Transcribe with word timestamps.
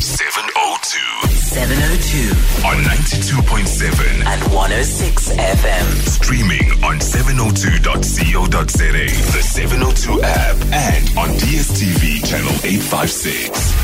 702 0.00 0.98
702 1.36 2.30
on 2.66 2.76
92.7. 2.84 4.24
and 4.26 4.42
106 4.52 5.28
FM. 5.32 5.86
Streaming 6.08 6.72
on 6.84 6.98
702.co.za, 6.98 9.36
the 9.36 9.42
702 9.42 10.22
app, 10.22 10.56
and 10.72 11.08
on 11.18 11.28
DSTV 11.36 12.24
channel 12.26 12.52
856. 12.64 13.74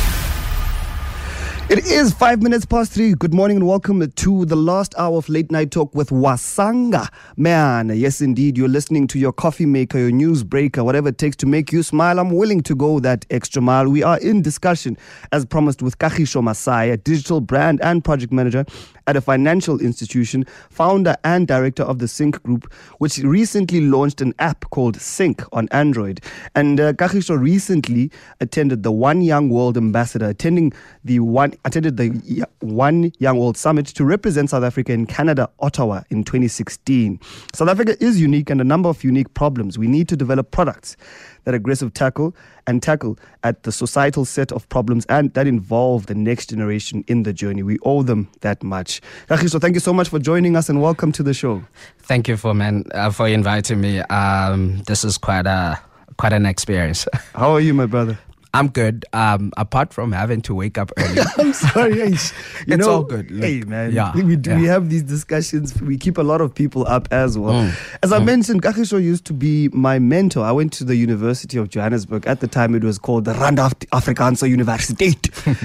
It 1.69 1.85
is 1.85 2.13
five 2.13 2.45
minutes 2.45 2.65
past 2.65 2.93
three. 2.93 3.13
Good 3.15 3.35
morning 3.35 3.56
and 3.56 3.67
welcome 3.67 4.09
to 4.09 4.45
the 4.45 4.54
last 4.54 4.95
hour 4.97 5.19
of 5.19 5.29
late 5.29 5.51
night 5.51 5.72
talk 5.72 5.93
with 5.97 6.11
Masango. 6.11 7.08
Man, 7.37 7.89
yes, 7.89 8.21
indeed, 8.21 8.57
you're 8.57 8.69
listening 8.69 9.08
to 9.08 9.19
your 9.19 9.33
coffee 9.33 9.67
maker, 9.67 9.99
your 9.99 10.13
news 10.13 10.44
breaker, 10.44 10.85
whatever 10.85 11.08
it 11.08 11.19
takes 11.19 11.35
to 11.39 11.47
make 11.47 11.72
you 11.72 11.83
smile. 11.83 12.21
I'm 12.21 12.31
willing 12.31 12.61
to 12.63 12.76
go 12.76 13.01
that 13.01 13.26
extra 13.31 13.61
mile. 13.61 13.89
We 13.89 14.04
are 14.04 14.21
in 14.21 14.43
discussion, 14.43 14.97
as 15.33 15.44
promised, 15.44 15.83
with 15.83 15.99
Kagisho 15.99 16.41
Masae, 16.41 16.93
a 16.93 16.98
digital 16.98 17.41
brand 17.41 17.80
and 17.83 18.05
project 18.05 18.33
manager 18.33 18.65
at 19.09 19.17
a 19.17 19.21
financial 19.21 19.80
institution, 19.80 20.45
founder 20.71 21.17
and 21.25 21.48
director 21.48 21.83
of 21.83 21.98
the 21.98 22.07
CynC 22.07 22.43
Group, 22.45 22.73
which 22.98 23.19
recently 23.19 23.80
launched 23.80 24.21
an 24.21 24.35
app 24.39 24.69
called 24.71 24.98
CynC 24.98 25.47
on 25.53 25.69
Android. 25.71 26.21
And 26.55 26.79
uh, 26.79 26.93
Kagisho 26.93 27.39
recently 27.39 28.12
attended 28.41 28.85
the 28.85 28.93
One 28.93 29.21
Young 29.21 29.48
World 29.48 29.77
Ambassador, 29.77 30.29
attending 30.29 30.73
the 31.05 31.21
one 31.21 31.55
attended 31.65 31.96
the 31.96 32.45
One 32.60 33.12
Young 33.19 33.38
World 33.38 33.56
Summit 33.56 33.87
to 33.87 34.05
represent 34.05 34.51
South 34.51 34.65
Africa 34.65 34.92
in 34.92 35.06
Canada, 35.06 35.48
Ottawa, 35.60 36.02
in 36.10 36.24
2016. 36.24 37.20
South 37.55 37.69
Africa 37.69 37.96
is 38.02 38.20
unique 38.20 38.51
and 38.51 38.60
a 38.60 38.65
number 38.65 38.88
of 38.88 39.02
unique 39.05 39.32
problems. 39.34 39.79
We 39.79 39.88
need 39.88 40.09
to 40.09 40.16
develop 40.16 40.51
products 40.51 40.96
that 41.45 41.55
aggressive 41.55 41.95
tackle 41.95 42.34
and 42.66 42.82
tackle 42.82 43.19
at 43.45 43.62
the 43.62 43.73
societal 43.73 44.24
set 44.24 44.52
of 44.52 44.69
problems 44.69 45.06
and 45.06 45.32
that 45.34 45.46
involve 45.46 46.06
the 46.06 46.15
next 46.15 46.51
generation 46.51 47.05
in 47.06 47.23
the 47.23 47.32
journey. 47.32 47.62
We 47.62 47.79
owe 47.82 48.02
them 48.02 48.29
that 48.41 48.62
much. 48.62 49.01
Kagisho, 49.29 49.60
thank 49.60 49.74
you 49.74 49.80
so 49.80 49.93
much 49.93 50.09
for 50.09 50.18
joining 50.18 50.57
us 50.57 50.68
and 50.68 50.82
welcome 50.82 51.13
to 51.13 51.23
the 51.23 51.32
show. 51.32 51.63
Thank 52.01 52.29
you 52.29 52.37
for 52.37 52.52
man 52.52 52.85
uh, 52.93 53.10
for 53.10 53.29
inviting 53.29 53.80
me. 53.80 54.01
Um, 54.01 54.82
this 54.87 55.04
is 55.04 55.18
quite 55.18 55.46
a 55.46 55.79
quite 56.16 56.32
an 56.32 56.46
experience. 56.46 57.07
How 57.35 57.52
are 57.52 57.60
you, 57.60 57.74
my 57.74 57.87
brother? 57.87 58.18
I'm 58.59 58.68
good. 58.68 59.04
Um, 59.12 59.52
apart 59.57 59.93
from 59.93 60.12
having 60.12 60.40
to 60.43 60.54
wake 60.54 60.79
up 60.79 60.90
early. 60.96 61.21
I'm 61.38 61.52
sorry. 61.52 62.15
It's 62.68 62.85
know, 62.85 62.90
all 62.90 63.02
good. 63.04 63.30
Look, 63.30 63.45
hey, 63.45 63.60
man. 63.60 63.93
yeah, 63.93 64.12
we, 64.14 64.34
do, 64.36 64.56
we 64.56 64.64
have 64.64 64.90
these 64.90 65.02
discussions. 65.02 65.80
We 65.80 65.96
keep 65.96 66.18
a 66.18 66.22
lot 66.22 66.40
of 66.40 66.54
people 66.54 66.86
up 66.88 67.06
as 67.12 67.38
well. 67.38 67.52
Mm, 67.62 67.98
As 68.02 68.12
I 68.12 68.18
mentioned, 68.18 68.62
Kagisho 68.62 69.00
used 69.02 69.24
to 69.26 69.32
be 69.32 69.68
my 69.68 69.98
mentor. 69.98 70.44
I 70.44 70.52
went 70.52 70.72
to 70.74 70.84
the 70.84 70.96
University 70.96 71.58
of 71.58 71.68
Johannesburg. 71.68 72.26
At 72.26 72.40
the 72.40 72.48
time, 72.48 72.74
it 72.74 72.82
was 72.82 72.98
called 72.98 73.24
the 73.24 73.34
Rand 73.34 73.58
Af- 73.60 73.78
Afrikaanse 73.92 74.50
Universiteit. 74.52 75.22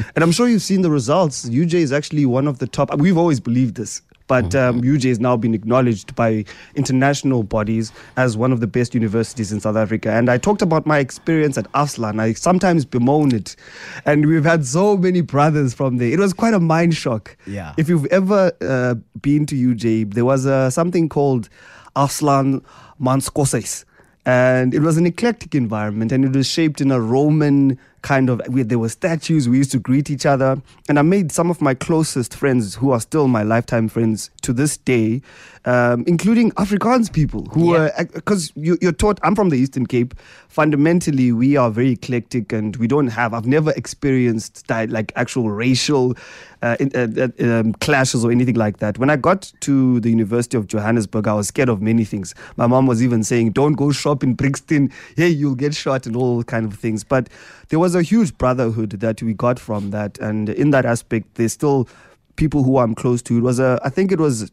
and 0.16 0.24
I'm 0.24 0.32
sure 0.32 0.48
you've 0.48 0.62
seen 0.62 0.82
the 0.82 0.92
results. 0.92 1.50
UJ 1.50 1.76
is 1.76 1.92
actually 1.92 2.26
one 2.26 2.48
of 2.48 2.60
the 2.60 2.68
top. 2.68 2.96
We've 2.98 3.18
always 3.18 3.40
believed 3.40 3.76
this. 3.76 4.02
But 4.32 4.52
Mm-hmm. 4.52 4.80
um, 4.80 4.82
UJ 4.82 5.10
has 5.10 5.20
now 5.20 5.36
been 5.36 5.54
acknowledged 5.54 6.16
by 6.16 6.46
international 6.76 7.44
bodies 7.44 7.92
as 8.16 8.38
one 8.38 8.54
of 8.54 8.62
the 8.62 8.68
best 8.78 8.94
universities 8.96 9.52
in 9.52 9.60
South 9.60 9.76
Africa. 9.76 10.10
And 10.12 10.30
I 10.30 10.38
talked 10.38 10.62
about 10.62 10.86
my 10.86 11.00
experience 11.00 11.58
at 11.58 11.70
Afslaan. 11.74 12.18
I 12.22 12.32
sometimes 12.34 12.86
bemoan 12.86 13.36
it. 13.36 13.58
And 14.06 14.26
we've 14.26 14.46
had 14.46 14.66
so 14.66 14.96
many 14.96 15.20
brothers 15.20 15.74
from 15.74 15.98
there. 15.98 16.12
It 16.16 16.20
was 16.20 16.32
quite 16.32 16.54
a 16.54 16.62
mind 16.62 16.96
shock. 16.96 17.36
Yeah. 17.46 17.74
If 17.78 17.90
you've 17.90 18.06
ever 18.06 18.54
uh, 18.62 18.96
been 19.22 19.46
to 19.48 19.56
UJ, 19.56 20.14
there 20.14 20.24
was 20.24 20.46
uh, 20.46 20.70
something 20.70 21.10
called 21.10 21.50
Afslaan 21.98 22.64
Manskoshuis. 23.02 23.84
And 24.26 24.74
it 24.74 24.80
was 24.80 24.98
an 24.98 25.06
eclectic 25.06 25.56
environment 25.56 26.12
and 26.14 26.24
it 26.24 26.34
was 26.34 26.48
shaped 26.48 26.80
in 26.80 26.90
a 26.92 27.02
Roman 27.02 27.78
kind 28.02 28.30
of, 28.30 28.42
where 28.48 28.64
there 28.64 28.80
were 28.80 28.90
statues, 28.90 29.48
we 29.48 29.58
used 29.58 29.72
to 29.72 29.80
greet 29.80 30.10
each 30.10 30.26
other. 30.26 30.62
And 30.90 30.98
I 30.98 31.02
made 31.02 31.32
some 31.32 31.50
of 31.50 31.62
my 31.62 31.74
closest 31.74 32.34
friends 32.36 32.76
who 32.76 32.92
are 32.92 33.00
still 33.00 33.28
my 33.28 33.44
lifetime 33.44 33.88
friends 33.90 34.30
to 34.42 34.54
this 34.54 34.78
day, 34.78 35.22
um, 35.66 36.04
including 36.08 36.52
Afrikaans 36.54 37.12
people 37.14 37.46
who 37.54 37.74
Yeah. 37.74 37.90
are, 37.98 38.06
because 38.06 38.52
you, 38.56 38.78
you're 38.82 38.92
taught, 38.92 39.20
I'm 39.24 39.36
from 39.36 39.50
the 39.50 39.58
Eastern 39.58 39.86
Cape. 39.86 40.16
Fundamentally, 40.50 41.32
we 41.32 41.56
are 41.58 41.72
very 41.72 41.92
eclectic 41.92 42.52
and 42.52 42.76
we 42.78 42.88
don't 42.88 43.08
have, 43.08 43.34
I've 43.34 43.48
never 43.48 43.72
experienced 43.72 44.68
di- 44.68 44.86
like 44.88 45.14
actual 45.16 45.50
racial 45.50 46.16
uh, 46.62 46.76
uh, 46.94 47.08
uh, 47.18 47.30
um, 47.40 47.74
clashes 47.74 48.24
or 48.26 48.32
anything 48.32 48.56
like 48.56 48.78
that. 48.78 48.98
When 49.00 49.10
I 49.10 49.16
got 49.16 49.52
to 49.62 50.00
the 50.02 50.10
University 50.10 50.58
of 50.58 50.68
Johannesburg, 50.68 51.28
I 51.28 51.34
was 51.34 51.48
scared 51.48 51.70
of 51.70 51.82
many 51.82 52.04
things. 52.04 52.36
My 52.58 52.68
mom 52.68 52.86
was 52.86 53.02
even 53.02 53.24
saying, 53.24 53.52
don't 53.52 53.74
go 53.74 53.92
shop 53.92 54.24
in 54.24 54.34
Brixton. 54.36 54.92
Hey, 55.16 55.30
you'll 55.30 55.56
get 55.56 55.74
shot 55.74 56.06
and 56.06 56.16
all 56.16 56.44
kind 56.44 56.66
of 56.72 56.78
things. 56.78 57.04
But 57.04 57.30
there 57.72 57.80
was 57.80 57.96
a 57.96 58.02
huge 58.02 58.38
brotherhood 58.38 58.92
that 59.00 59.24
we 59.24 59.34
got 59.34 59.58
from 59.58 59.92
that. 59.92 60.18
And 60.20 60.50
in 60.50 60.72
that 60.72 60.86
aspect, 60.86 61.36
there's 61.36 61.54
still 61.54 61.88
people 62.36 62.64
who 62.64 62.78
I'm 62.80 62.94
close 62.94 63.22
to. 63.24 63.38
It 63.38 63.42
was 63.42 63.60
a, 63.60 63.80
I 63.82 63.90
think 63.90 64.12
it 64.12 64.20
was 64.20 64.52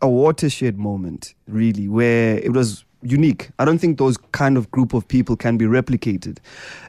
a 0.00 0.08
watershed 0.08 0.78
moment, 0.78 1.34
really, 1.48 1.88
where 1.88 2.38
it 2.38 2.52
was 2.52 2.84
unique. 3.02 3.50
I 3.58 3.64
don't 3.64 3.78
think 3.78 3.98
those 3.98 4.16
kind 4.30 4.56
of 4.56 4.70
group 4.70 4.94
of 4.94 5.08
people 5.08 5.34
can 5.34 5.56
be 5.56 5.64
replicated. 5.64 6.38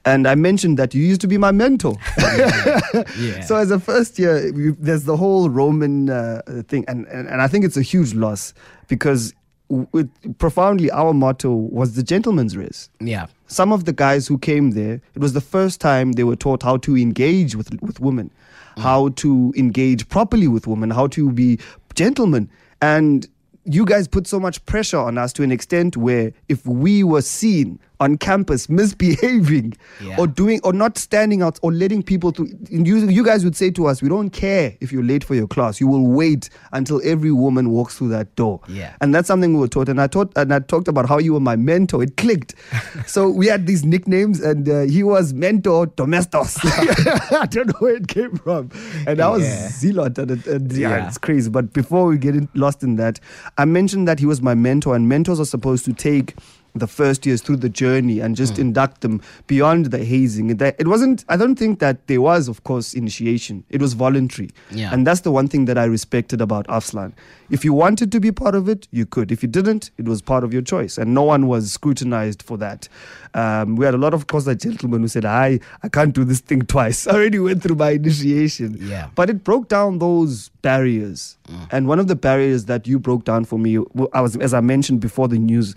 And 0.05 0.27
I 0.27 0.35
mentioned 0.35 0.77
that 0.77 0.93
you 0.93 1.01
used 1.01 1.21
to 1.21 1.27
be 1.27 1.39
my 1.39 1.51
mentor. 1.51 1.95
yeah. 2.19 3.41
So 3.41 3.55
as 3.55 3.71
a 3.71 3.79
first 3.79 4.19
year, 4.19 4.53
we, 4.53 4.71
there's 4.73 5.05
the 5.05 5.17
whole 5.17 5.49
Roman 5.49 6.11
uh, 6.11 6.43
thing, 6.67 6.85
and, 6.88 7.07
and 7.07 7.27
and 7.27 7.41
I 7.41 7.47
think 7.47 7.65
it's 7.65 7.77
a 7.77 7.81
huge 7.81 8.13
loss 8.13 8.53
because 8.88 9.33
it, 9.69 10.38
profoundly 10.38 10.90
our 10.91 11.13
motto 11.13 11.53
was 11.53 11.96
the 11.96 12.03
gentleman's 12.03 12.57
race. 12.57 12.90
yeah. 13.00 13.28
Some 13.47 13.72
of 13.72 13.85
the 13.85 13.94
guys 13.94 14.28
who 14.28 14.38
came 14.38 14.72
there, 14.72 15.02
it 15.16 15.19
was 15.19 15.34
the 15.34 15.41
first 15.41 15.81
time 15.81 16.12
they 16.12 16.24
were 16.24 16.35
taught 16.35 16.62
how 16.62 16.78
to 16.78 16.96
engage 16.96 17.56
with 17.56 17.81
with 17.81 18.00
women, 18.00 18.30
mm. 18.78 18.81
how 18.81 19.09
to 19.09 19.53
engage 19.57 20.07
properly 20.07 20.47
with 20.47 20.68
women, 20.68 20.91
how 20.91 21.07
to 21.07 21.31
be 21.31 21.59
gentlemen, 21.96 22.50
and 22.81 23.28
you 23.66 23.85
guys 23.85 24.07
put 24.07 24.28
so 24.28 24.40
much 24.40 24.63
pressure 24.66 24.97
on 24.97 25.18
us 25.18 25.34
to 25.34 25.44
an 25.44 25.52
extent 25.52 25.97
where 25.97 26.31
if 26.47 26.66
we 26.66 27.03
were 27.03 27.22
seen 27.22 27.80
on 27.99 28.17
campus 28.17 28.69
misbehaving 28.69 29.73
Yeah. 30.01 30.15
or 30.17 30.27
doing 30.27 30.61
or 30.63 30.71
not 30.73 30.97
standing 30.97 31.41
out 31.41 31.59
or 31.61 31.71
letting 31.73 32.01
people 32.03 32.31
to 32.33 32.47
you, 32.69 32.97
you 33.09 33.23
guys 33.23 33.43
would 33.43 33.55
say 33.55 33.69
to 33.71 33.87
us 33.87 34.01
we 34.01 34.09
don't 34.09 34.29
care 34.29 34.75
if 34.79 34.91
you're 34.91 35.03
late 35.03 35.23
for 35.23 35.35
your 35.35 35.47
class 35.47 35.79
you 35.81 35.87
will 35.87 36.07
wait 36.07 36.49
until 36.71 37.01
every 37.03 37.31
woman 37.31 37.71
walks 37.71 37.97
through 37.97 38.09
that 38.09 38.33
door 38.35 38.61
Yeah. 38.67 38.93
and 39.01 39.13
that's 39.13 39.27
something 39.27 39.53
we 39.53 39.59
were 39.59 39.67
taught 39.67 39.89
and 39.89 39.99
i 40.01 40.07
taught 40.07 40.31
and 40.38 40.53
i 40.53 40.59
talked 40.59 40.88
about 40.88 41.07
how 41.09 41.17
you 41.17 41.33
were 41.33 41.39
my 41.41 41.55
mentor 41.55 42.03
it 42.03 42.15
clicked 42.17 42.55
so 43.05 43.29
we 43.29 43.47
had 43.47 43.67
these 43.67 43.83
nicknames 43.83 44.39
and 44.39 44.67
uh, 44.69 44.81
he 44.81 45.03
was 45.03 45.33
mentor 45.33 45.88
domestos 45.88 46.57
i 46.63 47.45
don't 47.49 47.67
know 47.67 47.79
where 47.79 47.95
it 47.95 48.07
came 48.07 48.35
from 48.38 48.69
and 49.07 49.19
i 49.19 49.27
was 49.29 49.43
Yeah. 49.43 49.67
zealot 49.69 50.17
and, 50.17 50.31
it- 50.31 50.47
and 50.47 50.71
yeah, 50.71 50.89
Yeah. 50.97 51.07
it's 51.07 51.17
crazy 51.17 51.49
but 51.49 51.73
before 51.73 52.05
we 52.05 52.17
get 52.17 52.35
in, 52.35 52.47
lost 52.53 52.83
in 52.83 52.95
that 52.95 53.19
i 53.57 53.65
mentioned 53.65 54.07
that 54.07 54.19
he 54.19 54.25
was 54.25 54.41
my 54.41 54.53
mentor 54.55 54.95
and 54.95 55.09
mentors 55.09 55.39
are 55.39 55.45
supposed 55.45 55.83
to 55.85 55.93
take 55.93 56.35
the 56.75 56.88
first 56.88 57.25
years 57.25 57.41
through 57.41 57.57
the 57.57 57.69
journey 57.69 58.19
and 58.19 58.35
just 58.35 58.59
induct 58.59 59.02
them 59.02 59.22
beyond 59.47 59.88
the 59.88 60.03
hazing. 60.03 60.50
It 60.50 60.88
wasn't, 60.88 61.25
I 61.30 61.38
don't 61.38 61.56
think 61.56 61.80
that 61.80 62.07
there 62.07 62.22
was, 62.22 62.47
of 62.47 62.63
course, 62.63 62.94
initiation. 62.94 63.63
It 63.69 63.81
was 63.81 63.94
voluntary. 63.94 64.50
Yeah. 64.72 64.94
And 64.94 65.06
that's 65.06 65.22
the 65.22 65.31
one 65.31 65.47
thing 65.47 65.66
that 65.66 65.78
I 65.78 65.85
respected 65.85 66.41
about 66.41 66.68
Afslaan. 66.68 67.13
If 67.50 67.66
you 67.66 67.74
wanted 67.74 68.12
to 68.12 68.19
be 68.19 68.31
part 68.31 68.53
of 68.53 68.69
it, 68.69 68.88
you 68.91 69.06
could. 69.06 69.31
If 69.31 69.41
you 69.41 69.50
didn't, 69.50 69.91
it 69.97 70.06
was 70.06 70.22
part 70.22 70.44
of 70.44 70.53
your 70.53 70.62
choice. 70.62 70.97
And 70.97 71.13
no 71.13 71.24
one 71.24 71.47
was 71.47 71.72
scrutinized 71.72 72.44
for 72.44 72.57
that. 72.57 72.88
Um, 73.34 73.75
we 73.75 73.86
had 73.86 73.94
a 73.94 73.97
lot 73.97 74.13
of, 74.13 74.22
of 74.22 74.28
course, 74.28 74.46
like 74.46 74.59
gentlemen 74.59 75.01
who 75.01 75.07
said, 75.07 75.25
I, 75.25 75.59
I 75.81 75.90
can't 75.90 76.13
do 76.13 76.24
this 76.24 76.40
thing 76.40 76.62
twice. 76.63 77.07
I 77.07 77.13
already 77.13 77.40
went 77.40 77.63
through 77.63 77.75
my 77.75 77.91
initiation. 77.91 78.78
Yeah. 78.80 79.09
But 79.16 79.30
it 79.30 79.44
broke 79.44 79.69
down 79.69 80.00
those 80.00 80.50
barriers. 80.62 81.38
And 81.72 81.88
one 81.88 82.00
of 82.00 82.07
the 82.07 82.16
barriers 82.16 82.66
that 82.66 82.86
you 82.86 83.00
broke 83.00 83.24
down 83.24 83.46
for 83.46 83.57
me, 83.57 83.80
I 84.13 84.22
was, 84.22 84.36
as 84.38 84.53
I 84.53 84.59
mentioned 84.62 85.00
before 85.00 85.28
the 85.28 85.40
news, 85.40 85.74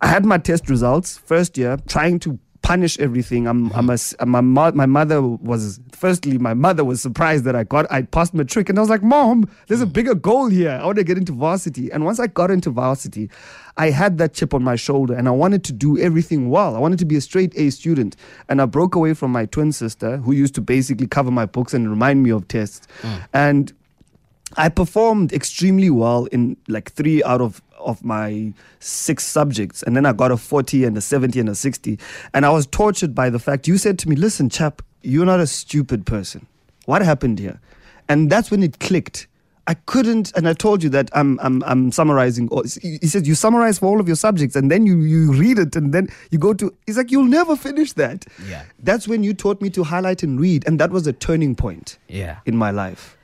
I 0.00 0.08
had 0.08 0.24
my 0.24 0.38
test 0.38 0.68
results 0.68 1.16
first 1.16 1.56
year, 1.56 1.78
trying 1.86 2.18
to 2.20 2.38
punish 2.62 2.98
everything. 2.98 3.46
I'm, 3.46 3.70
mm-hmm. 3.70 4.18
I'm 4.18 4.34
a, 4.34 4.42
my, 4.42 4.72
my 4.72 4.86
mother 4.86 5.22
was, 5.22 5.78
firstly, 5.92 6.36
my 6.36 6.52
mother 6.52 6.84
was 6.84 7.00
surprised 7.00 7.44
that 7.44 7.54
I 7.54 7.62
got, 7.62 7.90
I 7.92 8.02
passed 8.02 8.34
matric. 8.34 8.68
And 8.68 8.76
I 8.76 8.80
was 8.82 8.90
like, 8.90 9.04
Mom, 9.04 9.48
there's 9.68 9.82
a 9.82 9.86
mm. 9.86 9.92
bigger 9.92 10.16
goal 10.16 10.48
here. 10.48 10.70
I 10.70 10.84
want 10.84 10.98
to 10.98 11.04
get 11.04 11.16
into 11.16 11.32
varsity. 11.32 11.92
And 11.92 12.04
once 12.04 12.18
I 12.18 12.26
got 12.26 12.50
into 12.50 12.70
varsity, 12.70 13.30
I 13.76 13.90
had 13.90 14.18
that 14.18 14.34
chip 14.34 14.52
on 14.52 14.64
my 14.64 14.74
shoulder 14.74 15.14
and 15.14 15.28
I 15.28 15.30
wanted 15.30 15.62
to 15.64 15.72
do 15.72 15.96
everything 15.98 16.50
well. 16.50 16.74
I 16.74 16.80
wanted 16.80 16.98
to 16.98 17.04
be 17.04 17.14
a 17.14 17.20
straight 17.20 17.56
A 17.56 17.70
student. 17.70 18.16
And 18.48 18.60
I 18.60 18.66
broke 18.66 18.96
away 18.96 19.14
from 19.14 19.30
my 19.30 19.46
twin 19.46 19.70
sister, 19.70 20.16
who 20.16 20.32
used 20.32 20.56
to 20.56 20.60
basically 20.60 21.06
cover 21.06 21.30
my 21.30 21.46
books 21.46 21.72
and 21.72 21.88
remind 21.88 22.24
me 22.24 22.30
of 22.30 22.48
tests. 22.48 22.88
Mm. 23.02 23.28
And 23.32 23.72
I 24.56 24.70
performed 24.70 25.32
extremely 25.32 25.90
well 25.90 26.24
in 26.26 26.56
like 26.66 26.90
three 26.92 27.22
out 27.22 27.40
of 27.40 27.62
of 27.86 28.04
my 28.04 28.52
six 28.80 29.24
subjects, 29.24 29.82
and 29.82 29.96
then 29.96 30.04
I 30.04 30.12
got 30.12 30.30
a 30.30 30.36
forty 30.36 30.84
and 30.84 30.96
a 30.98 31.00
seventy 31.00 31.40
and 31.40 31.48
a 31.48 31.54
sixty, 31.54 31.98
and 32.34 32.44
I 32.44 32.50
was 32.50 32.66
tortured 32.66 33.14
by 33.14 33.30
the 33.30 33.38
fact 33.38 33.66
you 33.68 33.78
said 33.78 33.98
to 34.00 34.08
me, 34.08 34.16
"Listen, 34.16 34.48
chap, 34.50 34.82
you're 35.02 35.26
not 35.26 35.40
a 35.40 35.46
stupid 35.46 36.04
person. 36.04 36.46
What 36.84 37.02
happened 37.02 37.38
here?" 37.38 37.60
And 38.08 38.30
that's 38.30 38.50
when 38.50 38.62
it 38.62 38.78
clicked. 38.80 39.26
I 39.68 39.74
couldn't, 39.74 40.30
and 40.36 40.46
I 40.48 40.52
told 40.52 40.84
you 40.84 40.90
that 40.90 41.10
I'm 41.12 41.40
I'm 41.42 41.60
I'm 41.64 41.90
summarizing. 41.90 42.48
he 42.82 43.06
said 43.08 43.26
you 43.26 43.34
summarize 43.34 43.80
for 43.80 43.86
all 43.86 43.98
of 44.00 44.06
your 44.06 44.14
subjects, 44.16 44.54
and 44.54 44.70
then 44.70 44.86
you 44.86 44.98
you 45.00 45.32
read 45.32 45.58
it, 45.58 45.74
and 45.74 45.92
then 45.92 46.06
you 46.30 46.38
go 46.38 46.54
to. 46.54 46.72
He's 46.86 46.96
like, 46.96 47.10
you'll 47.10 47.24
never 47.24 47.56
finish 47.56 47.92
that. 47.94 48.26
Yeah. 48.48 48.62
That's 48.78 49.08
when 49.08 49.24
you 49.24 49.34
taught 49.34 49.60
me 49.60 49.70
to 49.70 49.82
highlight 49.82 50.22
and 50.22 50.38
read, 50.40 50.64
and 50.68 50.78
that 50.78 50.92
was 50.92 51.08
a 51.08 51.12
turning 51.12 51.56
point 51.56 51.98
Yeah. 52.08 52.36
in 52.46 52.56
my 52.56 52.70
life. 52.70 53.15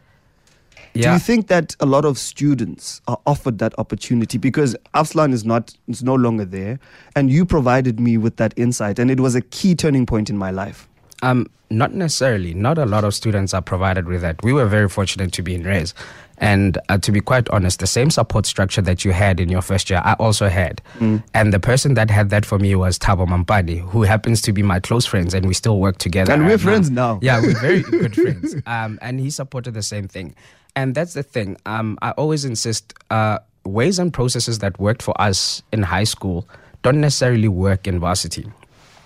Do 0.95 1.13
you 1.13 1.19
think 1.19 1.47
that 1.49 1.75
a 1.81 1.87
lot 1.87 2.05
of 2.05 2.19
students 2.19 3.01
are 3.09 3.19
offered 3.27 3.59
that 3.59 3.75
opportunity 3.79 4.39
because 4.39 4.77
Afslaan 4.95 5.33
is 5.33 5.45
not 5.45 5.75
is 5.89 6.03
no 6.03 6.15
longer 6.15 6.45
there, 6.45 6.79
and 7.17 7.31
you 7.31 7.47
provided 7.47 7.99
me 7.99 8.19
with 8.19 8.37
that 8.37 8.53
insight, 8.57 8.99
and 8.99 9.11
it 9.11 9.21
was 9.21 9.35
a 9.35 9.41
key 9.41 9.75
turning 9.75 10.07
point 10.07 10.29
in 10.29 10.37
my 10.37 10.51
life. 10.51 10.89
Um, 11.23 11.47
not 11.71 11.95
necessarily. 11.95 12.53
Not 12.55 12.79
a 12.79 12.85
lot 12.85 13.05
of 13.05 13.15
students 13.15 13.55
are 13.55 13.63
provided 13.63 14.07
with 14.07 14.21
that. 14.21 14.43
We 14.43 14.53
were 14.53 14.67
very 14.67 14.89
fortunate 14.89 15.33
to 15.33 15.43
be 15.43 15.55
in 15.55 15.65
Res. 15.65 15.95
And 16.39 16.77
uh, 16.89 16.99
to 16.99 17.13
be 17.13 17.21
quite 17.21 17.49
honest, 17.51 17.79
the 17.79 17.87
same 17.87 18.11
support 18.11 18.47
structure 18.47 18.83
that 18.83 19.05
you 19.05 19.13
had 19.13 19.39
in 19.39 19.49
your 19.49 19.63
first 19.63 19.89
year, 19.89 20.03
I 20.05 20.15
also 20.15 20.49
had. 20.49 20.83
Mm. 20.99 21.23
And 21.35 21.53
the 21.53 21.61
person 21.61 21.95
that 21.95 22.11
had 22.11 22.31
that 22.31 22.45
for 22.45 22.59
me 22.59 22.75
was 22.75 22.99
Tabo 22.99 23.27
Mampani, 23.27 23.79
who 23.79 24.03
happens 24.03 24.43
to 24.43 24.53
be 24.53 24.63
my 24.63 24.81
close 24.81 25.07
friends, 25.07 25.35
and 25.35 25.47
we 25.47 25.55
still 25.55 25.79
work 25.79 25.99
together. 25.99 26.33
And 26.33 26.43
we're 26.43 26.53
right 26.53 26.61
friends 26.61 26.91
now. 26.91 27.21
Yeah, 27.23 27.41
we're 27.41 27.61
very 27.61 27.83
good 27.83 28.15
friends. 28.15 28.57
Um, 28.67 28.99
and 29.01 29.21
he 29.21 29.31
supported 29.31 29.75
the 29.75 29.83
same 29.83 30.09
thing. 30.09 30.35
And 30.75 30.95
that's 30.95 31.15
the 31.15 31.23
thing. 31.23 31.57
Um, 31.67 31.99
I 32.03 32.13
always 32.13 32.45
insist 32.45 32.95
uh, 33.11 33.39
ways 33.65 33.99
and 33.99 34.13
processes 34.13 34.61
that 34.61 34.79
worked 34.81 35.03
for 35.03 35.19
us 35.21 35.63
in 35.73 35.83
high 35.83 36.05
school 36.05 36.49
don't 36.83 37.01
necessarily 37.01 37.49
work 37.49 37.87
in 37.87 38.01
varsity 38.01 38.51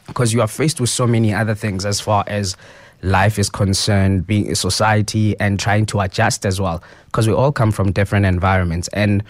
because 0.07 0.33
you 0.33 0.41
are 0.41 0.49
faced 0.49 0.81
with 0.81 0.91
so 0.91 1.07
many 1.07 1.35
other 1.35 1.55
things 1.55 1.85
as 1.85 2.01
far 2.01 2.25
as 2.27 2.57
life 3.03 3.39
is 3.39 3.51
concerned, 3.51 4.27
being 4.27 4.51
a 4.51 4.55
society, 4.55 5.39
and 5.41 5.61
trying 5.61 5.85
to 5.87 6.01
adjust 6.01 6.47
as 6.47 6.61
well. 6.61 6.83
Because 7.07 7.29
we 7.29 7.35
all 7.35 7.53
come 7.53 7.71
from 7.73 7.93
different 7.93 8.25
environments, 8.25 8.89
and 8.89 9.23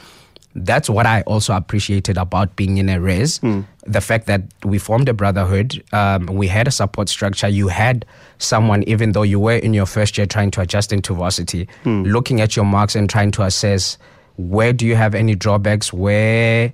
that's 0.56 0.88
what 0.88 1.04
I 1.06 1.20
also 1.22 1.54
appreciated 1.54 2.16
about 2.16 2.56
being 2.56 2.78
in 2.78 2.88
a 2.88 2.98
res. 3.00 3.38
Hmm. 3.38 3.62
The 3.86 4.00
fact 4.00 4.26
that 4.26 4.42
we 4.64 4.78
formed 4.78 5.08
a 5.08 5.14
brotherhood, 5.14 5.82
um, 5.92 6.26
we 6.26 6.48
had 6.48 6.66
a 6.66 6.70
support 6.70 7.08
structure. 7.08 7.46
You 7.46 7.68
had 7.68 8.06
someone, 8.38 8.82
even 8.84 9.12
though 9.12 9.22
you 9.22 9.38
were 9.38 9.56
in 9.56 9.74
your 9.74 9.86
first 9.86 10.16
year 10.16 10.26
trying 10.26 10.50
to 10.52 10.62
adjust 10.62 10.92
into 10.92 11.14
varsity, 11.14 11.68
hmm. 11.82 12.02
looking 12.04 12.40
at 12.40 12.56
your 12.56 12.64
marks 12.64 12.96
and 12.96 13.08
trying 13.08 13.30
to 13.32 13.42
assess 13.42 13.98
where 14.36 14.72
do 14.72 14.86
you 14.86 14.96
have 14.96 15.14
any 15.14 15.34
drawbacks, 15.34 15.92
where 15.92 16.72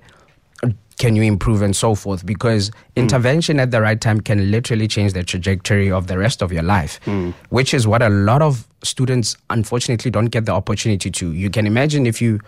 can 0.99 1.15
you 1.15 1.23
improve 1.23 1.61
and 1.61 1.75
so 1.75 1.95
forth. 1.95 2.25
Because 2.25 2.69
hmm. 2.69 3.01
intervention 3.01 3.59
at 3.59 3.71
the 3.71 3.81
right 3.81 3.99
time 3.99 4.21
can 4.21 4.49
literally 4.49 4.87
change 4.87 5.11
the 5.11 5.23
trajectory 5.23 5.91
of 5.91 6.07
the 6.07 6.17
rest 6.17 6.41
of 6.41 6.53
your 6.53 6.63
life 6.63 6.99
which 7.49 7.73
is 7.73 7.85
what 7.85 8.01
a 8.01 8.09
lot 8.09 8.41
of 8.41 8.67
students 8.83 9.35
unfortunately 9.49 10.11
don't 10.11 10.27
get 10.27 10.45
the 10.45 10.51
opportunity 10.51 11.09
to. 11.11 11.33
You 11.33 11.49
can 11.49 11.65
imagine 11.67 12.05
if 12.05 12.21
you 12.21 12.39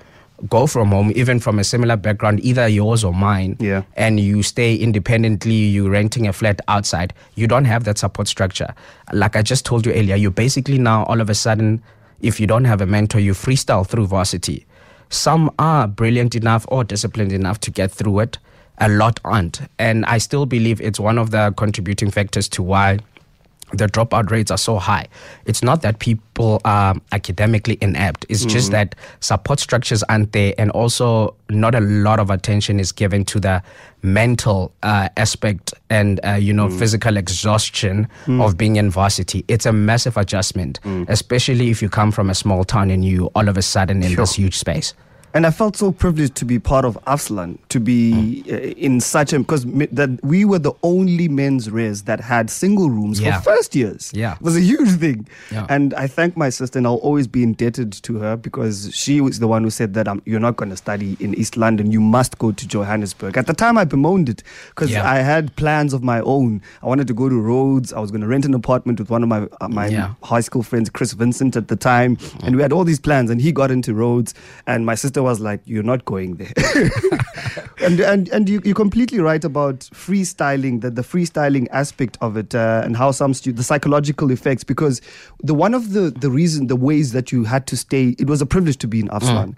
go 0.50 0.68
from 0.68 0.90
home 0.90 1.12
even 1.16 1.40
from 1.40 1.60
a 1.60 1.64
similar 1.64 1.96
background 1.96 2.40
either 2.44 2.68
yours 2.68 3.04
or 3.04 3.14
mine 3.14 3.56
Yeah. 3.60 3.84
and 3.96 4.20
you 4.20 4.44
stay 4.44 4.76
independently 4.76 5.54
you're 5.54 5.90
renting 5.90 6.28
a 6.28 6.34
flat 6.34 6.60
outside 6.68 7.14
you 7.36 7.48
don't 7.48 7.66
have 7.66 7.86
that 7.86 7.98
support 7.98 8.28
structure. 8.28 8.74
Like 9.14 9.36
i 9.36 9.42
just 9.42 9.66
told 9.66 9.86
you 9.86 9.94
earlier 9.94 10.16
you 10.16 10.32
basically 10.32 10.78
now 10.78 11.04
all 11.06 11.22
of 11.22 11.30
a 11.30 11.36
sudden 11.36 11.82
if 12.22 12.40
you 12.40 12.48
don't 12.48 12.66
have 12.66 12.82
a 12.82 12.86
mentor 12.86 13.20
you 13.20 13.34
freestyle 13.34 13.86
through 13.88 14.08
varsity. 14.08 14.66
Some 15.10 15.52
are 15.60 15.88
brilliant 15.88 16.36
enough 16.36 16.66
or 16.70 16.84
disciplined 16.84 17.32
enough 17.32 17.60
to 17.62 17.72
get 17.72 17.92
through 17.92 18.20
it. 18.22 18.38
A 18.80 18.90
lot 18.90 19.20
aren't. 19.24 19.62
And 19.80 20.04
i 20.06 20.18
still 20.18 20.46
believe 20.46 20.82
it's 20.82 21.00
one 21.00 21.18
of 21.18 21.32
the 21.32 21.54
contributing 21.56 22.12
factors 22.12 22.50
to 22.50 22.64
why 22.64 23.00
the 23.74 23.88
dropout 23.88 24.30
rates 24.30 24.52
are 24.52 24.58
so 24.58 24.78
high. 24.78 25.08
It's 25.46 25.64
not 25.64 25.82
that 25.82 26.00
people 26.00 26.62
are 26.66 26.96
academically 27.12 27.78
inept. 27.82 28.26
It's 28.30 28.46
just 28.46 28.72
that 28.72 28.96
support 29.20 29.60
structures 29.60 30.04
aren't 30.04 30.32
there, 30.34 30.54
and 30.58 30.70
also 30.72 31.36
not 31.50 31.74
a 31.76 31.80
lot 31.80 32.20
of 32.20 32.30
attention 32.30 32.80
is 32.80 32.92
given 32.92 33.26
to 33.26 33.40
the 33.40 33.64
mental 34.04 34.72
uh, 34.84 35.10
aspect 35.18 35.74
and 35.90 36.20
uh, 36.24 36.34
you 36.34 36.54
know 36.54 36.70
physical 36.70 37.18
exhaustion 37.18 38.08
of 38.28 38.56
being 38.58 38.76
in 38.76 38.90
varsity. 38.92 39.44
It's 39.48 39.66
a 39.66 39.74
massive 39.74 40.16
adjustment, 40.18 40.80
especially 41.08 41.70
if 41.72 41.82
you 41.82 41.90
come 41.90 42.12
from 42.12 42.30
a 42.30 42.36
small 42.36 42.64
town 42.64 42.92
and 42.92 43.04
you 43.04 43.32
all 43.36 43.50
of 43.50 43.58
a 43.58 43.62
sudden 43.64 44.04
in 44.04 44.16
this 44.16 44.36
huge 44.36 44.58
space. 44.58 44.94
And 45.36 45.46
I 45.46 45.52
felt 45.52 45.76
so 45.76 45.92
privileged 45.92 46.36
to 46.36 46.46
be 46.46 46.60
part 46.60 46.86
of 46.86 46.98
Afslaan, 47.06 47.58
to 47.68 47.80
be 47.82 48.44
Mm. 48.48 48.54
uh, 48.54 48.74
in 48.88 49.02
such 49.02 49.34
a 49.34 49.40
because 49.40 49.66
that 49.92 50.10
we 50.24 50.46
were 50.46 50.60
the 50.60 50.72
only 50.82 51.28
men's 51.28 51.70
res 51.70 52.04
that 52.04 52.22
had 52.22 52.50
single 52.50 52.90
rooms 52.90 53.20
Yeah. 53.20 53.42
for 53.42 53.52
first 53.52 53.76
years. 53.76 54.12
Yeah. 54.14 54.36
it 54.36 54.42
was 54.42 54.56
a 54.56 54.62
huge 54.62 54.92
thing. 54.92 55.28
Yeah. 55.52 55.66
And 55.68 55.94
I 55.96 56.08
thank 56.08 56.38
my 56.38 56.50
sister, 56.50 56.80
and 56.80 56.88
I'll 56.88 57.04
always 57.10 57.28
be 57.28 57.44
indebted 57.44 57.92
to 58.08 58.18
her 58.20 58.38
because 58.38 58.90
she 58.96 59.20
was 59.20 59.40
the 59.40 59.48
one 59.50 59.64
who 59.66 59.70
said 59.70 59.94
that 59.96 60.08
um, 60.08 60.22
you're 60.26 60.40
not 60.40 60.56
going 60.56 60.70
to 60.70 60.78
study 60.78 61.18
in 61.20 61.34
East 61.36 61.58
London. 61.58 61.92
You 61.92 62.00
must 62.00 62.38
go 62.40 62.54
to 62.54 62.66
Johannesburg. 62.66 63.36
At 63.38 63.48
the 63.48 63.54
time, 63.54 63.78
I 63.78 63.84
bemoaned 63.84 64.30
it 64.30 64.42
because 64.70 64.90
Yeah. 64.92 65.04
I 65.16 65.18
had 65.18 65.54
plans 65.58 65.92
of 65.94 66.02
my 66.02 66.22
own. 66.22 66.62
I 66.82 66.88
wanted 66.88 67.08
to 67.08 67.14
go 67.14 67.28
to 67.28 67.36
Rhodes. 67.38 67.92
I 67.92 68.00
was 68.00 68.10
going 68.10 68.22
to 68.22 68.28
rent 68.28 68.46
an 68.46 68.54
apartment 68.54 69.02
with 69.02 69.10
one 69.10 69.22
of 69.22 69.28
my 69.28 69.48
uh, 69.60 69.68
my 69.68 69.88
Yeah. 69.88 70.12
high 70.24 70.40
school 70.40 70.64
friends, 70.64 70.90
Chris 70.90 71.12
Vincent, 71.12 71.58
at 71.58 71.68
the 71.68 71.76
time, 71.76 72.18
and 72.44 72.56
we 72.56 72.62
had 72.62 72.72
all 72.72 72.86
these 72.86 73.02
plans. 73.02 73.30
And 73.30 73.42
he 73.42 73.52
got 73.52 73.70
into 73.70 73.94
Rhodes, 73.94 74.34
and 74.66 74.86
my 74.86 74.96
sister 74.96 75.25
was 75.26 75.40
like, 75.40 75.62
"You're 75.66 75.84
not 75.94 76.06
going 76.06 76.36
there." 76.42 76.54
and 77.86 78.00
and 78.00 78.30
and 78.30 78.50
you, 78.50 78.62
you're 78.64 78.76
completely 78.86 79.20
right 79.20 79.44
about 79.44 79.80
freestyling, 79.94 80.82
the 80.82 80.90
the 80.92 81.02
freestyling 81.02 81.68
aspect 81.72 82.18
of 82.22 82.38
it, 82.38 82.56
uh, 82.56 82.82
and 82.86 82.96
how 82.96 83.12
some 83.12 83.34
stu- 83.34 83.52
the 83.54 83.64
psychological 83.64 84.32
effects. 84.32 84.64
Because 84.64 85.02
the 85.44 85.54
one 85.54 85.74
of 85.74 85.92
the 85.94 86.12
the 86.12 86.30
reason, 86.30 86.68
the 86.68 86.76
ways 86.90 87.12
that 87.12 87.32
you 87.32 87.44
had 87.44 87.68
to 87.68 87.76
stay, 87.78 88.16
it 88.20 88.28
was 88.28 88.42
a 88.42 88.46
privilege 88.46 88.78
to 88.78 88.88
be 88.88 89.00
in 89.00 89.08
Afslaan. 89.10 89.56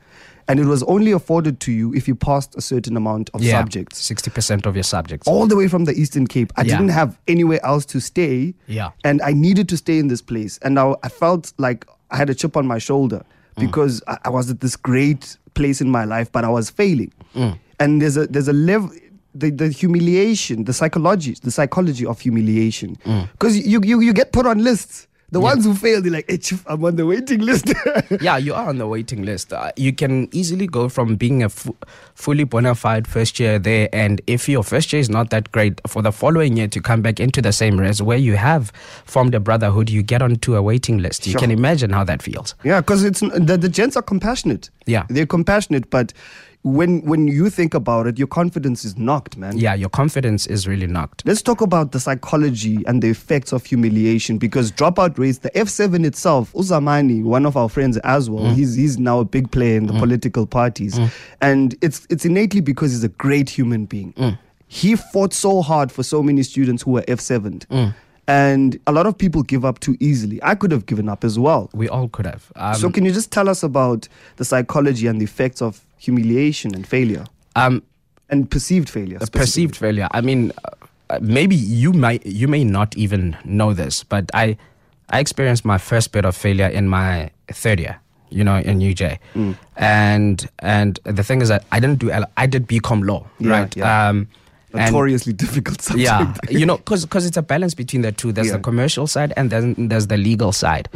And 0.50 0.62
it 0.62 0.66
was 0.66 0.82
only 0.84 1.12
afforded 1.12 1.60
to 1.66 1.74
you 1.74 1.94
if 1.94 2.08
you 2.08 2.16
passed 2.16 2.56
a 2.56 2.62
certain 2.62 2.96
amount 2.96 3.30
of 3.34 3.44
subjects 3.44 3.98
sixty 4.00 4.32
percent 4.32 4.66
of 4.66 4.76
your 4.76 4.84
subjects. 4.84 5.28
all 5.28 5.46
the 5.46 5.58
way 5.58 5.68
from 5.68 5.84
the 5.86 5.92
Eastern 5.94 6.26
Cape. 6.26 6.54
I 6.56 6.62
Yeah. 6.62 6.78
didn't 6.78 6.94
have 6.96 7.20
anywhere 7.28 7.60
else 7.66 7.86
to 7.88 8.00
stay. 8.00 8.54
Yeah. 8.68 8.92
And 9.04 9.22
I 9.22 9.34
needed 9.34 9.68
to 9.70 9.78
stay 9.78 9.98
in 10.00 10.08
this 10.08 10.22
place. 10.22 10.58
And 10.64 10.74
now 10.76 10.96
I 11.04 11.10
felt 11.10 11.52
like 11.58 11.86
I 12.12 12.16
had 12.16 12.30
a 12.30 12.36
chip 12.36 12.56
on 12.56 12.66
my 12.66 12.80
shoulder 12.80 13.22
Mm. 13.24 13.37
Because 13.60 14.02
I, 14.08 14.18
I 14.26 14.30
was 14.30 14.50
at 14.50 14.62
this 14.62 14.76
great 14.76 15.38
place 15.54 15.82
in 15.82 15.90
my 15.90 16.06
life, 16.06 16.32
but 16.32 16.44
I 16.44 16.50
was 16.50 16.70
failing. 16.70 17.12
Mm. 17.36 17.58
And 17.80 18.02
there's 18.02 18.18
a 18.18 18.28
there's 18.28 18.48
a 18.48 18.54
level 18.54 18.92
the, 19.38 19.52
the 19.52 19.70
humiliation, 19.70 20.64
the 20.64 20.74
psychology, 20.74 21.36
the 21.44 21.52
psychology 21.52 22.06
of 22.06 22.20
humiliation. 22.20 22.96
Mm. 23.06 23.30
Because 23.32 23.58
you, 23.58 23.80
you 23.84 24.00
you 24.02 24.14
get 24.14 24.32
put 24.32 24.46
on 24.46 24.64
lists. 24.64 25.07
The 25.30 25.42
ones 25.42 25.66
who 25.66 25.74
fail, 25.76 26.02
they're 26.02 26.10
like, 26.12 26.30
hey, 26.30 26.38
chief, 26.38 26.64
I'm 26.68 26.86
on 26.86 26.96
the 26.96 27.06
waiting 27.06 27.42
list. 27.42 27.74
yeah, 28.22 28.38
you 28.38 28.54
are 28.54 28.70
on 28.70 28.78
the 28.78 28.88
waiting 28.88 29.24
list. 29.24 29.52
Uh, 29.52 29.74
you 29.76 29.92
can 29.92 30.30
easily 30.34 30.68
go 30.68 30.88
from 30.88 31.18
being 31.18 31.44
a 31.44 31.50
fu- 31.50 31.76
fully 32.16 32.46
bona 32.46 32.74
fide 32.76 33.06
first 33.06 33.38
year 33.38 33.60
there, 33.60 33.90
and 33.92 34.22
if 34.26 34.48
your 34.48 34.64
first 34.64 34.94
year 34.94 35.02
is 35.02 35.10
not 35.10 35.30
that 35.32 35.52
great, 35.52 35.82
for 35.86 36.02
the 36.02 36.14
following 36.14 36.56
year 36.56 36.70
to 36.70 36.80
come 36.80 37.02
back 37.02 37.20
into 37.20 37.42
the 37.42 37.52
same 37.52 37.78
res 37.78 38.02
where 38.02 38.18
you 38.18 38.38
have 38.38 38.72
formed 39.04 39.36
a 39.36 39.42
brotherhood, 39.42 39.90
you 39.90 40.02
get 40.02 40.22
onto 40.22 40.56
a 40.56 40.62
waiting 40.62 41.00
list. 41.00 41.28
You 41.28 41.34
Sure. 41.34 41.42
can 41.42 41.52
imagine 41.52 41.90
how 41.90 42.06
that 42.06 42.22
feels. 42.22 42.56
Yeah, 42.64 42.80
because 42.80 43.04
it's 43.04 43.20
the, 43.20 43.58
the 43.60 43.68
gents 43.70 43.98
are 43.98 44.02
compassionate. 44.04 44.70
Yeah. 44.86 45.06
they're 45.10 45.26
compassionate, 45.26 45.90
but 45.90 46.14
when 46.68 47.02
when 47.02 47.28
you 47.28 47.50
think 47.50 47.74
about 47.74 48.08
it, 48.08 48.18
your 48.18 48.28
confidence 48.28 48.86
is 48.86 48.98
knocked, 48.98 49.38
man. 49.38 49.58
Yeah, 49.58 49.74
your 49.74 49.90
confidence 49.90 50.48
is 50.48 50.68
really 50.68 50.88
knocked. 50.88 51.24
Let's 51.26 51.42
talk 51.42 51.62
about 51.62 51.92
the 51.92 52.00
psychology 52.00 52.84
and 52.88 53.02
the 53.02 53.10
effects 53.10 53.52
of 53.52 53.66
humiliation 53.66 54.38
because 54.38 54.72
dropout 54.72 55.18
rates, 55.18 55.40
the 55.40 55.52
F7 55.52 56.06
itself, 56.06 56.52
Uzamani, 56.54 57.24
one 57.24 57.46
of 57.46 57.58
our 57.58 57.70
friends 57.70 57.98
as 57.98 58.30
well, 58.30 58.46
mm. 58.46 58.54
he's, 58.54 58.76
he's 58.76 58.98
now 58.98 59.20
a 59.20 59.26
big 59.26 59.52
player 59.52 59.78
in 59.78 59.88
the 59.88 59.94
mm. 59.94 60.00
political 60.00 60.46
parties. 60.46 60.96
Mm. 60.96 61.12
And 61.42 61.76
it's, 61.82 62.06
it's 62.10 62.26
innately 62.26 62.62
because 62.62 62.92
he's 62.92 63.04
a 63.04 63.10
great 63.10 63.50
human 63.50 63.86
being. 63.86 64.14
He 64.68 64.96
fought 64.96 65.34
so 65.34 65.62
hard 65.62 65.92
for 65.92 66.04
so 66.04 66.22
many 66.22 66.44
students 66.44 66.84
who 66.84 66.92
were 66.92 67.02
F7'd. 67.04 67.66
And 68.28 68.78
a 68.86 68.92
lot 68.92 69.06
of 69.06 69.18
people 69.18 69.42
give 69.42 69.64
up 69.64 69.80
too 69.80 69.96
easily. 70.02 70.44
I 70.44 70.54
could 70.56 70.72
have 70.72 70.86
given 70.86 71.08
up 71.08 71.24
as 71.24 71.40
well. 71.40 71.70
We 71.74 71.88
all 71.88 72.10
could 72.10 72.26
have. 72.26 72.52
Um, 72.58 72.76
so, 72.76 72.90
can 72.90 73.06
you 73.06 73.14
just 73.14 73.32
tell 73.32 73.48
us 73.48 73.64
about 73.64 74.10
the 74.36 74.44
psychology 74.44 75.08
and 75.08 75.22
the 75.22 75.24
effects 75.24 75.62
of 75.62 75.87
humiliation 75.98 76.74
and 76.76 76.86
failure 76.88 77.26
um, 77.56 77.84
and 78.30 78.50
perceived 78.50 78.90
failure? 78.90 79.20
perceived 79.32 79.76
failure. 79.76 80.08
I 80.12 80.22
mean, 80.22 80.52
uh, 81.10 81.20
maybe 81.22 81.56
you 81.56 81.94
might 81.94 82.26
you 82.26 82.48
may 82.48 82.64
not 82.64 82.96
even 82.98 83.36
know 83.46 83.74
this, 83.74 84.04
but 84.04 84.30
I 84.34 84.58
I 85.10 85.20
experienced 85.20 85.64
my 85.66 85.78
first 85.78 86.12
bit 86.12 86.26
of 86.26 86.36
failure 86.36 86.68
in 86.68 86.88
my 86.88 87.32
third 87.52 87.80
year. 87.80 88.00
You 88.30 88.44
know, 88.44 88.58
in 88.58 88.80
UJ, 88.82 89.20
Mm. 89.36 89.56
and 89.78 90.50
and 90.60 91.00
the 91.06 91.24
thing 91.24 91.42
is 91.42 91.48
that 91.48 91.64
I 91.72 91.80
didn't 91.80 92.00
do 92.00 92.12
L- 92.12 92.30
I 92.36 92.46
did 92.46 92.68
BCom 92.68 93.06
law, 93.08 93.26
Yeah, 93.40 93.52
right? 93.52 93.76
yeah. 93.78 94.10
Um, 94.10 94.28
and- 94.74 94.92
Notoriously 94.94 95.34
difficult 95.34 95.82
subject. 95.88 96.04
yeah, 96.06 96.34
you 96.50 96.66
know, 96.66 96.78
because 96.78 97.26
it's 97.26 97.38
a 97.38 97.42
balance 97.42 97.74
between 97.74 98.02
the 98.02 98.12
two. 98.12 98.32
There's 98.32 98.48
Yeah. 98.48 98.54
Mm. 98.54 98.58
the 98.58 98.64
commercial 98.64 99.08
side 99.08 99.34
and 99.38 99.50
then 99.50 99.76
there's 99.78 100.08
the 100.08 100.18
legal 100.18 100.52
side. 100.52 100.90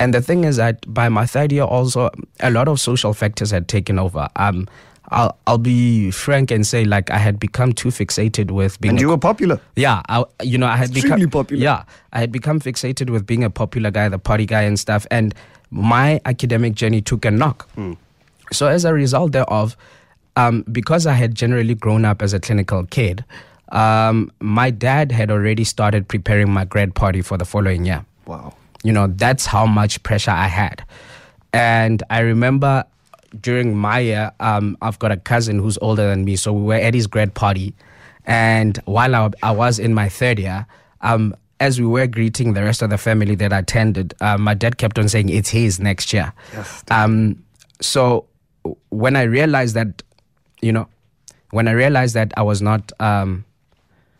And 0.00 0.14
the 0.14 0.22
thing 0.22 0.44
is 0.44 0.56
that 0.56 0.92
by 0.92 1.08
my 1.10 1.26
third 1.26 1.52
year, 1.52 1.64
also 1.64 2.10
a 2.40 2.50
lot 2.50 2.68
of 2.68 2.80
social 2.80 3.12
factors 3.12 3.50
had 3.50 3.68
taken 3.68 3.98
over. 3.98 4.28
Um, 4.36 4.66
I'll 5.12 5.36
I'll 5.46 5.58
be 5.58 6.10
frank 6.12 6.50
and 6.50 6.64
say 6.66 6.84
like 6.84 7.10
I 7.10 7.18
had 7.18 7.38
become 7.40 7.72
too 7.72 7.88
fixated 7.88 8.50
with 8.52 8.80
being 8.80 8.90
and 8.90 8.98
a 8.98 9.02
you 9.02 9.08
were 9.08 9.18
popular. 9.18 9.60
yeah, 9.76 10.02
I, 10.08 10.24
you 10.42 10.56
know, 10.56 10.66
I 10.68 10.76
had 10.76 10.90
Extremely 10.90 11.26
become 11.26 11.30
popular. 11.42 11.62
Yeah, 11.62 11.84
I 12.12 12.20
had 12.20 12.30
become 12.32 12.60
fixated 12.60 13.10
with 13.10 13.26
being 13.26 13.42
a 13.44 13.50
popular 13.50 13.90
guy, 13.90 14.08
the 14.08 14.18
party 14.20 14.46
guy 14.46 14.62
and 14.62 14.78
stuff. 14.78 15.06
And 15.10 15.34
my 15.70 16.20
academic 16.24 16.74
journey 16.74 17.00
took 17.02 17.24
a 17.24 17.30
knock. 17.30 17.68
So 18.52 18.66
as 18.68 18.84
a 18.84 18.92
result 18.94 19.32
thereof, 19.32 19.76
um, 20.40 20.62
because 20.72 21.06
I 21.06 21.12
had 21.12 21.34
generally 21.34 21.74
grown 21.74 22.04
up 22.04 22.22
as 22.22 22.32
a 22.32 22.40
clinical 22.40 22.84
kid, 22.86 23.24
um, 23.72 24.32
my 24.40 24.70
dad 24.70 25.12
had 25.12 25.30
already 25.30 25.64
started 25.64 26.08
preparing 26.08 26.50
my 26.50 26.64
grad 26.64 26.94
party 26.94 27.22
for 27.22 27.36
the 27.36 27.44
following 27.44 27.84
year. 27.84 28.04
Wow. 28.26 28.54
You 28.82 28.92
know, 28.92 29.06
that's 29.06 29.44
how 29.46 29.66
much 29.66 30.02
pressure 30.02 30.30
I 30.30 30.46
had. 30.46 30.82
And 31.52 32.02
I 32.10 32.20
remember 32.20 32.84
during 33.40 33.76
my 33.76 33.98
year, 33.98 34.32
um, 34.40 34.76
I've 34.80 34.98
got 34.98 35.12
a 35.12 35.16
cousin 35.16 35.58
who's 35.58 35.78
older 35.82 36.08
than 36.08 36.24
me. 36.24 36.36
So 36.36 36.52
we 36.52 36.62
were 36.62 36.74
at 36.74 36.94
his 36.94 37.06
grad 37.06 37.34
party. 37.34 37.74
And 38.24 38.78
while 38.86 39.14
I, 39.14 39.30
I 39.42 39.50
was 39.50 39.78
in 39.78 39.92
my 39.92 40.08
third 40.08 40.38
year, 40.38 40.66
um, 41.02 41.34
as 41.58 41.78
we 41.78 41.86
were 41.86 42.06
greeting 42.06 42.54
the 42.54 42.62
rest 42.62 42.80
of 42.80 42.88
the 42.88 42.98
family 42.98 43.34
that 43.34 43.52
attended, 43.52 44.14
uh, 44.20 44.38
my 44.38 44.54
dad 44.54 44.78
kept 44.78 44.98
on 44.98 45.08
saying, 45.08 45.28
It's 45.28 45.50
his 45.50 45.78
next 45.78 46.12
year. 46.12 46.32
Yes, 46.54 46.82
um, 46.90 47.44
so 47.80 48.26
when 48.90 49.16
I 49.16 49.22
realized 49.22 49.74
that, 49.74 50.02
you 50.62 50.72
know, 50.72 50.88
when 51.50 51.68
I 51.68 51.72
realized 51.72 52.14
that 52.14 52.32
I 52.36 52.42
was 52.42 52.62
not, 52.62 52.92
um, 53.00 53.44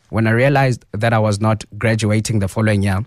when 0.08 0.26
I 0.26 0.30
realized 0.30 0.84
that 0.92 1.12
I 1.12 1.18
was 1.18 1.40
not 1.40 1.64
graduating 1.78 2.40
the 2.40 2.48
following 2.48 2.82
year, 2.82 3.04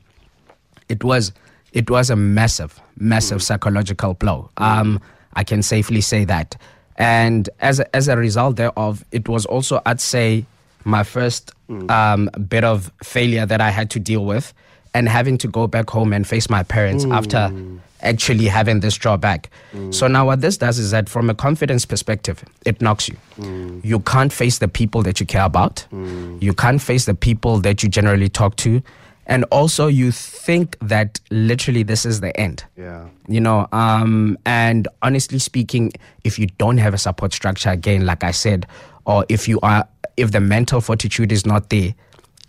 it 0.89 1.03
was 1.03 1.33
it 1.73 1.89
was 1.89 2.09
a 2.09 2.15
massive, 2.15 2.79
massive 2.97 3.41
psychological 3.41 4.13
blow. 4.13 4.49
Um, 4.57 4.99
I 5.33 5.43
can 5.43 5.63
safely 5.63 6.01
say 6.01 6.23
that. 6.25 6.55
And 6.97 7.49
as 7.59 7.79
a, 7.79 7.95
as 7.95 8.07
a 8.07 8.15
result 8.15 8.57
thereof, 8.57 9.03
it 9.11 9.27
was 9.27 9.47
also, 9.47 9.81
I'd 9.85 9.99
say, 9.99 10.45
my 10.85 11.03
first 11.03 11.51
um, 11.89 12.29
bit 12.47 12.63
of 12.63 12.91
failure 13.03 13.47
that 13.47 13.59
I 13.59 13.71
had 13.71 13.89
to 13.91 13.99
deal 13.99 14.23
with, 14.23 14.53
and 14.93 15.09
having 15.09 15.37
to 15.39 15.47
go 15.47 15.67
back 15.67 15.89
home 15.89 16.13
and 16.13 16.27
face 16.27 16.49
my 16.49 16.63
parents 16.63 17.05
after 17.05 17.37
mm. 17.37 17.79
actually 18.01 18.45
having 18.45 18.79
this 18.81 18.95
drawback. 18.95 19.49
Mm. 19.73 19.93
So 19.93 20.07
now 20.07 20.25
what 20.25 20.41
this 20.41 20.57
does 20.57 20.77
is 20.77 20.91
that 20.91 21.09
from 21.09 21.29
a 21.29 21.33
confidence 21.33 21.85
perspective, 21.85 22.43
it 22.65 22.81
knocks 22.81 23.09
you. 23.09 23.17
Mm. 23.37 23.83
You 23.83 23.99
can't 23.99 24.31
face 24.31 24.59
the 24.59 24.67
people 24.67 25.01
that 25.03 25.19
you 25.19 25.25
care 25.25 25.45
about. 25.45 25.85
You 25.91 26.53
can't 26.53 26.81
face 26.81 27.05
the 27.05 27.15
people 27.15 27.57
that 27.59 27.81
you 27.83 27.89
generally 27.89 28.29
talk 28.29 28.55
to. 28.57 28.81
And 29.25 29.45
also 29.51 29.87
you 29.87 30.11
think 30.11 30.77
that 30.81 31.19
literally 31.31 31.83
this 31.83 32.05
is 32.05 32.19
the 32.19 32.37
end 32.37 32.65
Yeah. 32.75 33.07
you 33.29 33.39
know 33.39 33.67
um 33.71 34.37
and 34.45 34.85
honestly 35.01 35.39
speaking 35.39 35.93
if 36.25 36.37
you 36.37 36.47
don't 36.57 36.77
have 36.77 36.93
a 36.93 36.97
support 36.97 37.31
structure 37.31 37.69
again 37.69 38.05
like 38.05 38.21
i 38.25 38.31
said 38.31 38.67
or 39.05 39.25
if 39.29 39.47
you 39.47 39.61
are 39.63 39.87
if 40.17 40.31
the 40.33 40.41
mental 40.41 40.81
fortitude 40.81 41.31
is 41.31 41.45
not 41.45 41.69
there 41.69 41.93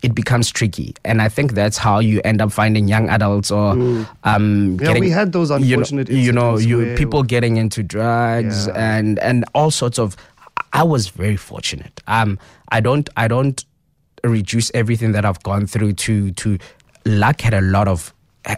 it 0.03 0.13
becomes 0.13 0.51
tricky. 0.51 0.93
And 1.05 1.21
i 1.21 1.29
think 1.29 1.53
that's 1.53 1.77
how 1.77 1.99
you 1.99 2.21
end 2.23 2.41
up 2.41 2.51
finding 2.51 2.87
young 2.87 3.09
adults 3.09 3.49
or 3.51 3.71
um 4.23 4.77
Yeah, 4.81 4.99
we 4.99 5.09
had 5.09 5.31
those 5.31 5.49
you 5.49 5.57
know- 5.57 5.61
unfortunate 5.81 6.09
you 6.09 6.31
know, 6.31 6.57
you 6.57 6.95
people 6.95 7.23
getting 7.23 7.57
into 7.57 7.81
drugs 7.83 8.67
Yeah. 8.67 8.73
and 8.97 9.19
and 9.19 9.45
all 9.53 9.71
sorts 9.71 9.97
of 9.99 10.15
i 10.73 10.83
was 10.83 11.07
very 11.09 11.37
fortunate. 11.37 12.01
Um 12.07 12.37
i 12.69 12.79
don't 12.81 13.09
i 13.17 13.27
don't 13.27 13.63
reduce 14.23 14.71
everything 14.73 15.11
that 15.13 15.23
I've 15.23 15.41
gone 15.43 15.67
through 15.67 15.93
to 15.93 16.31
to 16.31 16.57
luck 17.05 17.41
had 17.41 17.53
a 17.53 17.61
lot 17.61 17.87
of 17.87 18.11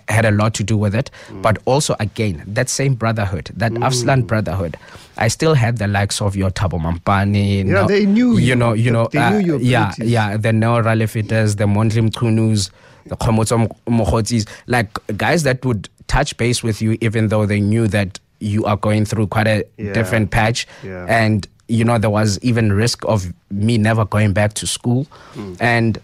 had 0.10 0.26
a 0.26 0.32
lot 0.32 0.54
to 0.54 0.64
do 0.64 0.78
with 0.78 0.94
it 0.96 1.10
Mm. 1.32 1.42
but 1.42 1.58
also 1.66 1.96
again 2.00 2.44
that 2.46 2.70
same 2.70 2.94
brotherhood 2.96 3.50
that 3.56 3.72
Afslaan 3.74 4.26
brotherhood 4.28 4.78
I 5.18 5.30
still 5.30 5.54
had 5.56 5.78
the 5.78 5.88
likes 5.88 6.22
of 6.22 6.36
your 6.36 6.52
Tabo 6.52 6.80
Mampani 6.80 7.66
Yeah, 7.66 7.88
they 7.88 8.06
knew 8.06 8.34
you 8.38 8.48
you. 8.50 8.56
know 8.56 8.74
you 8.74 8.92
know 8.92 9.08
they 9.12 9.20
uh, 9.20 9.30
knew 9.32 9.40
your 9.46 9.60
yeah 9.62 9.92
abilities. 9.94 10.12
yeah 10.12 10.38
the 10.38 10.52
Neo 10.54 10.82
Ralefitas 10.82 11.58
the 11.58 11.66
Mondlim 11.66 12.10
Kunus 12.12 12.70
the 13.06 13.16
Khomotso 13.18 13.70
Mohotis 13.88 14.48
like 14.68 14.90
guys 15.18 15.44
that 15.44 15.64
would 15.66 15.90
touch 16.08 16.36
base 16.38 16.62
with 16.64 16.82
you 16.82 16.98
even 17.02 17.30
though 17.30 17.46
they 17.46 17.60
knew 17.62 17.88
that 17.88 18.20
you 18.40 18.66
are 18.66 18.78
going 18.78 19.06
through 19.06 19.28
quite 19.28 19.48
a 19.48 19.64
Yeah. 19.78 19.94
different 19.94 20.32
patch 20.32 20.68
Yeah. 20.84 21.06
and 21.10 21.48
you 21.70 21.84
know 21.84 21.98
there 21.98 22.10
was 22.10 22.38
even 22.42 22.72
risk 22.74 23.04
of 23.06 23.32
me 23.50 23.78
never 23.78 24.06
going 24.06 24.34
back 24.34 24.54
to 24.56 24.68
school 24.68 25.08
and 25.60 25.98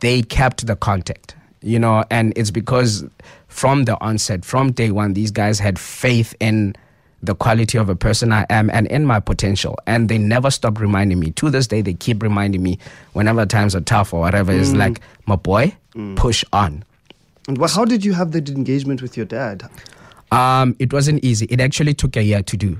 they 0.00 0.22
kept 0.22 0.66
the 0.66 0.76
contact 0.76 1.34
you 1.62 1.78
know 1.78 2.04
and 2.10 2.32
it's 2.36 2.50
because 2.50 3.04
from 3.48 3.84
the 3.84 3.98
onset 4.00 4.44
from 4.44 4.72
day 4.72 4.90
one 4.90 5.12
these 5.14 5.30
guys 5.30 5.58
had 5.58 5.78
faith 5.78 6.34
in 6.40 6.74
the 7.22 7.34
quality 7.34 7.76
of 7.76 7.88
a 7.90 7.94
person 7.94 8.32
i 8.32 8.46
am 8.48 8.70
and 8.70 8.86
in 8.86 9.04
my 9.04 9.20
potential 9.20 9.76
and 9.86 10.08
they 10.08 10.16
never 10.16 10.50
stopped 10.50 10.80
reminding 10.80 11.18
me 11.20 11.30
to 11.32 11.50
this 11.50 11.66
day 11.66 11.82
they 11.82 11.92
keep 11.92 12.22
reminding 12.22 12.62
me 12.62 12.78
whenever 13.12 13.44
times 13.44 13.74
are 13.76 13.82
tough 13.82 14.14
or 14.14 14.20
whatever 14.20 14.52
it's 14.52 14.72
like 14.72 15.00
my 15.26 15.36
boy 15.36 15.74
push 16.16 16.44
on 16.52 16.82
And 17.48 17.58
wha- 17.58 17.68
how 17.68 17.84
did 17.84 18.04
you 18.04 18.14
have 18.14 18.30
that 18.32 18.48
engagement 18.48 19.02
with 19.02 19.16
your 19.16 19.26
dad? 19.26 19.64
Um, 20.30 20.76
it 20.78 20.92
wasn't 20.92 21.24
easy. 21.24 21.46
It 21.50 21.60
actually 21.60 21.94
took 21.94 22.16
a 22.16 22.22
year 22.22 22.42
to 22.42 22.56
do. 22.56 22.78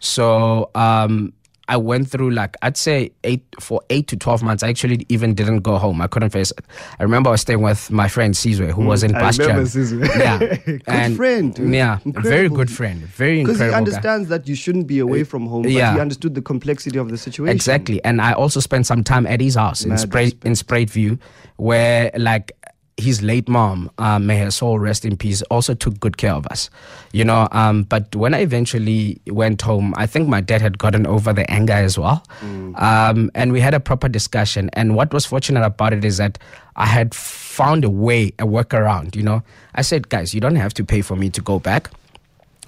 So 0.00 0.70
um, 0.74 1.32
I 1.72 1.78
went 1.78 2.10
through 2.10 2.32
like 2.32 2.54
I'd 2.60 2.76
say 2.76 3.12
eight 3.24 3.42
for 3.58 3.80
eight 3.88 4.06
to 4.08 4.16
twelve 4.16 4.42
months. 4.42 4.62
I 4.62 4.68
actually 4.68 5.06
even 5.08 5.34
didn't 5.34 5.60
go 5.60 5.78
home. 5.78 6.02
I 6.02 6.06
couldn't 6.06 6.28
face 6.28 6.50
it. 6.50 6.60
I 7.00 7.02
remember 7.02 7.30
I 7.30 7.32
was 7.32 7.40
staying 7.40 7.62
with 7.62 7.90
my 7.90 8.08
friend 8.08 8.34
Sizwe, 8.34 8.72
who 8.72 8.84
was 8.84 9.02
in 9.02 9.12
Mm, 9.12 9.22
I 9.22 9.30
remember 9.30 9.62
Bastian. 9.64 10.00
Yeah, 10.20 11.06
Good 11.06 11.16
friend, 11.16 11.54
dude. 11.54 11.74
Yeah, 11.74 11.98
very 12.04 12.48
good 12.50 12.70
friend. 12.70 13.00
Very 13.00 13.40
incredible. 13.40 13.44
Because 13.44 13.60
he 13.60 13.64
incredible. 13.64 13.72
guy. 13.72 13.78
understands 13.78 14.28
that 14.28 14.48
you 14.48 14.54
shouldn't 14.54 14.86
be 14.86 14.98
away 14.98 15.24
from 15.24 15.46
home, 15.46 15.62
but 15.62 15.72
yeah. 15.72 15.94
he 15.94 16.00
understood 16.00 16.34
the 16.34 16.42
complexity 16.42 16.98
of 16.98 17.08
the 17.08 17.16
situation. 17.16 17.54
Exactly. 17.54 18.04
And 18.04 18.20
I 18.20 18.32
also 18.32 18.60
spent 18.60 18.86
some 18.86 19.02
time 19.02 19.26
at 19.26 19.40
his 19.40 19.54
house 19.54 19.82
in 19.84 19.90
Mad 19.90 20.00
Spray 20.00 20.26
in 20.44 20.52
Spruitview, 20.52 21.18
where 21.56 22.10
like 22.16 22.52
his 22.96 23.22
late 23.22 23.48
mom, 23.48 23.90
uh, 23.98 24.18
may 24.18 24.38
her 24.38 24.50
soul 24.50 24.78
rest 24.78 25.04
in 25.04 25.16
peace, 25.16 25.42
also 25.42 25.74
took 25.74 25.98
good 25.98 26.16
care 26.18 26.34
of 26.34 26.46
us. 26.48 26.70
You 27.12 27.24
know, 27.24 27.48
um, 27.52 27.84
but 27.84 28.14
when 28.14 28.34
I 28.34 28.40
eventually 28.40 29.20
went 29.26 29.62
home, 29.62 29.94
I 29.96 30.06
think 30.06 30.28
my 30.28 30.40
dad 30.40 30.60
had 30.60 30.78
gotten 30.78 31.06
over 31.06 31.32
the 31.32 31.50
anger 31.50 31.72
as 31.72 31.98
well. 31.98 32.22
Um, 32.42 33.30
and 33.34 33.52
we 33.52 33.60
had 33.60 33.74
a 33.74 33.80
proper 33.80 34.08
discussion. 34.08 34.70
And 34.74 34.94
what 34.94 35.12
was 35.12 35.24
fortunate 35.26 35.64
about 35.64 35.92
it 35.92 36.04
is 36.04 36.18
that 36.18 36.38
I 36.76 36.86
had 36.86 37.14
found 37.14 37.84
a 37.84 37.90
way, 37.90 38.28
a 38.38 38.44
workaround, 38.46 39.16
you 39.16 39.22
know. 39.22 39.42
I 39.74 39.82
said, 39.82 40.08
guys, 40.08 40.34
you 40.34 40.40
don't 40.40 40.56
have 40.56 40.74
to 40.74 40.84
pay 40.84 41.00
for 41.02 41.16
me 41.16 41.30
to 41.30 41.40
go 41.40 41.58
back 41.58 41.90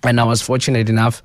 and 0.03 0.21
I 0.21 0.25
was 0.25 0.43
fortunate 0.43 0.89
enough 0.89 1.23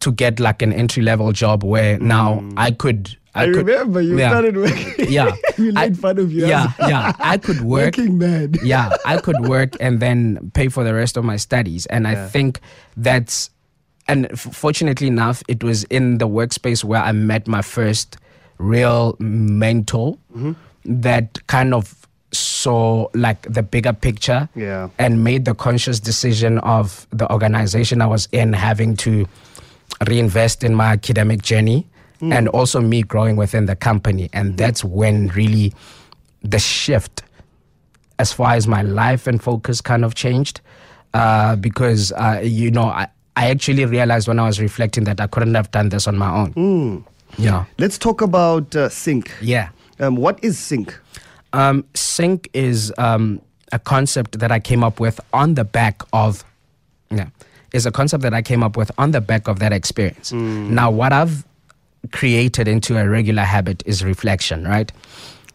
to 0.00 0.12
get 0.12 0.38
like 0.38 0.62
an 0.62 0.72
entry 0.72 1.02
level 1.02 1.32
job 1.32 1.64
where 1.64 1.98
now 1.98 2.44
I 2.56 2.70
could. 2.70 3.16
I, 3.34 3.46
could, 3.46 3.66
remember 3.66 4.00
you 4.00 4.18
yeah, 4.18 4.30
started 4.30 4.56
working. 4.56 4.94
Yeah, 5.10 5.32
we 5.58 5.70
I- 5.76 5.88
made 5.88 5.98
fun 5.98 6.18
of 6.18 6.32
you. 6.32 6.46
Yeah, 6.46 6.68
yeah, 6.78 7.12
I 7.18 7.36
could 7.38 7.60
work. 7.62 7.96
Working 7.96 8.18
man. 8.18 8.54
yeah, 8.62 8.96
I 9.04 9.16
could 9.18 9.40
work 9.48 9.76
and 9.80 9.98
then 10.00 10.50
pay 10.54 10.68
for 10.68 10.84
the 10.84 10.94
rest 10.94 11.16
of 11.16 11.24
my 11.24 11.36
studies, 11.36 11.86
and 11.86 12.06
I 12.06 12.28
think 12.28 12.60
that's. 12.96 13.50
And 14.06 14.26
f- 14.30 14.40
fortunately 14.52 15.06
enough, 15.08 15.42
it 15.48 15.64
was 15.64 15.84
in 15.84 16.18
the 16.18 16.28
workspace 16.28 16.84
where 16.84 17.00
I 17.02 17.12
met 17.12 17.48
my 17.48 17.62
first 17.62 18.18
real 18.58 19.16
mentor 19.18 20.18
Mm-hmm. 20.36 20.52
that 21.02 21.46
kind 21.46 21.72
of 21.72 22.06
saw 22.30 23.08
like 23.14 23.42
the 23.50 23.62
bigger 23.62 23.92
picture 23.94 24.48
Yeah. 24.54 24.90
and 24.98 25.24
made 25.24 25.44
the 25.46 25.54
conscious 25.54 26.00
decision 26.00 26.58
of 26.58 27.06
the 27.12 27.30
organization 27.32 28.02
I 28.02 28.06
was 28.06 28.28
in 28.32 28.52
having 28.52 28.94
to 29.06 29.26
reinvest 30.06 30.64
in 30.64 30.74
my 30.74 30.86
academic 30.92 31.42
journey 31.42 31.86
and 32.32 32.48
also 32.48 32.80
me 32.80 33.02
growing 33.02 33.36
within 33.36 33.66
the 33.66 33.76
company. 33.76 34.30
And 34.32 34.56
that's 34.56 34.84
when 34.84 35.28
really 35.28 35.72
the 36.42 36.58
shift 36.58 37.22
as 38.18 38.32
far 38.32 38.54
as 38.54 38.66
my 38.66 38.82
life 38.82 39.26
and 39.26 39.42
focus 39.42 39.80
kind 39.80 40.04
of 40.04 40.14
changed. 40.14 40.60
Uh, 41.12 41.56
because, 41.56 42.12
uh, 42.12 42.40
you 42.42 42.70
know, 42.70 42.84
I, 42.84 43.06
I 43.36 43.50
actually 43.50 43.84
realized 43.84 44.26
when 44.26 44.38
I 44.38 44.46
was 44.46 44.60
reflecting 44.60 45.04
that 45.04 45.20
I 45.20 45.26
couldn't 45.26 45.54
have 45.54 45.70
done 45.70 45.88
this 45.88 46.08
on 46.08 46.16
my 46.16 46.30
own. 46.30 47.04
Yeah. 47.38 47.64
Let's 47.78 47.98
talk 47.98 48.20
about 48.20 48.74
uh, 48.74 48.88
CynC. 48.88 49.30
Yeah. 49.40 49.68
Um, 50.00 50.16
what 50.16 50.42
is 50.42 50.56
CynC? 50.56 50.92
Um, 51.52 51.84
CynC 51.94 52.48
is 52.52 52.92
um, 52.98 53.40
a 53.70 53.78
concept 53.78 54.40
that 54.40 54.50
I 54.50 54.58
came 54.58 54.82
up 54.82 54.98
with 54.98 55.20
on 55.32 55.54
the 55.54 55.64
back 55.64 56.02
of, 56.12 56.44
yeah, 57.10 57.28
is 57.72 57.86
a 57.86 57.92
concept 57.92 58.22
that 58.22 58.34
I 58.34 58.42
came 58.42 58.62
up 58.62 58.76
with 58.76 58.90
on 58.98 59.12
the 59.12 59.20
back 59.20 59.48
of 59.48 59.58
that 59.60 59.72
experience. 59.72 60.32
Now, 60.32 60.90
what 60.90 61.12
I've 61.12 61.44
created 62.12 62.68
into 62.68 62.96
a 62.98 63.08
regular 63.08 63.42
habit 63.42 63.82
is 63.86 64.04
reflection, 64.04 64.64
right? 64.64 64.90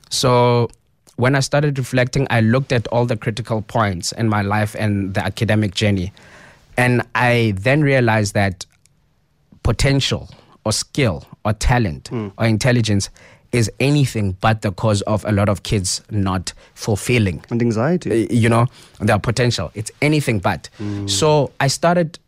So 0.09 0.69
when 1.17 1.35
I 1.35 1.41
started 1.41 1.77
reflecting, 1.77 2.27
I 2.29 2.41
looked 2.41 2.71
at 2.71 2.87
all 2.87 3.05
the 3.05 3.17
critical 3.17 3.61
points 3.61 4.11
in 4.13 4.29
my 4.29 4.41
life 4.41 4.75
and 4.79 5.13
the 5.13 5.23
academic 5.23 5.75
journey. 5.75 6.11
And 6.77 7.01
I 7.13 7.53
then 7.57 7.81
realized 7.81 8.33
that 8.35 8.65
potential 9.63 10.29
or 10.65 10.71
skill 10.71 11.25
or 11.45 11.53
talent 11.53 12.09
or 12.11 12.45
intelligence 12.45 13.09
is 13.51 13.69
anything 13.79 14.37
but 14.41 14.61
the 14.61 14.71
cause 14.71 15.01
of 15.03 15.25
a 15.25 15.31
lot 15.31 15.49
of 15.49 15.63
kids 15.63 16.01
not 16.11 16.53
fulfilling 16.75 17.43
And 17.49 17.61
anxiety. 17.61 18.25
uh, 18.25 18.27
you 18.29 18.47
know 18.47 18.67
their 18.99 19.17
potential 19.19 19.71
it's 19.73 19.91
anything 20.01 20.39
but 20.39 20.69
so 21.07 21.51
i 21.59 21.67
started 21.67 22.19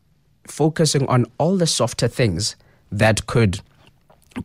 focusing 0.48 1.08
on 1.08 1.26
all 1.38 1.58
the 1.58 1.68
softer 1.68 2.08
things 2.08 2.56
that 2.92 3.28
could 3.28 3.62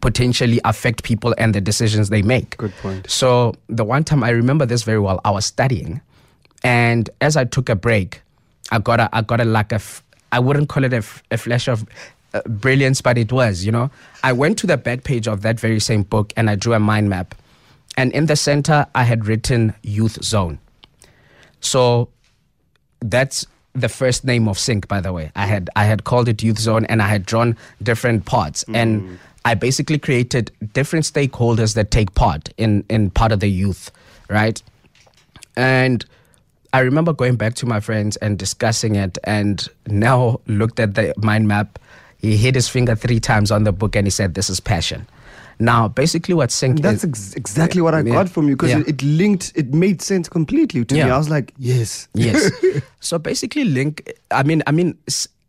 potentially 0.00 0.60
affect 0.64 1.02
people 1.04 1.34
and 1.38 1.54
the 1.54 1.60
decisions 1.60 2.08
they 2.08 2.22
make 2.22 2.56
Good 2.56 2.72
point. 2.82 3.08
so 3.10 3.54
the 3.68 3.84
one 3.84 4.02
time 4.04 4.24
i 4.24 4.30
remember 4.30 4.66
this 4.66 4.82
very 4.82 4.98
well 4.98 5.20
i 5.24 5.30
was 5.30 5.46
studying 5.46 6.00
and 6.64 7.08
as 7.20 7.36
i 7.36 7.44
took 7.44 7.68
a 7.68 7.76
break 7.76 8.20
i 8.72 8.78
got 8.80 8.98
a 8.98 9.08
i 9.16 9.22
got 9.22 9.40
a 9.40 9.44
like 9.44 9.70
a 9.72 9.76
f- 9.76 10.02
I 10.32 10.40
wouldn't 10.40 10.68
call 10.68 10.82
it 10.84 10.92
a, 10.92 10.96
f- 10.96 11.22
a 11.30 11.38
flash 11.38 11.68
of 11.68 11.86
uh, 12.34 12.42
brilliance, 12.48 13.00
but 13.00 13.16
it 13.16 13.30
was, 13.30 13.64
you 13.64 13.70
know. 13.70 13.90
I 14.24 14.32
went 14.32 14.58
to 14.58 14.66
the 14.66 14.76
back 14.76 15.04
page 15.04 15.28
of 15.28 15.42
that 15.42 15.58
very 15.60 15.78
same 15.78 16.02
book 16.02 16.32
and 16.36 16.50
I 16.50 16.56
drew 16.56 16.74
a 16.74 16.80
mind 16.80 17.08
map. 17.08 17.34
And 17.96 18.12
in 18.12 18.26
the 18.26 18.34
center, 18.34 18.86
I 18.94 19.04
had 19.04 19.26
written 19.26 19.72
Youth 19.84 20.22
Zone. 20.24 20.58
So 21.60 22.08
that's 23.00 23.46
the 23.74 23.88
first 23.88 24.24
name 24.24 24.48
of 24.48 24.56
CynC 24.58 24.88
by 24.88 25.00
the 25.00 25.12
way 25.12 25.30
i 25.36 25.44
had 25.46 25.68
i 25.76 25.84
had 25.84 26.04
called 26.04 26.28
it 26.30 26.42
youth 26.42 26.58
zone 26.58 26.86
and 26.86 27.02
i 27.02 27.06
had 27.06 27.26
drawn 27.26 27.54
different 27.82 28.24
parts 28.24 28.64
and 28.72 29.18
i 29.46 29.54
basically 29.54 29.98
created 30.06 30.50
different 30.78 31.04
stakeholders 31.12 31.74
that 31.74 31.90
take 31.98 32.10
part 32.14 32.48
in 32.56 32.84
in 32.96 33.10
part 33.20 33.32
of 33.32 33.40
the 33.40 33.50
youth 33.62 33.90
right 34.28 34.62
and 35.56 36.04
i 36.72 36.80
remember 36.80 37.12
going 37.12 37.36
back 37.36 37.54
to 37.54 37.66
my 37.74 37.80
friends 37.80 38.16
and 38.18 38.38
discussing 38.38 38.96
it 38.96 39.18
and 39.24 39.68
now 39.86 40.40
looked 40.46 40.80
at 40.80 40.94
the 40.94 41.12
mind 41.30 41.46
map 41.48 41.78
he 42.18 42.36
hit 42.36 42.54
his 42.54 42.68
finger 42.68 42.94
three 43.04 43.20
times 43.20 43.50
on 43.50 43.64
the 43.64 43.72
book 43.72 43.96
and 43.96 44.06
he 44.06 44.10
said 44.10 44.34
this 44.34 44.50
is 44.50 44.60
passion 44.60 45.06
now 45.58 45.88
basically 45.88 46.34
what 46.34 46.50
CynC 46.50 46.82
That's 46.82 47.04
ex- 47.04 47.32
exactly 47.34 47.80
what 47.80 47.94
I 47.94 48.00
Yeah. 48.00 48.12
got 48.18 48.28
from 48.28 48.48
you 48.48 48.56
because 48.56 48.72
Yeah. 48.72 48.80
it, 48.80 48.88
it 48.88 49.02
linked, 49.02 49.52
it 49.54 49.72
made 49.72 50.02
sense 50.02 50.28
completely 50.28 50.84
to 50.84 50.94
me. 50.94 51.00
I 51.00 51.16
was 51.16 51.30
like, 51.30 51.54
yes. 51.56 52.08
yes. 52.12 52.50
so 53.00 53.18
basically, 53.18 53.64
Link. 53.64 54.02
I 54.30 54.42
mean, 54.42 54.60
I 54.66 54.72
mean, 54.72 54.98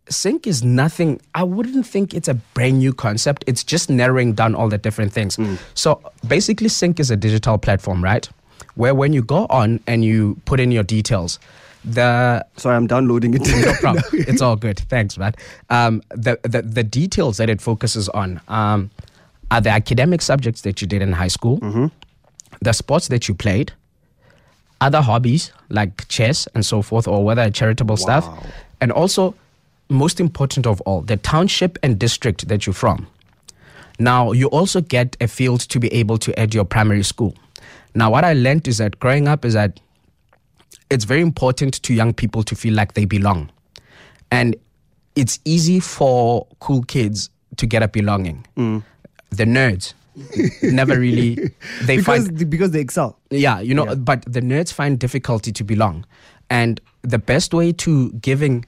CynC 0.10 0.48
is 0.48 0.64
nothing. 0.64 1.20
I 1.36 1.44
wouldn't 1.44 1.86
think 1.86 2.14
it's 2.14 2.28
a 2.28 2.34
brand 2.34 2.80
new 2.80 2.94
concept. 2.94 3.44
It's 3.48 3.64
just 3.64 3.90
narrowing 3.90 4.34
down 4.34 4.56
all 4.56 4.70
the 4.70 4.78
different 4.78 5.12
things. 5.14 5.38
So 5.74 6.02
basically, 6.28 6.70
CynC 6.70 7.00
is 7.00 7.12
a 7.12 7.16
digital 7.18 7.58
platform, 7.58 8.04
right? 8.04 8.28
Where 8.76 8.94
when 8.96 9.12
you 9.14 9.22
go 9.22 9.48
on 9.50 9.80
and 9.88 10.06
you 10.06 10.40
put 10.46 10.60
in 10.60 10.72
your 10.72 10.84
details, 10.84 11.40
the 11.84 12.46
Sorry, 12.58 12.76
I'm 12.76 12.88
downloading 12.88 13.34
it. 13.34 13.42
no 13.48 13.74
problem. 13.80 14.04
it's 14.14 14.42
all 14.42 14.56
good. 14.56 14.80
Thanks, 14.80 15.18
man. 15.18 15.34
Um, 15.70 16.02
the, 16.10 16.40
the 16.44 16.62
the 16.62 16.84
details 16.84 17.38
that 17.38 17.50
it 17.50 17.60
focuses 17.62 18.08
on 18.10 18.40
um, 18.48 18.90
are 19.52 19.62
the 19.62 19.70
academic 19.70 20.22
subjects 20.22 20.62
that 20.62 20.82
you 20.82 20.88
did 20.88 21.02
in 21.02 21.12
high 21.14 21.30
school, 21.30 21.90
the 22.62 22.74
sports 22.74 23.08
that 23.08 23.28
you 23.28 23.34
played, 23.36 23.72
other 24.82 25.02
hobbies 25.02 25.52
like 25.70 26.08
chess 26.08 26.48
and 26.54 26.66
so 26.66 26.82
forth, 26.82 27.08
or 27.08 27.24
whether 27.24 27.50
charitable 27.50 27.98
stuff, 27.98 28.28
and 28.82 28.92
also, 28.92 29.34
most 29.90 30.20
important 30.20 30.66
of 30.68 30.82
all, 30.82 31.02
the 31.02 31.18
township 31.18 31.78
and 31.84 31.98
district 32.00 32.48
that 32.48 32.66
you're 32.66 32.74
from. 32.74 33.08
Now, 34.00 34.32
you 34.32 34.48
also 34.48 34.82
get 34.82 35.18
a 35.22 35.28
field 35.28 35.62
to 35.62 35.80
be 35.80 35.92
able 35.94 36.18
to 36.20 36.38
add 36.40 36.54
your 36.54 36.66
primary 36.66 37.04
school. 37.04 37.34
Now, 37.96 38.12
what 38.12 38.24
I 38.24 38.34
learned 38.34 38.68
is 38.68 38.78
that 38.78 39.00
growing 39.00 39.28
up 39.28 39.44
is 39.44 39.54
that 39.54 39.80
it's 40.92 41.04
very 41.04 41.22
important 41.22 41.82
to 41.84 41.94
young 41.94 42.14
people 42.14 42.44
to 42.44 42.56
feel 42.56 42.74
like 42.74 42.94
they 42.94 43.06
belong. 43.06 43.50
And 44.32 44.56
it's 45.16 45.40
easy 45.46 45.80
for 45.80 46.46
cool 46.60 46.84
kids 46.84 47.30
to 47.56 47.66
get 47.66 47.82
a 47.82 47.88
belonging. 47.88 48.46
Mm. 48.56 48.84
The 49.32 49.46
nerds 49.46 49.94
never 50.62 51.00
really 51.00 51.36
they 51.84 51.98
because, 51.98 52.28
find 52.28 52.50
because 52.50 52.72
they 52.72 52.80
excel. 52.82 53.18
yeah, 53.30 53.60
you 53.60 53.74
know, 53.74 53.86
Yeah. 53.86 53.96
but 53.96 54.24
the 54.32 54.42
nerds 54.42 54.72
find 54.72 55.00
difficulty 55.00 55.52
to 55.52 55.64
belong. 55.64 56.06
And 56.50 56.80
the 57.02 57.18
best 57.20 57.54
way 57.54 57.72
to 57.74 58.12
giving 58.14 58.66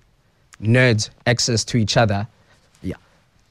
nerds 0.61 1.09
access 1.25 1.63
to 1.65 1.77
each 1.77 1.95
other 1.97 2.27
yeah, 2.81 2.95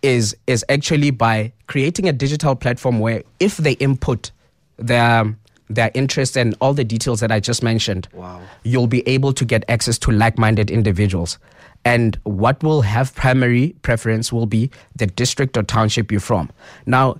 is 0.02 0.36
is 0.46 0.64
actually 0.68 1.10
by 1.10 1.52
creating 1.66 2.08
a 2.08 2.12
digital 2.12 2.54
platform 2.54 2.98
where 3.00 3.22
if 3.40 3.56
they 3.56 3.72
input 3.72 4.30
their 4.76 5.34
their 5.70 5.90
interests 5.94 6.36
and 6.36 6.54
all 6.60 6.72
the 6.72 6.84
details 6.84 7.20
that 7.20 7.30
I 7.30 7.40
just 7.40 7.62
mentioned, 7.62 8.08
Wow. 8.14 8.40
you'll 8.64 8.86
be 8.86 9.06
able 9.06 9.32
to 9.34 9.44
get 9.44 9.64
access 9.68 9.98
to 9.98 10.10
like-minded 10.10 10.70
individuals. 10.70 11.38
And 11.84 12.18
what 12.24 12.62
will 12.62 12.80
have 12.82 13.14
primary 13.14 13.74
preference 13.82 14.32
will 14.32 14.46
be 14.46 14.70
the 14.96 15.06
district 15.06 15.56
or 15.58 15.62
township 15.62 16.10
you're 16.10 16.22
from. 16.22 16.50
Now, 16.86 17.18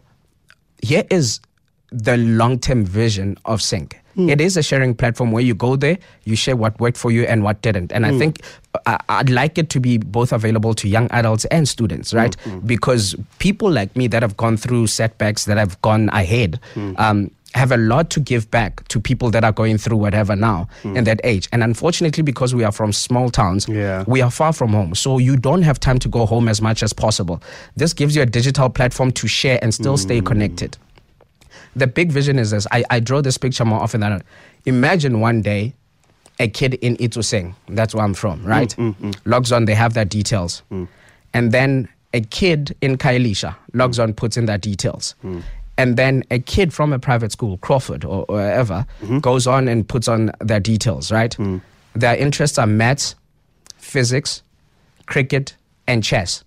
here 0.82 1.04
is 1.10 1.40
the 1.90 2.16
long 2.16 2.58
term 2.58 2.84
vision 2.86 3.36
of 3.44 3.60
CynC. 3.60 3.92
Mm. 4.18 4.30
It 4.30 4.40
is 4.40 4.56
a 4.56 4.62
sharing 4.62 4.94
platform 4.94 5.30
where 5.30 5.42
you 5.42 5.54
go 5.54 5.76
there, 5.76 5.96
you 6.24 6.34
share 6.34 6.56
what 6.56 6.78
worked 6.80 6.96
for 6.98 7.10
you 7.12 7.22
and 7.22 7.44
what 7.44 7.62
didn't. 7.62 7.92
And 7.92 8.04
I 8.04 8.10
mm. 8.10 8.18
think 8.18 8.40
I, 8.84 8.98
I'd 9.08 9.30
like 9.30 9.58
it 9.58 9.70
to 9.70 9.80
be 9.80 9.98
both 9.98 10.32
available 10.32 10.74
to 10.74 10.88
young 10.88 11.08
adults 11.12 11.44
and 11.46 11.68
students, 11.68 12.12
right? 12.12 12.36
Mm, 12.44 12.66
because 12.66 13.14
people 13.38 13.70
like 13.70 13.94
me 13.96 14.08
that 14.08 14.22
have 14.22 14.36
gone 14.36 14.56
through 14.56 14.88
setbacks, 14.88 15.44
that 15.44 15.56
have 15.56 15.80
gone 15.82 16.08
ahead, 16.10 16.58
um, 16.96 17.30
have 17.54 17.72
a 17.72 17.76
lot 17.78 18.10
to 18.10 18.20
give 18.20 18.50
back 18.50 18.86
to 18.88 19.00
people 19.00 19.30
that 19.30 19.42
are 19.42 19.52
going 19.52 19.78
through 19.78 19.96
whatever 19.96 20.36
now 20.36 20.68
in 20.84 21.04
that 21.04 21.18
age. 21.24 21.48
And 21.50 21.62
unfortunately, 21.64 22.22
because 22.22 22.54
we 22.54 22.62
are 22.62 22.70
from 22.72 22.92
small 22.92 23.30
towns, 23.30 23.66
Yeah. 23.68 24.04
we 24.06 24.20
are 24.20 24.30
far 24.30 24.52
from 24.52 24.72
home. 24.72 24.94
So 24.94 25.16
you 25.18 25.36
don't 25.36 25.62
have 25.62 25.80
time 25.80 25.98
to 26.00 26.08
go 26.08 26.26
home 26.26 26.46
as 26.46 26.60
much 26.60 26.82
as 26.82 26.92
possible. 26.92 27.42
This 27.74 27.94
gives 27.94 28.14
you 28.14 28.22
a 28.22 28.26
digital 28.26 28.68
platform 28.68 29.12
to 29.12 29.26
share 29.26 29.58
and 29.62 29.72
still 29.72 29.96
stay 29.96 30.20
connected. 30.20 30.76
The 31.76 31.86
big 31.86 32.10
vision 32.12 32.38
is 32.38 32.50
this. 32.50 32.66
I, 32.72 32.84
I 32.90 33.00
draw 33.00 33.20
this 33.20 33.38
picture 33.38 33.64
more 33.64 33.80
often 33.80 34.00
than 34.00 34.10
not. 34.10 34.22
Imagine 34.64 35.20
one 35.20 35.42
day 35.42 35.74
a 36.40 36.48
kid 36.48 36.74
in 36.74 36.96
Itsoseng, 36.98 37.54
that's 37.68 37.94
where 37.94 38.04
I'm 38.04 38.14
from, 38.14 38.40
mm, 38.40 38.46
right? 38.46 38.68
Mm, 38.76 38.94
mm. 38.94 39.16
Logs 39.24 39.50
on, 39.52 39.64
they 39.64 39.74
have 39.74 39.94
their 39.94 40.04
details. 40.04 40.62
And 41.34 41.52
then 41.52 41.88
a 42.14 42.20
kid 42.20 42.76
in 42.80 42.96
Khayelitsha 42.96 43.54
logs 43.74 43.98
on, 43.98 44.14
puts 44.14 44.36
in 44.36 44.46
their 44.46 44.58
details. 44.58 45.14
And 45.76 45.96
then 45.96 46.24
a 46.30 46.38
kid 46.38 46.72
from 46.72 46.92
a 46.92 46.98
private 46.98 47.32
school, 47.32 47.58
Crawford 47.58 48.04
or, 48.04 48.24
or 48.28 48.36
wherever, 48.36 48.86
mm-hmm. 49.02 49.18
goes 49.18 49.46
on 49.46 49.68
and 49.68 49.86
puts 49.88 50.08
on 50.08 50.32
their 50.40 50.60
details, 50.60 51.12
right? 51.12 51.36
Their 51.94 52.16
interests 52.16 52.58
are 52.58 52.66
maths, 52.66 53.14
physics, 53.76 54.42
cricket, 55.06 55.54
and 55.86 56.02
chess. 56.04 56.44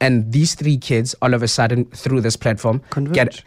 And 0.00 0.32
these 0.32 0.54
three 0.56 0.78
kids, 0.78 1.14
all 1.22 1.32
of 1.34 1.42
a 1.42 1.48
sudden, 1.48 1.84
through 1.86 2.22
this 2.22 2.36
platform, 2.36 2.82
Converge. 2.90 3.14
get 3.14 3.44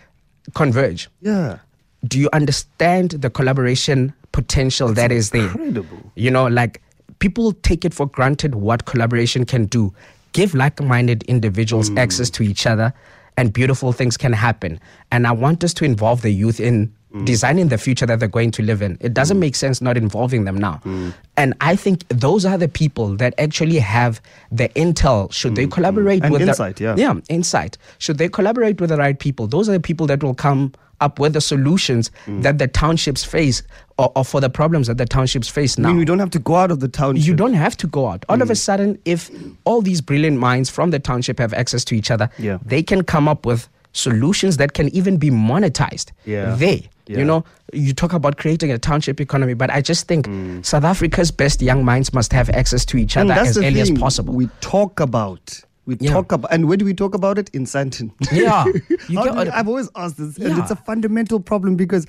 converge. 0.54 1.10
Yeah. 1.22 1.60
Do 2.08 2.20
you 2.20 2.30
understand 2.34 3.12
the 3.12 3.30
collaboration 3.30 4.14
potential 4.32 4.90
that 4.94 5.12
is 5.12 5.32
there? 5.32 5.48
incredible. 5.48 6.12
You 6.16 6.30
know, 6.32 6.48
like 6.48 6.82
people 7.20 7.54
take 7.54 7.84
it 7.86 7.94
for 7.94 8.06
granted 8.08 8.56
what 8.56 8.86
collaboration 8.86 9.46
can 9.46 9.66
do. 9.66 9.94
Give 10.34 10.54
like 10.54 10.82
minded 10.82 11.24
individuals 11.24 11.90
Mm. 11.90 11.98
access 12.00 12.30
to 12.32 12.44
each 12.44 12.68
other, 12.68 12.94
and 13.38 13.52
beautiful 13.54 13.92
things 13.94 14.18
can 14.18 14.34
happen. 14.34 14.80
And 15.12 15.26
I 15.26 15.32
want 15.32 15.64
us 15.64 15.74
to 15.76 15.86
involve 15.86 16.22
the 16.22 16.32
youth 16.32 16.60
in 16.60 16.94
Mm. 17.16 17.26
designing 17.26 17.70
the 17.70 17.78
future 17.78 18.06
that 18.06 18.20
they're 18.20 18.28
going 18.28 18.52
to 18.52 18.62
live 18.62 18.82
in. 18.82 18.98
It 19.00 19.14
doesn't 19.14 19.40
make 19.40 19.56
sense 19.56 19.82
not 19.82 19.96
involving 19.96 20.44
them 20.44 20.58
now. 20.58 20.82
Mm. 20.84 21.14
And 21.38 21.54
I 21.62 21.78
think 21.78 22.06
those 22.10 22.46
are 22.46 22.58
the 22.58 22.68
people 22.68 23.16
that 23.16 23.34
actually 23.38 23.80
have 23.80 24.20
the 24.52 24.68
intel. 24.70 25.32
Should 25.32 25.56
they 25.56 25.66
collaborate 25.66 26.22
Mm. 26.22 26.26
And 26.26 26.32
with 26.34 26.42
the- 26.42 26.48
insight, 26.50 26.82
yeah. 26.82 26.96
yeah, 26.98 27.14
insight. 27.30 27.78
Should 28.00 28.18
they 28.18 28.28
collaborate 28.28 28.82
with 28.82 28.90
the 28.90 28.98
right 28.98 29.18
people? 29.18 29.48
Those 29.48 29.70
are 29.70 29.72
the 29.72 29.80
people 29.80 30.08
that 30.08 30.22
will 30.24 30.34
come 30.36 30.74
up 31.00 31.20
with 31.20 31.34
the 31.34 31.42
solutions 31.42 32.12
Mm. 32.28 32.42
that 32.44 32.58
the 32.58 32.68
townships 32.68 33.24
face 33.24 33.64
or, 33.98 34.12
or 34.16 34.26
for 34.26 34.42
the 34.42 34.50
problems 34.50 34.88
that 34.88 34.98
the 34.98 35.06
townships 35.06 35.48
face 35.48 35.78
I 35.80 35.84
now. 35.84 35.88
mean, 35.90 35.98
we 35.98 36.06
don't 36.06 36.20
have 36.20 36.32
to 36.32 36.40
go 36.40 36.56
out 36.56 36.70
of 36.72 36.80
the 36.82 36.88
township. 36.90 37.26
You 37.26 37.34
don't 37.36 37.54
have 37.54 37.78
to 37.78 37.88
go 37.88 38.08
out. 38.10 38.26
All 38.28 38.38
Mm. 38.38 38.42
of 38.42 38.50
a 38.50 38.56
sudden, 38.56 38.98
if 39.06 39.30
all 39.64 39.82
these 39.82 40.02
brilliant 40.02 40.38
minds 40.38 40.70
from 40.70 40.92
the 40.92 41.00
township 41.00 41.40
have 41.40 41.54
access 41.54 41.86
to 41.86 41.96
each 41.96 42.12
other, 42.12 42.30
Yeah. 42.40 42.58
they 42.66 42.82
can 42.84 43.04
come 43.04 43.28
up 43.30 43.46
with 43.46 43.68
solutions 43.94 44.58
that 44.58 44.74
can 44.74 44.90
even 44.96 45.16
be 45.18 45.30
monetized. 45.32 46.12
Yeah. 46.26 46.56
They, 46.56 46.90
Yeah. 47.08 47.20
you 47.20 47.26
know, 47.26 47.44
you 47.72 47.94
talk 47.94 48.14
about 48.14 48.38
creating 48.38 48.72
a 48.72 48.78
township 48.80 49.22
economy, 49.22 49.54
but 49.54 49.70
I 49.70 49.82
just 49.82 50.08
think 50.08 50.28
Mm. 50.28 50.66
South 50.66 50.84
Africa's 50.84 51.30
best 51.32 51.62
young 51.62 51.86
minds 51.86 52.14
must 52.14 52.34
have 52.34 52.50
access 52.50 52.84
to 52.86 52.98
each 52.98 53.16
other 53.18 53.34
as 53.34 53.58
early 53.58 53.80
as 53.82 53.92
possible. 53.92 54.34
We 54.34 54.48
talk 54.62 55.00
about. 55.00 55.62
We 55.86 55.98
Yeah. 56.00 56.12
talk 56.14 56.32
about, 56.32 56.52
and 56.52 56.68
where 56.68 56.78
do 56.78 56.86
we 56.86 56.96
talk 56.96 57.14
about 57.14 57.38
it? 57.38 57.50
In 57.54 57.66
Sandton. 57.66 58.10
yeah. 58.32 58.66
You 59.08 59.24
get 59.24 59.36
we- 59.36 59.50
I've 59.52 59.68
always 59.68 59.90
asked 59.96 60.18
this, 60.18 60.38
and 60.38 60.58
it's 60.58 60.72
a 60.72 60.76
fundamental 60.76 61.40
problem 61.40 61.76
because 61.76 62.08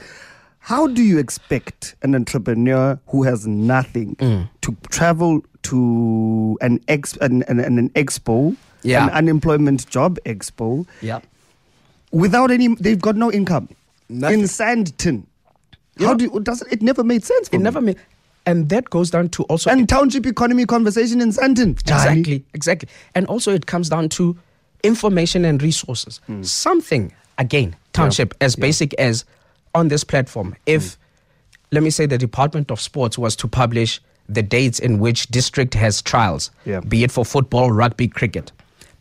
how 0.61 0.87
do 0.87 1.03
you 1.03 1.19
expect 1.19 1.95
an 2.03 2.15
entrepreneur 2.15 2.99
who 3.09 3.23
has 3.25 3.47
nothing 3.47 4.17
Mm. 4.17 4.49
to 4.63 4.75
travel 4.89 5.45
to 5.65 6.57
an 6.63 6.81
ex 6.89 7.17
an, 7.21 7.43
an, 7.49 7.61
an 7.61 7.79
an 7.79 7.91
expo, 7.91 8.57
Yeah. 8.83 9.05
an 9.05 9.11
unemployment 9.11 9.87
job 9.91 10.19
expo, 10.25 10.87
yeah. 11.03 11.21
without 12.13 12.51
any? 12.51 12.75
They've 12.77 13.01
got 13.01 13.17
no 13.17 13.31
income 13.31 13.69
Nothing. 14.09 14.41
in 14.41 14.47
Sandton. 14.47 15.27
How 15.99 16.15
do 16.15 16.25
you, 16.25 16.41
does 16.41 16.63
it, 16.63 16.69
it 16.75 16.83
never 16.83 17.03
made 17.03 17.25
sense 17.25 17.49
for 17.49 17.57
It 17.57 17.59
me. 17.61 17.65
never 17.65 17.81
made, 17.81 17.97
and 18.45 18.69
that 18.69 18.91
goes 18.91 19.11
down 19.11 19.29
to 19.31 19.43
also 19.45 19.71
and 19.71 19.89
township 19.89 20.27
economy 20.27 20.67
conversation 20.67 21.21
in 21.21 21.31
Sandton. 21.31 21.71
Exactly, 21.81 22.45
exactly. 22.55 22.89
And 23.15 23.27
also, 23.27 23.53
it 23.53 23.67
comes 23.67 23.89
down 23.89 24.09
to 24.11 24.37
information 24.85 25.45
and 25.45 25.63
resources. 25.63 26.21
Hmm. 26.27 26.43
Something, 26.43 27.13
again, 27.39 27.75
township, 27.93 28.35
as 28.41 28.55
basic 28.57 28.93
as 28.95 29.25
on 29.75 29.89
this 29.89 30.05
platform, 30.05 30.55
if, 30.67 30.95
hmm. 30.95 31.01
let 31.73 31.83
me 31.83 31.91
say, 31.91 32.07
the 32.07 32.19
Department 32.19 32.71
of 32.71 32.81
Sports 32.81 33.17
was 33.19 33.35
to 33.37 33.49
publish 33.49 34.01
the 34.29 34.43
dates 34.43 34.79
in 34.79 34.99
which 34.99 35.29
district 35.29 35.73
has 35.75 36.03
trials, 36.03 36.51
Yeah. 36.67 36.81
be 36.81 37.05
it 37.05 37.11
for 37.13 37.25
football, 37.25 37.71
rugby, 37.71 38.09
cricket, 38.09 38.53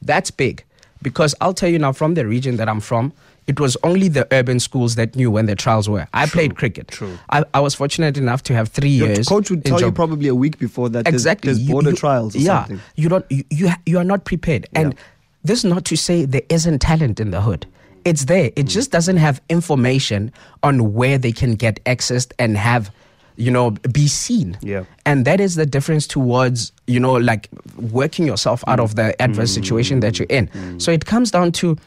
that's 0.02 0.32
big. 0.32 0.64
Because 1.02 1.36
I'll 1.42 1.54
tell 1.54 1.70
you 1.70 1.78
now, 1.80 1.92
from 1.92 2.14
the 2.14 2.26
region 2.26 2.56
that 2.58 2.70
I'm 2.70 2.80
from, 2.80 3.12
it 3.48 3.60
was 3.60 3.78
only 3.84 4.08
the 4.08 4.28
urban 4.32 4.60
schools 4.60 4.96
that 4.96 5.16
knew 5.16 5.30
when 5.30 5.46
the 5.46 5.56
trials 5.56 5.88
were. 5.88 6.08
I 6.14 6.26
played 6.26 6.56
cricket. 6.56 6.88
true. 6.88 7.18
I, 7.30 7.44
I 7.54 7.60
was 7.60 7.76
fortunate 7.76 8.18
enough 8.18 8.42
to 8.44 8.54
have 8.56 8.70
three 8.70 8.90
Your 8.90 9.08
years. 9.10 9.28
coach 9.28 9.50
would 9.52 9.64
tell 9.64 9.80
you 9.80 9.92
probably 9.92 10.28
a 10.30 10.36
week 10.36 10.58
before 10.58 10.90
that 10.90 11.08
exactly 11.08 11.50
there's, 11.54 11.62
You- 11.62 11.72
border 11.74 11.92
you- 11.92 11.96
trials 11.96 12.36
or 12.36 12.40
yeah 12.40 12.66
something. 12.66 12.82
you 12.96 13.10
don't 13.10 13.26
you, 13.30 13.44
you 13.52 13.70
you 13.86 13.98
are 14.00 14.04
not 14.04 14.26
prepared 14.26 14.66
and 14.74 14.94
Yeah. 14.94 15.00
this 15.44 15.60
is 15.60 15.66
not 15.66 15.86
to 15.86 15.96
say 15.96 16.26
there 16.26 16.42
isn't 16.50 16.80
talent 16.80 17.20
in 17.20 17.30
the 17.32 17.42
hood 17.42 17.68
it's 18.04 18.26
there 18.26 18.50
Mm. 18.50 18.60
it 18.60 18.64
just 18.68 18.92
doesn't 18.92 19.18
have 19.18 19.42
information 19.50 20.32
on 20.64 20.94
where 20.94 21.18
they 21.18 21.32
can 21.32 21.54
get 21.56 21.80
access 21.86 22.28
and 22.40 22.58
have 22.58 22.90
you 23.38 23.52
know 23.52 23.72
be 23.92 24.08
seen 24.08 24.58
Yeah. 24.62 24.86
and 25.06 25.26
that 25.26 25.40
is 25.40 25.56
the 25.56 25.66
difference 25.66 26.08
towards 26.08 26.72
you 26.88 27.00
know 27.00 27.14
like 27.14 27.50
working 27.92 28.26
yourself 28.26 28.64
out 28.68 28.80
of 28.80 28.96
the 28.96 29.20
adverse 29.22 29.52
situation 29.54 30.00
that 30.00 30.18
you're 30.20 30.28
in 30.30 30.48
Mm. 30.48 30.82
so 30.82 30.92
it 30.92 31.06
comes 31.06 31.30
down 31.32 31.52
to 31.62 31.78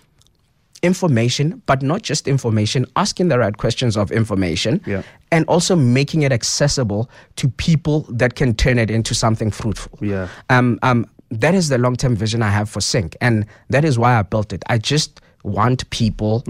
information 0.83 1.63
but 1.67 1.83
not 1.83 2.03
just 2.03 2.29
information 2.29 2.87
asking 2.97 3.29
the 3.29 3.39
right 3.39 3.57
questions 3.57 3.97
of 3.97 4.11
information 4.13 4.81
Yeah. 4.87 5.03
and 5.33 5.45
also 5.47 5.77
making 5.77 6.23
it 6.23 6.33
accessible 6.33 7.11
to 7.37 7.49
people 7.49 8.07
that 8.11 8.35
can 8.35 8.55
turn 8.55 8.79
it 8.79 8.91
into 8.91 9.15
something 9.15 9.51
fruitful. 9.51 9.99
Yeah. 10.01 10.29
Um, 10.51 10.79
um, 10.83 11.07
that 11.31 11.55
is 11.55 11.69
the 11.69 11.79
long 11.79 11.97
term 11.97 12.17
vision 12.17 12.43
I 12.43 12.49
have 12.51 12.71
for 12.71 12.81
CynC, 12.81 13.15
and 13.21 13.45
that 13.69 13.85
is 13.85 13.99
why 13.99 14.19
I 14.19 14.23
built 14.23 14.53
it. 14.53 14.63
I 14.69 14.79
just 14.79 15.21
want 15.45 15.89
people, 15.91 16.43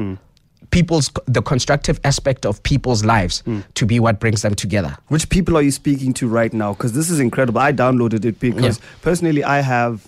people's 0.71 1.11
the 1.27 1.43
constructive 1.43 1.99
aspect 2.05 2.47
of 2.47 2.63
people's 2.63 3.05
lives 3.05 3.43
to 3.75 3.87
be 3.87 3.99
what 3.99 4.21
brings 4.21 4.43
them 4.43 4.55
together. 4.55 4.97
Which 5.09 5.29
people 5.31 5.57
are 5.57 5.63
you 5.63 5.71
speaking 5.73 6.13
to 6.15 6.29
right 6.29 6.53
now? 6.53 6.75
Because 6.75 6.93
this 6.93 7.11
is 7.11 7.19
incredible. 7.21 7.61
I 7.61 7.73
downloaded 7.73 8.25
it 8.25 8.39
because 8.39 8.79
Yeah. 8.79 8.85
personally 9.03 9.43
I 9.43 9.61
have 9.63 10.07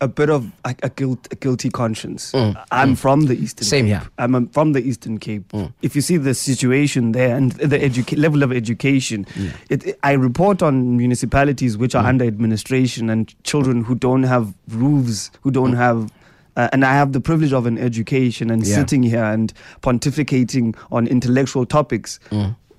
a 0.00 0.08
bit 0.08 0.30
of 0.30 0.50
a, 0.64 0.74
a, 0.82 0.88
guilt, 0.90 1.26
a 1.30 1.34
guilty 1.34 1.70
conscience. 1.70 2.32
I'm 2.70 2.94
from 2.94 3.22
the 3.22 3.34
Eastern 3.34 3.64
Mm. 3.66 3.68
Same 3.70 3.84
Cape. 3.86 3.90
here. 4.02 4.10
Mm. 4.18 4.34
I'm 4.36 4.48
from 4.48 4.72
the 4.72 4.80
Eastern 4.80 5.18
Cape. 5.18 5.52
If 5.82 5.96
you 5.96 6.02
see 6.02 6.16
the 6.16 6.34
situation 6.34 7.12
there 7.12 7.36
and 7.36 7.52
the 7.52 7.78
educa- 7.78 8.18
level 8.18 8.42
of 8.42 8.52
education, 8.52 9.26
it, 9.68 9.84
it- 9.86 9.98
I 10.02 10.12
report 10.12 10.62
on 10.62 10.96
municipalities 10.96 11.76
which 11.76 11.92
Mm. 11.94 12.02
are 12.02 12.06
under 12.08 12.24
administration 12.24 13.10
and 13.10 13.34
children 13.44 13.82
who 13.84 13.94
don't 13.94 14.22
have 14.24 14.52
roofs, 14.68 15.30
who 15.42 15.50
don't 15.50 15.74
have. 15.74 16.10
Uh, 16.56 16.68
and 16.72 16.84
I 16.84 16.92
have 16.94 17.12
the 17.12 17.20
privilege 17.20 17.52
of 17.52 17.66
an 17.66 17.78
education 17.78 18.50
and 18.50 18.66
Yeah. 18.66 18.74
sitting 18.76 19.02
here 19.04 19.22
and 19.24 19.52
pontificating 19.82 20.74
on 20.90 21.06
intellectual 21.06 21.64
topics 21.66 22.18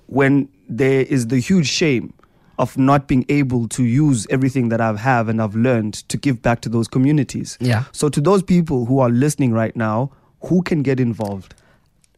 when 0.06 0.48
there 0.68 1.02
is 1.02 1.26
the 1.28 1.38
huge 1.38 1.66
shame 1.68 2.12
of 2.60 2.76
not 2.76 3.08
being 3.08 3.24
able 3.30 3.66
to 3.68 3.84
use 3.84 4.26
everything 4.28 4.68
that 4.68 4.80
I've 4.80 4.98
have 4.98 5.28
and 5.28 5.40
I've 5.40 5.54
learned 5.54 5.94
to 6.10 6.16
give 6.18 6.42
back 6.42 6.60
to 6.60 6.68
those 6.68 6.88
communities. 6.88 7.56
Yeah. 7.58 7.84
So 7.92 8.10
to 8.10 8.20
those 8.20 8.42
people 8.42 8.84
who 8.84 8.98
are 8.98 9.08
listening 9.08 9.52
right 9.52 9.74
now, 9.74 10.10
who 10.44 10.62
can 10.62 10.82
get 10.82 11.00
involved? 11.00 11.54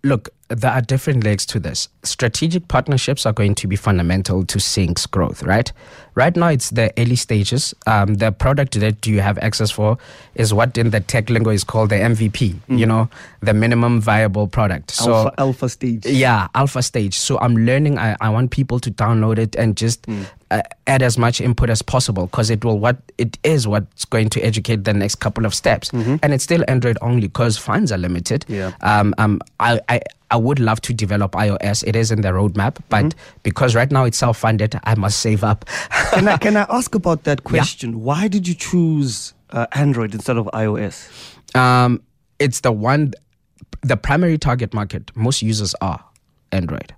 Look, 0.02 0.30
there 0.54 0.70
are 0.72 0.80
different 0.80 1.24
legs 1.24 1.44
to 1.46 1.58
this. 1.60 1.88
Strategic 2.02 2.68
partnerships 2.68 3.26
are 3.26 3.32
going 3.32 3.54
to 3.56 3.66
be 3.66 3.76
fundamental 3.76 4.44
to 4.46 4.58
CynC's 4.58 5.06
growth, 5.06 5.42
right? 5.42 5.72
Right 6.14 6.36
now, 6.36 6.48
it's 6.48 6.70
the 6.70 6.92
early 6.98 7.16
stages. 7.16 7.74
Um, 7.86 8.14
the 8.14 8.32
product 8.32 8.78
that 8.80 9.06
you 9.06 9.20
have 9.22 9.38
access 9.38 9.70
for 9.70 9.96
is 10.34 10.52
what 10.52 10.76
in 10.76 10.90
the 10.90 11.00
tech 11.00 11.30
lingo 11.30 11.50
is 11.50 11.64
called 11.64 11.88
the 11.88 11.94
MVP, 11.96 12.54
you 12.68 12.84
know, 12.84 13.08
the 13.40 13.54
minimum 13.54 14.00
viable 14.00 14.46
product. 14.46 14.90
So, 14.90 15.14
alpha, 15.14 15.34
alpha 15.38 15.68
stage. 15.70 16.04
yeah, 16.06 16.48
alpha 16.54 16.82
stage. 16.82 17.16
So 17.18 17.38
I'm 17.40 17.56
learning. 17.56 17.98
I, 17.98 18.14
I 18.20 18.28
want 18.28 18.50
people 18.50 18.78
to 18.80 18.90
download 18.90 19.38
it 19.38 19.56
and 19.56 19.74
just 19.74 20.04
Hmm. 20.04 20.22
uh, 20.50 20.60
add 20.86 21.00
as 21.02 21.16
much 21.16 21.40
input 21.40 21.70
as 21.70 21.80
possible 21.80 22.26
because 22.26 22.50
it 22.50 22.62
will 22.62 22.78
what 22.78 22.98
it 23.16 23.38
is 23.42 23.66
what's 23.66 24.04
going 24.04 24.28
to 24.30 24.40
educate 24.42 24.84
the 24.84 24.92
next 24.92 25.14
couple 25.16 25.46
of 25.46 25.54
steps. 25.54 25.90
And 25.92 26.34
it's 26.34 26.44
still 26.44 26.62
Android 26.68 26.98
only 27.00 27.28
because 27.28 27.56
funds 27.56 27.90
are 27.90 27.96
limited. 27.98 28.42
Mm-hmm. 28.42 28.54
Yeah. 28.54 28.72
Um. 28.82 29.14
Um. 29.16 29.40
I. 29.60 29.80
I. 29.88 30.00
I 30.32 30.36
would 30.36 30.58
love 30.58 30.80
to 30.82 30.94
develop 30.94 31.32
iOS. 31.32 31.84
It 31.86 31.94
is 31.94 32.10
in 32.10 32.22
the 32.22 32.28
roadmap, 32.30 32.78
but 32.88 33.04
Mm-hmm. 33.04 33.38
because 33.42 33.74
right 33.74 33.90
now 33.92 34.04
it's 34.04 34.16
self-funded, 34.18 34.80
I 34.84 34.94
must 34.94 35.20
save 35.20 35.44
up. 35.44 35.66
can, 36.14 36.26
I, 36.26 36.36
can 36.38 36.56
I 36.56 36.64
ask 36.70 36.94
about 36.94 37.24
that 37.24 37.44
question? 37.44 38.00
Why 38.02 38.28
did 38.28 38.48
you 38.48 38.54
choose 38.54 39.34
uh, 39.50 39.66
Android 39.72 40.14
instead 40.14 40.38
of 40.38 40.46
iOS? 40.54 40.96
um, 41.54 42.00
it's 42.38 42.60
the 42.60 42.72
one, 42.72 43.12
the 43.82 43.96
primary 43.96 44.38
target 44.38 44.72
market. 44.74 45.10
Most 45.14 45.42
users 45.42 45.74
are 45.80 46.02
Android. 46.50 46.94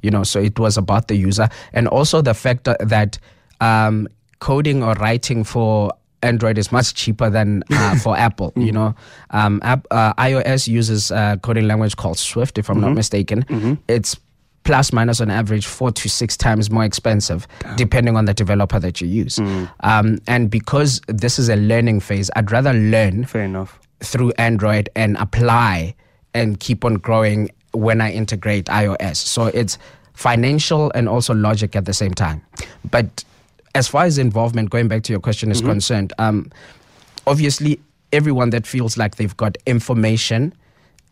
You 0.00 0.10
know, 0.10 0.22
so 0.22 0.40
it 0.40 0.58
was 0.58 0.76
about 0.78 1.08
the 1.08 1.16
user 1.16 1.48
and 1.72 1.88
also 1.88 2.22
the 2.22 2.34
fact 2.34 2.64
that- 2.64 2.88
that 2.88 3.18
um, 3.60 4.06
coding 4.38 4.82
or 4.84 4.94
writing 4.94 5.42
for 5.44 5.90
Android 6.26 6.58
is 6.58 6.70
much 6.72 6.94
cheaper 6.94 7.30
than 7.30 7.62
uh, 7.72 7.96
for 8.02 8.16
Apple. 8.16 8.52
You 8.56 8.72
know, 8.72 8.94
um, 9.30 9.60
app, 9.62 9.86
uh, 9.90 10.12
iOS 10.14 10.68
uses 10.68 11.10
a 11.10 11.38
coding 11.42 11.66
language 11.66 11.96
called 11.96 12.18
Swift, 12.18 12.58
if 12.58 12.68
I'm 12.68 12.80
not 12.80 12.92
mistaken. 12.94 13.78
It's 13.88 14.16
plus 14.64 14.92
minus 14.92 15.20
on 15.20 15.30
average 15.30 15.64
four 15.64 15.92
to 15.92 16.08
six 16.08 16.36
times 16.36 16.72
more 16.72 16.84
expensive 16.84 17.46
depending 17.76 18.16
on 18.16 18.24
the 18.24 18.34
developer 18.34 18.80
that 18.80 19.00
you 19.00 19.06
use. 19.06 19.38
Um, 19.80 20.18
and 20.26 20.50
because 20.50 21.00
this 21.06 21.38
is 21.38 21.48
a 21.48 21.54
learning 21.56 22.00
phase, 22.00 22.30
I'd 22.34 22.50
rather 22.50 22.72
learn 22.72 23.24
Fair 23.26 23.44
enough. 23.44 23.78
through 24.00 24.32
Android 24.38 24.88
and 24.96 25.16
apply 25.18 25.94
and 26.34 26.58
keep 26.58 26.84
on 26.84 26.94
growing 26.94 27.50
when 27.72 28.00
I 28.00 28.10
integrate 28.10 28.64
iOS. 28.66 29.16
So 29.18 29.46
it's 29.46 29.78
financial 30.14 30.90
and 30.96 31.08
also 31.08 31.32
logic 31.32 31.76
at 31.76 31.84
the 31.84 31.92
same 31.94 32.12
time. 32.14 32.42
But 32.90 33.24
as 33.76 33.88
far 33.88 34.04
as 34.04 34.18
involvement, 34.18 34.70
going 34.70 34.88
back 34.88 35.02
to 35.04 35.12
your 35.12 35.20
question, 35.20 35.50
is 35.50 35.60
concerned, 35.60 36.12
um, 36.18 36.50
obviously 37.26 37.80
everyone 38.12 38.50
that 38.50 38.66
feels 38.66 38.96
like 38.96 39.16
they've 39.16 39.36
got 39.36 39.56
information 39.66 40.52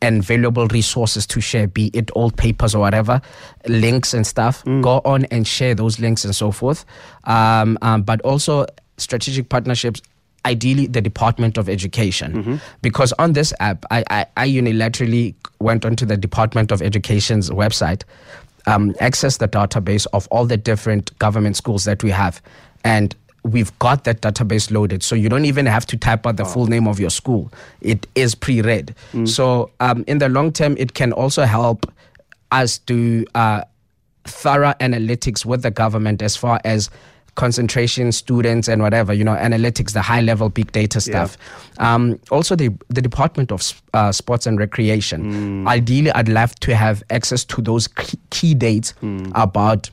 and 0.02 0.22
valuable 0.22 0.66
resources 0.68 1.26
to 1.26 1.40
share, 1.40 1.66
be 1.66 1.90
it 1.94 2.10
old 2.14 2.36
papers 2.36 2.74
or 2.74 2.80
whatever, 2.80 3.20
links 3.66 4.12
and 4.14 4.26
stuff, 4.26 4.62
go 4.64 5.00
on 5.04 5.24
and 5.26 5.46
share 5.46 5.74
those 5.74 5.98
links 5.98 6.24
and 6.24 6.34
so 6.34 6.50
forth. 6.50 6.84
Um, 7.24 7.78
um, 7.82 8.02
but 8.02 8.20
also 8.22 8.66
strategic 8.98 9.48
partnerships. 9.48 10.02
Ideally, 10.46 10.88
the 10.88 11.00
Department 11.00 11.56
of 11.56 11.70
Education, 11.70 12.60
because 12.82 13.14
on 13.18 13.32
this 13.32 13.54
app, 13.60 13.86
I, 13.90 14.04
I, 14.10 14.26
I 14.36 14.46
unilaterally 14.46 15.34
went 15.58 15.86
onto 15.86 16.04
the 16.04 16.18
Department 16.18 16.70
of 16.70 16.82
Education's 16.82 17.48
website, 17.48 18.02
um, 18.66 18.92
accessed 18.94 19.38
the 19.38 19.48
database 19.48 20.06
of 20.12 20.26
all 20.28 20.46
the 20.46 20.56
different 20.56 21.16
government 21.18 21.56
schools 21.56 21.84
that 21.84 22.02
we 22.02 22.10
have, 22.10 22.40
and 22.84 23.14
we've 23.42 23.78
got 23.78 24.04
that 24.04 24.22
database 24.22 24.70
loaded. 24.70 25.02
So 25.02 25.14
you 25.14 25.28
don't 25.28 25.44
even 25.44 25.66
have 25.66 25.84
to 25.86 25.96
type 25.98 26.26
out 26.26 26.36
the 26.38 26.44
full 26.46 26.66
name 26.66 26.88
of 26.88 26.98
your 26.98 27.10
school. 27.10 27.52
It 27.82 28.06
is 28.14 28.34
pre-read. 28.34 28.94
So 29.26 29.70
um, 29.80 30.04
in 30.06 30.18
the 30.18 30.28
long 30.30 30.50
term, 30.52 30.76
it 30.78 30.94
can 30.94 31.12
also 31.12 31.44
help 31.44 31.90
us 32.52 32.78
do 32.78 33.26
uh, 33.34 33.64
thorough 34.24 34.72
analytics 34.80 35.44
with 35.44 35.62
the 35.62 35.70
government 35.70 36.22
as 36.22 36.36
far 36.36 36.58
as 36.64 36.88
concentration 37.34 38.12
students 38.12 38.68
and 38.68 38.80
whatever 38.82 39.12
you 39.12 39.24
know 39.24 39.34
analytics 39.34 39.92
the 39.92 40.02
high 40.02 40.20
level 40.20 40.48
big 40.48 40.70
data 40.72 41.00
stuff 41.00 41.36
um, 41.78 42.18
also 42.30 42.54
the 42.56 42.70
the 42.88 43.02
department 43.02 43.50
of 43.52 43.82
uh, 43.92 44.12
sports 44.12 44.46
and 44.46 44.58
recreation 44.58 45.66
ideally 45.66 46.10
i'd 46.12 46.28
love 46.28 46.54
to 46.60 46.74
have 46.74 47.02
access 47.10 47.44
to 47.44 47.60
those 47.62 47.88
key, 47.88 48.18
key 48.30 48.54
dates 48.54 48.94
about 49.34 49.90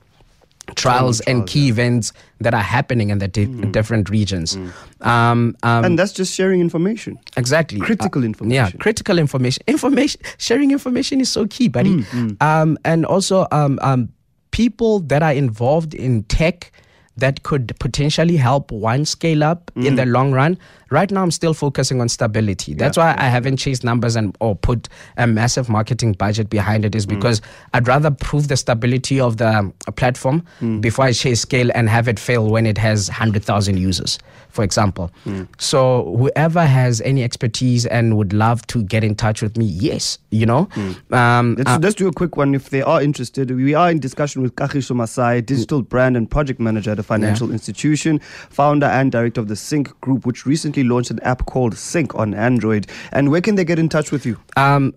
trials 0.75 1.19
and 1.21 1.47
key 1.47 1.67
events 1.67 2.13
that 2.39 2.53
are 2.53 2.61
happening 2.61 3.09
in 3.09 3.17
the 3.17 3.27
di- 3.27 3.45
different 3.71 4.09
regions 4.09 4.55
um, 5.01 5.55
um, 5.63 5.83
And 5.85 5.99
that's 5.99 6.13
just 6.13 6.33
sharing 6.33 6.61
information. 6.61 7.17
Exactly. 7.35 7.79
Critical 7.79 8.21
Uh, 8.21 8.25
information. 8.25 8.55
Yeah, 8.55 8.69
critical 8.79 9.17
information. 9.19 9.63
Information 9.67 10.21
sharing 10.37 10.71
information 10.71 11.19
is 11.19 11.29
so 11.29 11.45
key, 11.47 11.67
buddy. 11.67 11.95
Mm, 12.03 12.37
Um, 12.41 12.77
and 12.85 13.05
also 13.05 13.47
um, 13.51 13.79
um, 13.81 14.09
people 14.51 14.99
that 15.07 15.21
are 15.23 15.33
involved 15.33 15.93
in 15.93 16.23
tech 16.23 16.71
that 17.17 17.43
could 17.43 17.73
potentially 17.79 18.37
help 18.37 18.71
one 18.71 19.05
scale 19.05 19.43
up 19.43 19.69
in 19.75 19.93
Mm. 19.93 19.95
the 19.97 20.05
long 20.05 20.31
run. 20.31 20.57
Right 20.89 21.09
now, 21.11 21.21
I'm 21.23 21.31
still 21.31 21.53
focusing 21.53 22.01
on 22.01 22.09
stability. 22.09 22.73
That's 22.73 22.97
why 22.97 23.15
I 23.17 23.29
haven't 23.29 23.57
chased 23.57 23.83
numbers 23.83 24.15
and 24.15 24.35
or 24.39 24.55
put 24.55 24.89
a 25.17 25.25
massive 25.27 25.69
marketing 25.69 26.13
budget 26.13 26.49
behind 26.49 26.83
it. 26.85 26.95
Is 26.95 27.05
Mm. 27.05 27.09
because 27.09 27.41
I'd 27.73 27.87
rather 27.87 28.11
prove 28.11 28.47
the 28.47 28.57
stability 28.57 29.19
of 29.19 29.37
the 29.37 29.49
um, 29.59 29.73
platform 29.95 30.43
Mm. 30.61 30.81
before 30.81 31.05
I 31.05 31.11
chase 31.13 31.41
scale 31.41 31.69
and 31.75 31.89
have 31.89 32.07
it 32.07 32.19
fail 32.19 32.49
when 32.49 32.65
it 32.65 32.77
has 32.77 33.07
hundred 33.09 33.43
thousand 33.43 33.77
users, 33.77 34.17
for 34.49 34.63
example. 34.63 35.11
Mm. 35.25 35.47
So 35.59 36.15
whoever 36.17 36.65
has 36.65 37.01
any 37.01 37.23
expertise 37.23 37.85
and 37.85 38.17
would 38.17 38.33
love 38.33 38.65
to 38.67 38.83
get 38.83 39.03
in 39.03 39.15
touch 39.15 39.41
with 39.41 39.57
me, 39.57 39.65
yes, 39.65 40.17
you 40.31 40.45
know. 40.45 40.67
Um, 41.11 41.55
Let's, 41.57 41.69
uh, 41.69 41.79
let's 41.81 41.95
do 41.95 42.07
a 42.07 42.11
quick 42.13 42.35
one 42.37 42.53
if 42.55 42.69
they 42.69 42.81
are 42.81 43.01
interested. 43.01 43.51
We 43.51 43.73
are 43.73 43.89
in 43.91 43.99
discussion 43.99 44.41
with 44.41 44.55
Kagisho 44.55 44.95
Masae, 44.95 45.45
digital 45.45 45.81
brand 45.81 46.17
and 46.17 46.29
project 46.29 46.59
manager 46.59 46.95
a 47.01 47.03
financial 47.03 47.51
institution, 47.51 48.19
founder 48.49 48.85
and 48.87 49.11
director 49.11 49.41
of 49.41 49.47
the 49.47 49.55
CynC 49.55 49.91
Group, 50.01 50.25
which 50.25 50.45
recently 50.45 50.83
launched 50.83 51.11
an 51.11 51.19
app 51.23 51.45
called 51.45 51.73
CynC 51.75 52.17
on 52.17 52.33
Android. 52.33 52.87
And 53.11 53.29
where 53.31 53.41
can 53.41 53.55
they 53.55 53.65
get 53.65 53.79
in 53.79 53.89
touch 53.89 54.11
with 54.11 54.25
you? 54.25 54.37
Um, 54.55 54.93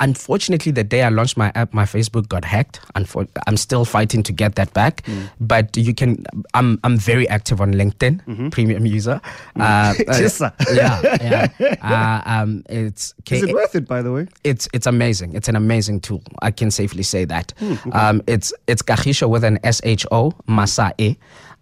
unfortunately, 0.00 0.70
the 0.72 0.84
day 0.84 1.02
I 1.02 1.08
launched 1.08 1.36
my 1.36 1.50
app, 1.56 1.74
my 1.74 1.84
Facebook 1.84 2.28
got 2.28 2.44
hacked. 2.44 2.80
Unfor- 2.94 3.28
I'm 3.48 3.56
still 3.56 3.84
fighting 3.84 4.22
to 4.24 4.32
get 4.32 4.54
that 4.54 4.72
back. 4.72 5.02
Mm. 5.02 5.30
But 5.40 5.76
you 5.76 5.92
can. 5.94 6.24
I'm 6.54 6.78
I'm 6.84 6.96
very 6.96 7.28
active 7.28 7.60
on 7.60 7.74
LinkedIn, 7.74 8.22
Mm-hmm. 8.24 8.48
premium 8.50 8.86
user. 8.86 9.20
Uh, 9.58 9.62
uh, 9.62 9.94
Yes, 10.08 10.36
sir. 10.36 10.52
yeah, 10.72 11.02
yeah. 11.20 11.48
Uh, 11.82 12.22
um, 12.26 12.62
it's 12.68 13.14
Is 13.30 13.42
it 13.42 13.52
worth 13.54 13.74
it, 13.74 13.86
by 13.88 14.02
the 14.02 14.12
way? 14.12 14.26
it's 14.44 14.68
it's 14.72 14.86
amazing. 14.86 15.34
It's 15.34 15.48
an 15.48 15.56
amazing 15.56 16.00
tool. 16.00 16.22
I 16.42 16.50
can 16.50 16.70
safely 16.70 17.02
say 17.02 17.24
that. 17.26 17.52
Hmm, 17.58 17.74
Um, 17.92 18.22
it's 18.26 18.52
it's 18.66 18.82
Kagisho 18.82 19.28
with 19.28 19.42
an 19.44 19.58
S 19.64 19.80
H 19.84 20.06
O 20.12 20.32
Masae. 20.48 21.16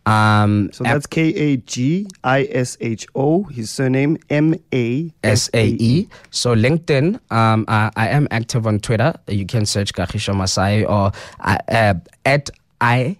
Um, 0.06 0.70
So 0.72 0.84
that's 0.84 1.06
K 1.06 1.34
A 1.34 1.56
G 1.58 2.06
I 2.24 2.44
S 2.50 2.76
H 2.80 3.06
O. 3.14 3.42
His 3.44 3.70
surname 3.70 4.16
M 4.30 4.54
A 4.72 5.12
S 5.24 5.50
A 5.52 5.66
E. 5.66 6.08
So 6.30 6.54
LinkedIn, 6.54 7.18
um, 7.30 7.64
I, 7.68 7.90
I 7.96 8.08
am 8.08 8.28
active 8.30 8.66
on 8.66 8.78
Twitter. 8.80 9.14
You 9.26 9.44
can 9.46 9.66
search 9.66 9.92
Kagisho 9.92 10.32
Masae 10.34 10.88
or 10.88 11.12
uh, 11.40 11.58
uh, 11.68 11.94
at 12.24 12.50
I 12.80 13.16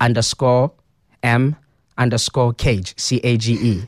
underscore 0.00 0.72
M 1.22 1.56
underscore 1.98 2.52
Cage 2.54 2.94
C 2.98 3.20
A 3.24 3.36
G 3.36 3.54
E. 3.54 3.82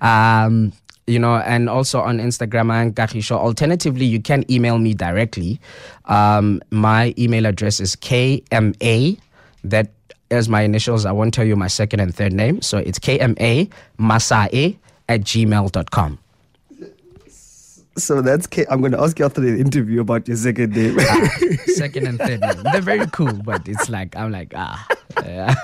Um, 0.00 0.72
you 1.06 1.18
know, 1.18 1.36
and 1.38 1.68
also 1.68 2.00
on 2.00 2.18
Instagram 2.18 2.70
and 2.72 2.94
Kagisho. 2.94 3.32
Alternatively, 3.36 4.04
you 4.04 4.20
can 4.20 4.44
email 4.48 4.78
me 4.78 4.94
directly. 4.94 5.60
Um, 6.04 6.60
my 6.70 7.14
email 7.18 7.46
address 7.46 7.80
is 7.80 7.96
KMA. 7.96 9.18
That 9.64 9.90
is 10.30 10.48
my 10.48 10.62
initials. 10.62 11.04
I 11.06 11.12
won't 11.12 11.34
tell 11.34 11.44
you 11.44 11.56
my 11.56 11.66
second 11.68 12.00
and 12.00 12.14
third 12.14 12.32
name. 12.32 12.62
So 12.62 12.78
it's 12.78 12.98
KMA 12.98 13.70
Masae 13.98 14.76
at 15.08 15.20
gmail.com. 15.22 16.18
So 17.96 18.22
that's 18.22 18.46
K. 18.46 18.64
I'm 18.70 18.80
going 18.80 18.92
to 18.92 19.00
ask 19.00 19.18
you 19.18 19.24
after 19.26 19.40
the 19.40 19.58
interview 19.60 20.00
about 20.00 20.26
your 20.28 20.36
second 20.36 20.74
name. 20.74 20.98
second 21.66 22.06
and 22.06 22.18
third 22.18 22.40
name. 22.40 22.62
They're 22.72 22.80
very 22.80 23.06
cool, 23.08 23.32
but 23.44 23.68
it's 23.68 23.90
like 23.90 24.16
I'm 24.16 24.30
like 24.30 24.52
ah. 24.54 24.86
Yeah. 25.26 25.54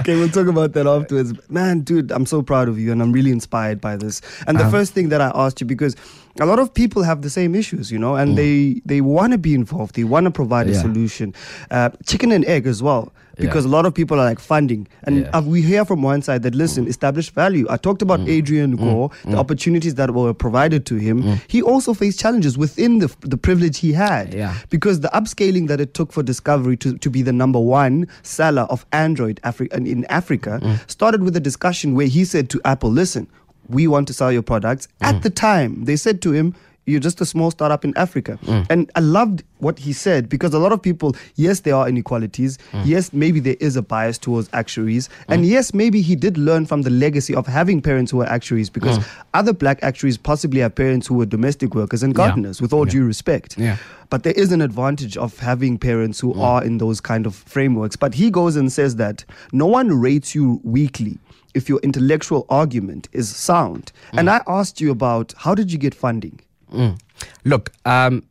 okay, 0.00 0.16
we'll 0.16 0.28
talk 0.28 0.48
about 0.48 0.72
that 0.74 0.86
afterwards. 0.86 1.32
Man, 1.48 1.80
dude, 1.80 2.10
I'm 2.10 2.26
so 2.26 2.42
proud 2.42 2.68
of 2.68 2.78
you 2.78 2.92
and 2.92 3.00
I'm 3.00 3.12
really 3.12 3.30
inspired 3.30 3.80
by 3.80 3.96
this. 3.96 4.20
And 4.46 4.58
the 4.58 4.62
Uh-huh. 4.62 4.72
first 4.72 4.92
thing 4.94 5.08
that 5.10 5.20
I 5.20 5.30
asked 5.34 5.60
you 5.60 5.66
because 5.66 5.94
a 6.40 6.46
lot 6.46 6.58
of 6.58 6.72
people 6.74 7.02
have 7.02 7.22
the 7.22 7.30
same 7.30 7.54
issues, 7.54 7.90
you 7.90 7.98
know, 7.98 8.14
and 8.16 8.36
they 8.36 8.82
they 8.84 9.00
want 9.00 9.32
to 9.32 9.38
be 9.38 9.54
involved. 9.54 9.94
They 9.94 10.04
want 10.04 10.24
to 10.24 10.30
provide 10.30 10.66
a 10.66 10.70
Mm. 10.70 10.74
Yeah. 10.74 10.82
solution. 10.82 11.34
Uh, 11.70 11.90
chicken 12.06 12.32
and 12.32 12.44
egg 12.44 12.66
as 12.66 12.82
well. 12.82 13.12
Because 13.38 13.66
a 13.66 13.68
lot 13.68 13.84
of 13.84 13.92
people 13.92 14.18
are 14.18 14.24
like 14.24 14.38
funding, 14.40 14.88
and 15.02 15.16
Yeah. 15.18 15.24
Mm. 15.30 15.36
uh, 15.36 15.42
we 15.50 15.60
hear 15.60 15.84
from 15.84 16.00
one 16.02 16.22
side 16.22 16.42
that 16.44 16.54
listen, 16.54 16.86
established 16.88 17.34
value. 17.34 17.66
I 17.68 17.76
talked 17.76 18.00
about 18.00 18.20
Adrian 18.26 18.76
Gore, 18.76 19.10
the 19.26 19.36
opportunities 19.36 19.94
that 19.96 20.10
were 20.14 20.32
provided 20.32 20.86
to 20.86 20.94
him. 20.96 21.22
He 21.46 21.60
also 21.60 21.92
faced 21.92 22.18
challenges 22.18 22.56
within 22.56 22.98
the 23.00 23.08
the 23.20 23.36
privilege 23.36 23.76
he 23.86 23.92
had 23.92 24.32
Yeah. 24.32 24.54
because 24.70 25.00
the 25.00 25.10
upscaling 25.12 25.68
that 25.68 25.80
it 25.82 25.92
took 25.92 26.12
for 26.14 26.22
Discovery 26.22 26.76
to, 26.78 26.96
to 26.96 27.10
be 27.10 27.20
the 27.20 27.32
number 27.42 27.60
one 27.60 28.06
seller 28.22 28.62
of 28.70 28.86
Android 28.90 29.38
Afri- 29.44 29.70
in 29.94 30.06
Africa 30.08 30.52
started 30.86 31.20
with 31.22 31.36
a 31.36 31.40
discussion 31.50 31.94
where 31.94 32.06
he 32.16 32.24
said 32.24 32.48
to 32.54 32.60
Apple, 32.64 32.90
listen, 32.90 33.26
we 33.68 33.86
want 33.86 34.06
to 34.08 34.14
sell 34.14 34.32
your 34.32 34.42
products. 34.42 34.88
At 35.00 35.16
mm. 35.16 35.22
the 35.22 35.30
time, 35.30 35.84
they 35.84 35.96
said 35.96 36.22
to 36.22 36.32
him, 36.32 36.54
you're 36.86 37.00
just 37.00 37.20
a 37.20 37.26
small 37.26 37.50
startup 37.50 37.84
in 37.84 37.96
Africa. 37.96 38.38
Mm. 38.44 38.66
And 38.70 38.90
I 38.94 39.00
loved 39.00 39.42
what 39.58 39.78
he 39.78 39.92
said 39.92 40.28
because 40.28 40.54
a 40.54 40.58
lot 40.58 40.70
of 40.70 40.80
people, 40.80 41.16
yes, 41.34 41.60
there 41.60 41.74
are 41.74 41.88
inequalities. 41.88 42.58
Mm. 42.70 42.86
Yes, 42.86 43.12
maybe 43.12 43.40
there 43.40 43.56
is 43.58 43.74
a 43.74 43.82
bias 43.82 44.18
towards 44.18 44.48
actuaries. 44.52 45.08
And 45.28 45.44
yes, 45.44 45.74
maybe 45.74 46.00
he 46.00 46.14
did 46.14 46.38
learn 46.38 46.64
from 46.64 46.82
the 46.82 46.90
legacy 46.90 47.34
of 47.34 47.46
having 47.46 47.82
parents 47.82 48.12
who 48.12 48.18
were 48.18 48.26
actuaries 48.26 48.70
because 48.70 49.04
other 49.34 49.52
black 49.52 49.82
actuaries 49.82 50.16
possibly 50.16 50.60
have 50.60 50.74
parents 50.74 51.08
who 51.08 51.14
were 51.14 51.26
domestic 51.26 51.74
workers 51.74 52.02
and 52.02 52.12
Yeah. 52.12 52.28
gardeners, 52.28 52.62
with 52.62 52.72
all 52.72 52.84
due 52.84 53.04
respect. 53.04 53.58
Yeah. 53.58 53.76
But 54.08 54.22
there 54.22 54.34
is 54.34 54.52
an 54.52 54.62
advantage 54.62 55.16
of 55.16 55.36
having 55.40 55.78
parents 55.78 56.20
who 56.20 56.40
are 56.40 56.62
in 56.62 56.78
those 56.78 57.00
kind 57.00 57.26
of 57.26 57.34
frameworks. 57.34 57.96
But 57.96 58.14
he 58.14 58.30
goes 58.30 58.54
and 58.54 58.72
says 58.72 58.94
that 58.96 59.24
no 59.52 59.66
one 59.66 59.88
rates 60.00 60.36
you 60.36 60.60
weakly 60.62 61.18
if 61.56 61.68
your 61.68 61.80
intellectual 61.80 62.44
argument 62.48 63.08
is 63.12 63.34
sound. 63.34 63.90
And 64.12 64.28
I 64.28 64.42
asked 64.46 64.80
you 64.80 64.90
about 64.90 65.34
how 65.38 65.54
did 65.54 65.72
you 65.72 65.78
get 65.78 65.94
funding? 65.94 66.38
Mm. 66.72 67.00
Look, 67.44 67.72
um, 67.86 68.22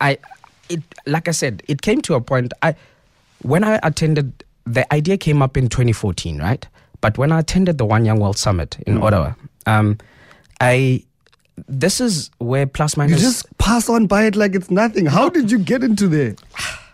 I, 0.00 0.18
it 0.68 0.82
like 1.06 1.28
I 1.28 1.32
said, 1.32 1.62
it 1.68 1.82
came 1.82 2.00
to 2.02 2.14
a 2.14 2.20
point. 2.20 2.52
I, 2.62 2.74
when 3.42 3.62
I 3.62 3.78
attended, 3.82 4.42
the 4.64 4.90
idea 4.92 5.16
came 5.18 5.42
up 5.42 5.56
in 5.56 5.68
2014, 5.68 6.38
right? 6.38 6.66
But 7.00 7.18
when 7.18 7.30
I 7.30 7.40
attended 7.40 7.76
the 7.78 7.84
One 7.84 8.04
Young 8.04 8.18
World 8.20 8.38
Summit 8.38 8.78
in 8.86 9.02
Ottawa, 9.02 9.34
um, 9.66 9.98
I, 10.60 11.04
this 11.68 12.00
is 12.00 12.30
where 12.38 12.66
plus 12.66 12.96
You 12.96 13.02
minus. 13.02 13.20
just 13.20 13.58
pass 13.58 13.88
on 13.88 14.06
by 14.06 14.24
it 14.24 14.34
like 14.34 14.54
it's 14.54 14.70
nothing. 14.70 15.06
How 15.06 15.28
did 15.28 15.50
you 15.50 15.58
get 15.58 15.84
into 15.84 16.08
there? 16.08 16.34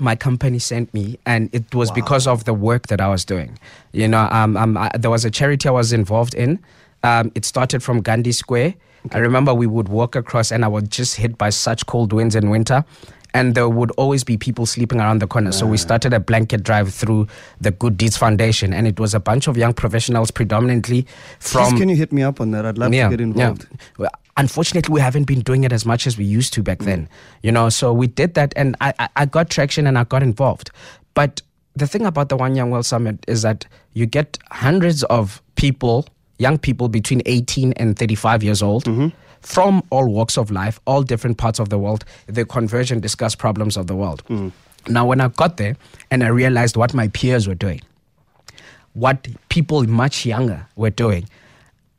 my 0.00 0.16
company 0.16 0.58
sent 0.58 0.92
me, 0.94 1.18
and 1.26 1.48
it 1.52 1.74
was 1.74 1.90
because 1.90 2.26
of 2.26 2.44
the 2.44 2.54
work 2.54 2.88
that 2.88 3.00
I 3.00 3.08
was 3.08 3.24
doing. 3.24 3.58
You 3.92 4.08
know, 4.08 4.28
um, 4.30 4.56
um, 4.56 4.76
I, 4.76 4.90
there 4.98 5.10
was 5.10 5.24
a 5.24 5.30
charity 5.30 5.68
I 5.68 5.72
was 5.72 5.92
involved 5.92 6.34
in. 6.34 6.58
Um, 7.02 7.32
it 7.34 7.44
started 7.44 7.82
from 7.82 8.00
Gandhi 8.00 8.32
Square. 8.32 8.74
I 9.12 9.18
remember 9.18 9.54
we 9.54 9.66
would 9.66 9.88
walk 9.88 10.14
across, 10.16 10.52
and 10.52 10.64
I 10.64 10.68
was 10.68 10.84
just 10.88 11.16
hit 11.16 11.38
by 11.38 11.50
such 11.50 11.86
cold 11.86 12.12
winds 12.12 12.34
in 12.34 12.50
winter. 12.50 12.84
And 13.32 13.54
there 13.54 13.68
would 13.68 13.92
always 13.92 14.24
be 14.24 14.36
people 14.36 14.66
sleeping 14.66 14.98
around 14.98 15.22
the 15.22 15.26
corner. 15.28 15.52
So 15.52 15.64
we 15.64 15.76
started 15.76 16.12
a 16.12 16.18
blanket 16.18 16.64
drive 16.64 16.92
through 16.92 17.28
the 17.60 17.70
Good 17.70 17.96
Deeds 17.96 18.16
Foundation, 18.16 18.74
and 18.74 18.88
it 18.88 18.98
was 18.98 19.14
a 19.14 19.20
bunch 19.20 19.46
of 19.46 19.56
young 19.56 19.72
professionals, 19.72 20.32
predominantly 20.32 21.06
from 21.38 21.70
Please, 21.70 21.78
can 21.80 21.88
you 21.88 21.96
hit 21.96 22.12
me 22.12 22.22
up 22.24 22.40
on 22.40 22.50
that? 22.50 22.66
I'd 22.66 22.76
love 22.76 22.90
to 22.90 22.96
get 23.10 23.20
involved. 23.20 23.68
well, 23.98 24.10
unfortunately, 24.40 24.92
we 24.92 25.00
haven't 25.00 25.24
been 25.24 25.40
doing 25.40 25.64
it 25.64 25.72
as 25.72 25.84
much 25.84 26.06
as 26.06 26.16
we 26.16 26.24
used 26.24 26.52
to 26.54 26.62
back 26.62 26.78
mm. 26.78 26.86
then. 26.86 27.08
You 27.42 27.52
know, 27.52 27.68
so 27.68 27.92
we 27.92 28.06
did 28.06 28.34
that, 28.34 28.52
and 28.56 28.74
I, 28.80 28.92
I, 28.98 29.08
I 29.16 29.26
got 29.26 29.50
traction 29.50 29.86
and 29.86 29.98
I 29.98 30.04
got 30.04 30.22
involved. 30.22 30.70
But 31.14 31.42
the 31.76 31.86
thing 31.86 32.06
about 32.06 32.30
the 32.30 32.36
One 32.36 32.54
Young 32.54 32.70
World 32.70 32.86
Summit 32.86 33.24
is 33.28 33.42
that 33.42 33.66
you 33.92 34.06
get 34.06 34.38
hundreds 34.50 35.04
of 35.04 35.42
people, 35.54 36.06
young 36.38 36.58
people 36.58 36.88
between 36.88 37.22
18 37.26 37.74
and 37.74 37.98
35 37.98 38.42
years 38.42 38.62
old. 38.62 38.84
Mm-hmm. 38.84 39.08
From 39.40 39.82
all 39.88 40.06
walks 40.06 40.36
of 40.36 40.50
life, 40.50 40.80
all 40.86 41.02
different 41.02 41.38
parts 41.38 41.58
of 41.58 41.70
the 41.70 41.78
world, 41.78 42.04
they 42.26 42.44
converge 42.44 42.92
and 42.92 43.00
discuss 43.00 43.34
problems 43.34 43.78
of 43.78 43.86
the 43.86 43.96
world. 43.96 44.22
Mm. 44.28 44.52
Now, 44.88 45.06
when 45.06 45.20
I 45.20 45.28
got 45.28 45.56
there 45.56 45.76
and 46.10 46.22
I 46.22 46.28
realized 46.28 46.76
what 46.76 46.92
my 46.92 47.08
peers 47.08 47.48
were 47.48 47.54
doing, 47.54 47.80
what 48.92 49.28
people 49.48 49.82
much 49.84 50.26
younger 50.26 50.66
were 50.76 50.90
doing. 50.90 51.26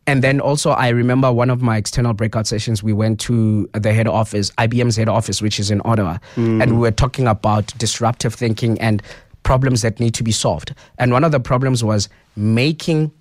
And 0.07 0.23
then 0.23 0.39
also, 0.41 0.71
I 0.71 0.89
remember 0.89 1.31
one 1.31 1.49
of 1.49 1.61
my 1.61 1.77
external 1.77 2.13
breakout 2.13 2.47
sessions, 2.47 2.81
we 2.81 2.91
went 2.91 3.19
to 3.21 3.69
the 3.73 3.93
head 3.93 4.07
office, 4.07 4.49
IBM's 4.51 4.95
head 4.97 5.07
office, 5.07 5.41
which 5.41 5.59
is 5.59 5.69
in 5.69 5.81
Ottawa, 5.85 6.17
and 6.35 6.71
we 6.71 6.77
were 6.77 6.91
talking 6.91 7.27
about 7.27 7.67
disruptive 7.77 8.33
thinking 8.33 8.79
and 8.81 9.01
problems 9.43 9.81
that 9.83 9.99
need 9.99 10.13
to 10.15 10.23
be 10.23 10.31
solved. 10.31 10.73
And 10.97 11.11
one 11.11 11.23
of 11.23 11.31
the 11.31 11.39
problems 11.39 11.83
was 11.83 12.09
making 12.35 13.11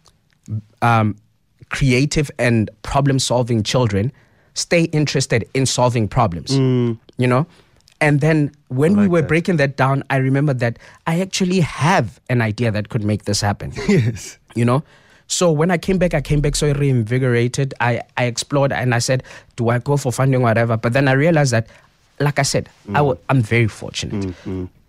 um, 0.83 1.17
creative 1.69 2.31
and 2.39 2.71
problem 2.83 3.19
solving 3.19 3.63
children 3.63 4.11
stay 4.55 4.85
interested 4.85 5.49
in 5.55 5.67
solving 5.67 6.09
problems, 6.09 6.53
you 7.19 7.27
know? 7.27 7.47
And 8.01 8.23
then 8.23 8.51
when 8.69 8.97
we 8.97 9.07
were 9.07 9.23
breaking 9.23 9.59
that 9.59 9.77
down, 9.77 10.03
I 10.09 10.17
remember 10.17 10.55
that 10.55 10.79
I 11.07 11.21
actually 11.21 11.61
have 11.61 12.19
an 12.31 12.41
idea 12.41 12.71
that 12.71 12.89
could 12.89 13.05
make 13.05 13.25
this 13.27 13.43
happen 13.43 13.73
Yes. 13.89 14.39
you 14.55 14.65
know 14.65 14.83
so 15.31 15.51
when 15.61 15.71
i 15.71 15.79
came 15.79 15.97
back 16.03 16.13
i 16.15 16.21
came 16.21 16.41
back 16.41 16.57
so 16.57 16.73
reinvigorated 16.75 17.73
i 17.81 18.01
i 18.17 18.25
explored 18.25 18.73
and 18.73 18.95
i 18.95 18.99
said 18.99 19.23
do 19.57 19.69
i 19.69 19.79
go 19.79 19.97
for 19.97 20.11
funding 20.13 20.43
whatever 20.43 20.77
but 20.77 20.93
then 20.93 21.07
i 21.09 21.13
realized 21.13 21.53
that 21.53 21.67
like 22.19 22.39
i 22.39 22.43
said 22.43 22.69
I 22.91 23.01
w- 23.07 23.19
i'm 23.31 23.41
very 23.41 23.69
fortunate 23.69 24.35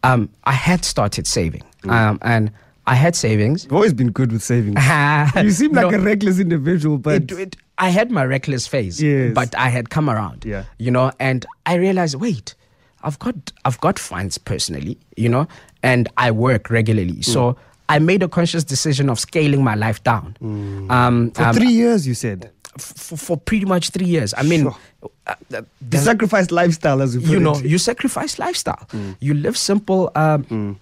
um 0.04 0.30
i 0.45 0.51
had 0.54 0.84
started 0.84 1.27
saving 1.27 1.62
um 1.88 2.17
and 2.23 2.51
i 2.88 2.95
had 2.95 3.15
savings 3.15 3.63
You've 3.65 3.73
always 3.73 3.93
been 3.93 4.12
good 4.12 4.32
with 4.32 4.41
savings. 4.43 4.77
you 5.45 5.51
seem 5.51 5.71
like 5.73 5.91
No, 5.91 5.97
a 5.97 5.99
reckless 6.01 6.39
individual, 6.39 6.97
but 6.97 7.21
it, 7.21 7.32
it, 7.32 7.56
I 7.77 7.89
had 7.89 8.10
my 8.12 8.25
reckless 8.25 8.67
phase, 8.67 9.01
Yes. 9.01 9.34
but 9.34 9.56
I 9.56 9.69
had 9.69 9.89
come 9.89 10.10
around. 10.10 10.45
Yeah. 10.45 10.63
You 10.77 10.91
know, 10.91 11.12
and 11.19 11.45
I 11.65 11.75
realized, 11.75 12.15
wait, 12.15 12.54
I've 13.04 13.17
got 13.19 13.36
I've 13.65 13.80
got 13.80 13.97
funds 13.99 14.38
personally, 14.39 14.97
you 15.15 15.30
know, 15.30 15.47
and 15.84 16.10
I 16.17 16.32
work 16.32 16.69
regularly. 16.69 17.21
Mm. 17.21 17.25
So 17.25 17.56
I 17.95 17.99
made 17.99 18.23
a 18.23 18.30
conscious 18.38 18.63
decision 18.63 19.10
of 19.10 19.19
scaling 19.19 19.63
my 19.63 19.75
life 19.75 19.99
down. 20.04 20.36
Um, 20.41 20.88
Mm. 20.89 21.36
for 21.36 21.43
um, 21.43 21.56
three 21.56 21.73
years, 21.82 22.08
you 22.08 22.13
said. 22.15 22.49
f- 22.80 22.93
f- 23.13 23.19
for 23.19 23.36
pretty 23.38 23.65
much 23.65 23.89
three 23.95 24.06
years. 24.15 24.34
I 24.38 24.43
mean, 24.43 24.62
Sure. 24.62 24.75
uh, 25.27 25.36
uh, 25.58 25.62
The 25.91 25.97
sacrificed 25.97 26.51
lifestyle, 26.51 27.01
as 27.01 27.17
we 27.17 27.21
put 27.23 27.32
you 27.34 27.39
know, 27.39 27.56
it. 27.58 27.65
you 27.65 27.77
sacrifice 27.77 28.39
lifestyle. 28.39 28.84
Mm. 28.93 29.15
You 29.19 29.34
live 29.34 29.58
simple, 29.58 30.10
um, 30.15 30.77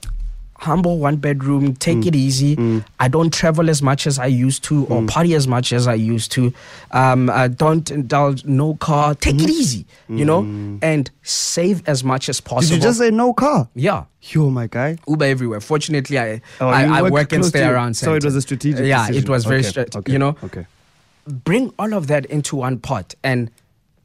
humble, 0.59 0.97
one 0.99 1.15
bedroom. 1.17 1.73
Take 1.75 1.97
Mm. 1.99 2.07
it 2.07 2.15
easy. 2.15 2.83
I 2.99 3.07
don't 3.07 3.31
travel 3.33 3.69
as 3.69 3.81
much 3.81 4.05
as 4.05 4.19
I 4.19 4.25
used 4.27 4.63
to, 4.65 4.85
Mm. 4.85 4.91
or 4.91 5.03
party 5.07 5.33
as 5.35 5.47
much 5.47 5.71
as 5.73 5.87
I 5.87 5.93
used 5.95 6.31
to. 6.33 6.53
Um, 6.91 7.29
I 7.29 7.47
don't 7.47 7.89
indulge. 7.89 8.45
No 8.45 8.75
car. 8.75 9.15
Take 9.15 9.41
it 9.41 9.49
easy. 9.49 9.85
You 10.09 10.25
know, 10.25 10.41
and 10.81 11.09
save 11.23 11.81
as 11.87 12.03
much 12.03 12.29
as 12.29 12.41
possible. 12.41 12.63
Mm. 12.63 12.69
Did 12.69 12.75
you 12.75 12.81
just 12.89 12.99
say 12.99 13.11
no 13.11 13.33
car? 13.33 13.67
yeah. 13.75 14.03
Yo, 14.21 14.49
my 14.49 14.67
guy. 14.67 14.97
Uber 15.07 15.23
everywhere. 15.25 15.61
Fortunately, 15.61 16.19
I 16.19 16.41
Oh, 16.59 16.67
I, 16.67 16.83
I 16.99 17.01
work 17.09 17.31
and 17.31 17.45
stay 17.45 17.63
around. 17.65 17.95
so 17.95 18.13
it 18.15 18.23
was 18.25 18.35
a 18.35 18.41
strategic 18.41 18.85
Yeah, 18.85 19.07
decision. 19.07 19.23
it 19.23 19.29
was 19.29 19.45
very 19.45 19.65
Okay, 19.65 19.85
okay, 19.95 20.11
You 20.11 20.19
know, 20.19 20.35
Okay. 20.43 20.65
bring 21.45 21.71
all 21.79 21.93
of 21.93 22.07
that 22.07 22.25
into 22.25 22.57
one 22.57 22.79
pot 22.79 23.15
and 23.23 23.49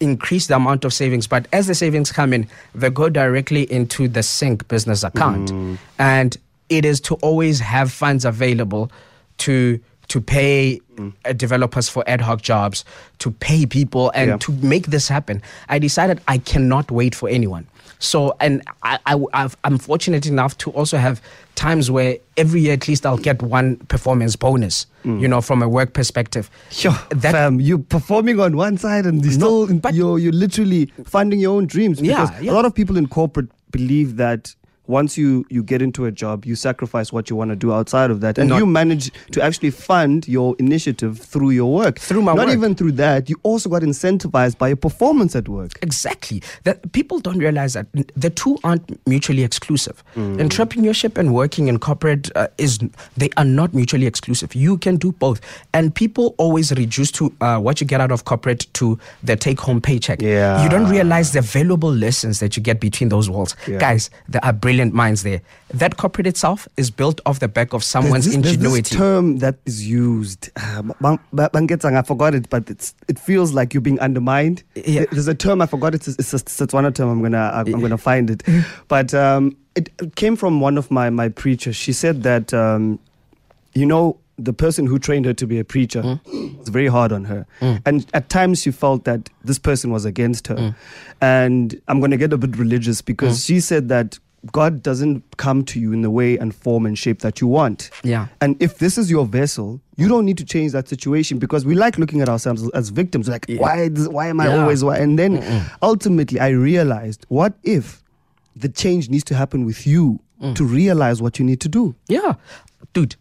increase 0.00 0.46
the 0.48 0.56
amount 0.56 0.84
of 0.84 0.92
savings, 0.92 1.26
but 1.26 1.46
as 1.52 1.66
the 1.66 1.74
savings 1.74 2.12
come 2.12 2.32
in, 2.32 2.46
they 2.74 2.90
go 2.90 3.08
directly 3.08 3.70
into 3.72 4.08
the 4.08 4.20
CynC 4.20 4.66
business 4.68 5.02
account. 5.04 5.50
Mm. 5.50 5.78
And 5.98 6.36
it 6.68 6.84
is 6.84 7.00
to 7.02 7.14
always 7.16 7.60
have 7.60 7.92
funds 7.92 8.24
available 8.24 8.90
to 9.38 9.78
to 10.08 10.20
pay 10.20 10.80
uh, 11.24 11.32
developers 11.32 11.88
for 11.88 12.04
ad 12.06 12.20
hoc 12.20 12.42
jobs, 12.42 12.84
to 13.18 13.30
pay 13.30 13.64
people, 13.64 14.10
and 14.14 14.28
Yeah. 14.30 14.36
to 14.38 14.52
make 14.52 14.88
this 14.88 15.08
happen. 15.08 15.40
I 15.70 15.78
decided 15.78 16.20
I 16.28 16.36
cannot 16.38 16.90
wait 16.90 17.14
for 17.14 17.28
anyone. 17.28 17.66
So, 17.98 18.36
and 18.40 18.62
I, 18.82 18.98
I, 19.06 19.18
I've, 19.32 19.56
I'm 19.64 19.78
fortunate 19.78 20.26
enough 20.26 20.56
to 20.58 20.70
also 20.72 20.98
have 20.98 21.22
times 21.54 21.90
where 21.90 22.18
every 22.36 22.60
year 22.62 22.72
at 22.74 22.88
least 22.88 23.06
I'll 23.06 23.16
get 23.16 23.40
one 23.42 23.76
performance 23.76 24.36
bonus, 24.36 24.86
mm. 25.04 25.20
you 25.20 25.28
know, 25.28 25.40
from 25.40 25.62
a 25.62 25.68
work 25.68 25.92
perspective. 25.94 26.50
Sure, 26.70 26.92
That- 27.10 27.32
fam, 27.32 27.60
you're 27.60 27.78
performing 27.78 28.40
on 28.40 28.56
one 28.56 28.76
side 28.76 29.06
and 29.06 29.24
you 29.24 29.30
No, 29.38 29.64
still 29.66 29.78
but- 29.78 29.94
you're 29.94 30.18
you're 30.18 30.32
literally 30.32 30.92
funding 31.04 31.40
your 31.40 31.56
own 31.56 31.66
dreams. 31.66 32.00
Yeah, 32.00 32.24
Because 32.26 32.42
yeah. 32.42 32.50
a 32.50 32.54
lot 32.54 32.64
of 32.64 32.74
people 32.74 32.96
in 32.96 33.06
corporate 33.06 33.48
believe 33.70 34.16
that 34.16 34.54
once 34.86 35.16
you 35.16 35.46
you 35.48 35.62
get 35.62 35.80
into 35.82 36.04
a 36.04 36.10
job, 36.12 36.44
you 36.44 36.54
sacrifice 36.54 37.12
what 37.12 37.30
you 37.30 37.36
want 37.36 37.50
to 37.50 37.56
do 37.56 37.72
outside 37.72 38.10
of 38.10 38.20
that, 38.20 38.38
and 38.38 38.50
you 38.50 38.66
manage 38.66 39.10
to 39.32 39.42
actually 39.42 39.70
fund 39.70 40.28
your 40.28 40.54
initiative 40.58 41.18
through 41.18 41.50
your 41.50 41.72
work. 41.72 41.98
Through 41.98 42.22
my 42.22 42.34
Not 42.34 42.46
work. 42.48 42.56
even 42.56 42.74
through 42.74 42.92
that, 42.92 43.30
you 43.30 43.36
also 43.42 43.68
got 43.70 43.82
incentivized 43.82 44.58
by 44.58 44.68
your 44.68 44.76
performance 44.76 45.34
at 45.34 45.48
work. 45.48 45.72
Exactly. 45.82 46.42
That 46.64 46.92
people 46.92 47.18
don't 47.20 47.38
realize 47.38 47.72
that 47.72 47.86
the 48.14 48.30
two 48.30 48.58
aren't 48.62 49.00
mutually 49.06 49.42
exclusive. 49.42 50.04
Mm. 50.16 50.38
Entrepreneurship 50.48 51.16
and 51.16 51.32
working 51.34 51.68
in 51.68 51.78
corporate 51.78 52.30
uh, 52.36 52.48
is 52.58 52.78
they 53.16 53.30
are 53.36 53.44
not 53.44 53.72
mutually 53.72 54.06
exclusive. 54.06 54.54
You 54.54 54.76
can 54.78 54.96
do 54.96 55.12
both, 55.12 55.40
and 55.72 55.94
people 55.94 56.34
always 56.36 56.72
reduce 56.72 57.10
to 57.12 57.32
uh, 57.40 57.58
what 57.58 57.80
you 57.80 57.86
get 57.86 58.00
out 58.00 58.12
of 58.12 58.24
corporate 58.24 58.66
to 58.74 58.98
the 59.22 59.36
take-home 59.36 59.80
paycheck. 59.80 60.20
Yeah. 60.20 60.62
You 60.62 60.68
don't 60.68 60.88
realize 60.90 61.32
the 61.32 61.40
valuable 61.40 61.92
lessons 61.92 62.40
that 62.40 62.56
you 62.56 62.62
get 62.62 62.80
between 62.80 63.08
those 63.08 63.30
walls, 63.30 63.56
Yeah. 63.66 63.78
guys. 63.78 64.10
There 64.28 64.44
are 64.44 64.52
brilliant 64.52 64.73
minds 64.82 65.22
there. 65.22 65.40
That 65.72 65.96
corporate 65.96 66.26
itself 66.26 66.66
is 66.76 66.90
built 66.90 67.20
off 67.26 67.40
the 67.40 67.48
back 67.48 67.72
of 67.72 67.82
someone's 67.84 68.24
there's 68.24 68.36
this, 68.36 68.42
there's 68.42 68.54
ingenuity. 68.56 68.80
this 68.82 68.90
term 68.98 69.38
that 69.38 69.56
is 69.66 69.86
used. 69.88 70.50
Uh, 70.56 70.82
bang- 71.00 71.18
bang- 71.32 71.48
bangetsang, 71.48 71.96
I 71.96 72.02
forgot 72.02 72.34
it, 72.34 72.48
but 72.50 72.68
it's 72.70 72.94
it 73.08 73.18
feels 73.18 73.52
like 73.52 73.74
you're 73.74 73.80
being 73.80 74.00
undermined. 74.00 74.62
Yeah. 74.74 75.04
There's 75.10 75.28
a 75.28 75.34
term 75.34 75.60
I 75.62 75.66
forgot. 75.66 75.94
It's 75.94 76.08
it's 76.08 76.32
a 76.34 76.38
Setswana 76.38 76.94
term. 76.94 77.08
I'm 77.08 77.22
gonna 77.22 77.50
I'm 77.54 77.80
gonna 77.80 77.98
find 77.98 78.30
it, 78.30 78.42
but 78.88 79.12
um, 79.14 79.56
it, 79.74 79.90
it 80.00 80.14
came 80.16 80.36
from 80.36 80.60
one 80.60 80.78
of 80.78 80.90
my 80.90 81.10
my 81.10 81.28
preachers. 81.28 81.76
She 81.76 81.92
said 81.92 82.22
that 82.22 82.52
um, 82.54 82.98
you 83.74 83.86
know 83.86 84.18
the 84.36 84.52
person 84.52 84.84
who 84.84 84.98
trained 84.98 85.24
her 85.24 85.32
to 85.32 85.46
be 85.46 85.60
a 85.60 85.64
preacher 85.64 86.02
was 86.58 86.68
very 86.68 86.88
hard 86.88 87.12
on 87.12 87.24
her, 87.24 87.46
and 87.60 88.04
at 88.14 88.28
times 88.28 88.60
she 88.62 88.70
felt 88.72 89.04
that 89.04 89.28
this 89.44 89.58
person 89.60 89.90
was 89.92 90.04
against 90.04 90.48
her. 90.48 90.74
And 91.20 91.80
I'm 91.88 92.00
gonna 92.00 92.16
get 92.16 92.32
a 92.32 92.36
bit 92.36 92.56
religious 92.58 93.00
because 93.02 93.44
she 93.44 93.60
said 93.60 93.88
that. 93.88 94.18
God 94.52 94.82
doesn't 94.82 95.22
come 95.36 95.64
to 95.64 95.80
you 95.80 95.92
in 95.92 96.02
the 96.02 96.10
way 96.10 96.36
and 96.36 96.54
form 96.54 96.84
and 96.86 96.98
shape 96.98 97.20
that 97.20 97.40
you 97.40 97.46
want. 97.46 97.90
Yeah. 98.02 98.26
And 98.40 98.56
if 98.62 98.78
this 98.78 98.98
is 98.98 99.10
your 99.10 99.24
vessel, 99.26 99.80
you 99.96 100.08
don't 100.08 100.24
need 100.26 100.36
to 100.38 100.44
change 100.44 100.72
that 100.72 100.88
situation 100.88 101.38
because 101.38 101.64
we 101.64 101.74
like 101.74 101.96
looking 101.98 102.20
at 102.20 102.28
ourselves 102.28 102.68
as 102.70 102.90
victims. 102.90 103.28
Like, 103.28 103.46
Yeah. 103.48 103.58
why? 103.60 103.88
Why 103.88 104.28
am 104.28 104.40
I 104.40 104.48
Yeah. 104.48 104.60
always? 104.62 104.84
Why? 104.84 104.98
And 104.98 105.18
then 105.18 105.42
ultimately, 105.82 106.40
I 106.40 106.48
realized, 106.48 107.24
what 107.28 107.54
if 107.62 108.02
the 108.54 108.68
change 108.68 109.08
needs 109.08 109.24
to 109.24 109.34
happen 109.34 109.64
with 109.64 109.86
you 109.86 110.20
Mm. 110.42 110.54
to 110.56 110.64
realize 110.64 111.22
what 111.22 111.38
you 111.38 111.44
need 111.44 111.60
to 111.60 111.68
do? 111.68 111.94
Yeah. 112.08 112.34
Dude, 112.92 113.16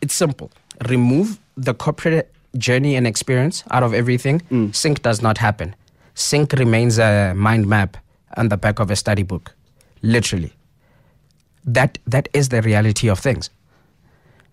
it's 0.00 0.14
simple. 0.14 0.50
Remove 0.88 1.38
the 1.56 1.74
corporate 1.74 2.30
journey 2.58 2.96
and 2.96 3.06
experience 3.06 3.62
out 3.70 3.82
of 3.82 3.94
everything. 3.94 4.40
CynC 4.72 5.00
does 5.02 5.22
not 5.22 5.38
happen. 5.38 5.74
CynC 6.14 6.58
remains 6.58 6.98
a 6.98 7.34
mind 7.36 7.66
map 7.66 7.96
on 8.36 8.48
the 8.48 8.56
back 8.56 8.80
of 8.80 8.90
a 8.90 8.96
study 8.96 9.22
book. 9.22 9.54
Literally. 10.04 10.52
That 11.64 11.98
that 12.06 12.28
is 12.34 12.50
the 12.50 12.60
reality 12.62 13.08
of 13.08 13.18
things. 13.18 13.50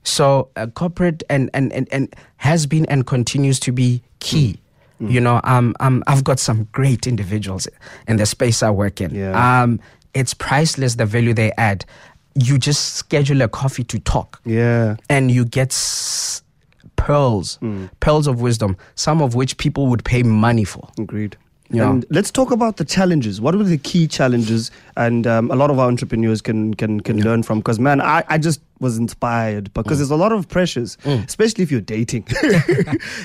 So 0.03 0.49
uh, 0.55 0.67
corporate 0.67 1.21
and, 1.29 1.49
and, 1.53 1.71
and, 1.73 1.87
and 1.91 2.11
has 2.37 2.65
been 2.65 2.85
and 2.87 3.05
continues 3.05 3.59
to 3.61 3.71
be 3.71 4.01
key. 4.19 4.57
You 4.99 5.19
know, 5.19 5.41
um, 5.45 5.75
um, 5.79 6.03
I've 6.05 6.23
got 6.23 6.39
some 6.39 6.67
great 6.73 7.07
individuals 7.07 7.67
in 8.07 8.17
the 8.17 8.27
space 8.27 8.61
I 8.61 8.69
work 8.69 9.01
in. 9.01 9.09
Yeah. 9.15 9.31
Um, 9.63 9.79
it's 10.13 10.35
priceless 10.35 10.93
the 10.93 11.07
value 11.07 11.33
they 11.33 11.51
add. 11.57 11.85
You 12.35 12.59
just 12.59 12.93
schedule 12.97 13.41
a 13.41 13.47
coffee 13.47 13.83
to 13.85 13.97
talk, 13.97 14.39
Yeah. 14.45 14.97
and 15.09 15.31
you 15.31 15.43
get 15.43 15.69
s- 15.71 16.43
pearls, 16.97 17.57
pearls 17.99 18.27
of 18.27 18.41
wisdom, 18.41 18.77
some 18.93 19.23
of 19.23 19.33
which 19.33 19.57
people 19.57 19.87
would 19.87 20.05
pay 20.05 20.21
money 20.21 20.65
for. 20.65 20.87
Agreed. 20.99 21.35
Yeah. 21.73 21.89
And 21.89 22.05
let's 22.09 22.31
talk 22.31 22.51
about 22.51 22.77
the 22.77 22.85
challenges. 22.85 23.39
What 23.39 23.55
were 23.55 23.63
the 23.63 23.77
key 23.77 24.07
challenges? 24.07 24.71
And 24.97 25.25
um, 25.25 25.49
a 25.51 25.55
lot 25.55 25.69
of 25.71 25.79
our 25.79 25.87
entrepreneurs 25.87 26.41
can 26.41 26.73
can 26.73 26.99
can 27.01 27.21
learn 27.23 27.43
from. 27.43 27.59
Because 27.59 27.79
man, 27.79 28.01
I, 28.01 28.23
I 28.27 28.37
just 28.37 28.61
was 28.79 28.97
inspired 28.97 29.73
because 29.73 29.97
Mm. 29.97 29.99
there's 29.99 30.11
a 30.11 30.15
lot 30.15 30.31
of 30.31 30.47
pressures, 30.49 30.97
especially 31.05 31.63
if 31.63 31.71
you're 31.71 31.81
dating. 31.81 32.25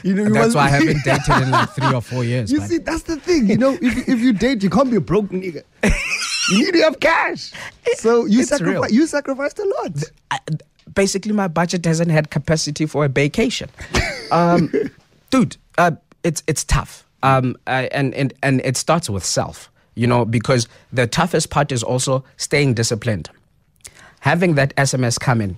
you 0.05 0.15
know, 0.15 0.25
you 0.25 0.31
That's 0.31 0.55
why 0.55 0.67
I 0.67 0.69
haven't 0.69 1.03
dated 1.05 1.43
in 1.43 1.51
like 1.51 1.71
three 1.71 1.93
or 1.95 2.01
four 2.01 2.25
years. 2.25 2.53
You 2.53 2.59
man. 2.61 2.69
see, 2.69 2.79
that's 2.79 3.03
the 3.03 3.17
thing. 3.17 3.49
You 3.49 3.57
know, 3.57 3.73
if, 3.81 4.09
if 4.09 4.21
you 4.21 4.33
date, 4.33 4.63
you 4.63 4.71
can't 4.71 4.91
be 4.91 4.97
a 4.97 5.01
broke 5.01 5.29
nigga. 5.31 5.63
you 6.51 6.59
need 6.65 6.73
to 6.75 6.83
have 6.83 7.01
cash. 7.01 7.53
So 7.95 8.27
you 8.27 8.45
sacrifice. 8.45 8.93
You 8.93 9.07
sacrificed 9.07 9.59
a 9.59 9.65
lot. 9.83 10.03
I, 10.31 10.39
basically 10.95 11.33
my 11.33 11.49
budget 11.49 11.85
hasn't 11.85 12.11
had 12.11 12.31
capacity 12.31 12.87
for 12.87 13.05
a 13.05 13.09
vacation. 13.09 13.69
Um, 14.31 14.71
dude, 15.31 15.57
uh, 15.79 15.93
it's 16.23 16.43
it's 16.47 16.65
tough. 16.65 17.06
Um, 17.23 17.57
and, 17.67 18.15
and 18.15 18.35
and 18.43 18.61
it 18.65 18.77
starts 18.77 19.11
with 19.11 19.25
self, 19.25 19.71
you 19.95 20.07
know, 20.07 20.25
because 20.25 20.69
the 20.93 21.07
toughest 21.07 21.51
part 21.51 21.73
is 21.73 21.83
also 21.83 22.25
staying 22.37 22.75
disciplined. 22.75 23.31
Having 24.21 24.55
that 24.55 24.75
SMS 24.77 25.19
come 25.19 25.41
in 25.41 25.57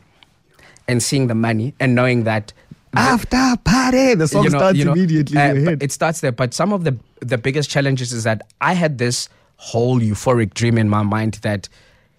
and 0.86 1.02
seeing 1.02 1.26
the 1.26 1.34
money 1.34 1.74
and 1.80 1.94
knowing 1.94 2.24
that 2.24 2.52
After 2.94 3.56
party, 3.64 4.14
the 4.14 4.26
song 4.28 4.48
starts 4.48 4.78
immediately 4.80 5.36
uh, 5.36 5.50
in 5.50 5.56
your 5.56 5.64
but 5.64 5.70
head. 5.70 5.82
It 5.82 5.92
starts 5.92 6.20
there, 6.20 6.32
but 6.32 6.54
some 6.54 6.72
of 6.72 6.84
the 6.84 6.96
the 7.20 7.36
biggest 7.36 7.68
challenges 7.68 8.12
is 8.12 8.24
that 8.24 8.42
I 8.60 8.72
had 8.74 8.98
this 8.98 9.28
whole 9.56 10.00
euphoric 10.00 10.54
dream 10.54 10.78
in 10.78 10.88
my 10.88 11.02
mind 11.02 11.34
that 11.42 11.68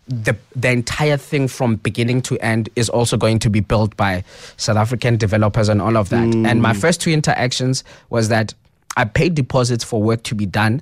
the 0.08 0.36
the 0.56 0.70
entire 0.70 1.18
thing 1.18 1.48
from 1.48 1.76
beginning 1.78 2.22
to 2.24 2.38
end 2.40 2.70
is 2.76 2.90
also 2.90 3.18
going 3.18 3.40
to 3.40 3.50
be 3.50 3.60
built 3.62 3.96
by 3.96 4.24
South 4.58 4.78
African 4.78 5.18
developers 5.18 5.70
and 5.70 5.82
all 5.82 5.96
of 5.98 6.10
that. 6.10 6.34
And 6.46 6.62
my 6.62 6.74
first 6.74 7.02
two 7.02 7.12
interactions 7.12 7.84
was 8.10 8.30
that 8.30 8.54
I 8.98 9.06
paid 9.06 9.36
deposits 9.36 9.84
for 9.84 10.02
work 10.02 10.24
to 10.24 10.36
be 10.36 10.46
done. 10.46 10.82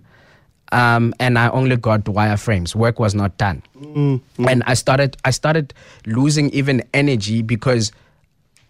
Um, 0.74 1.13
and 1.20 1.39
I 1.39 1.48
only 1.50 1.78
got 1.78 2.04
wireframes. 2.04 2.76
Work 2.76 3.00
was 3.00 3.15
not 3.15 3.38
done, 3.38 3.63
and 4.38 4.63
I 4.65 4.74
started. 4.74 5.15
I 5.24 5.32
started 5.32 5.74
losing 6.06 6.50
even 6.50 6.84
energy 6.93 7.41
because 7.41 7.93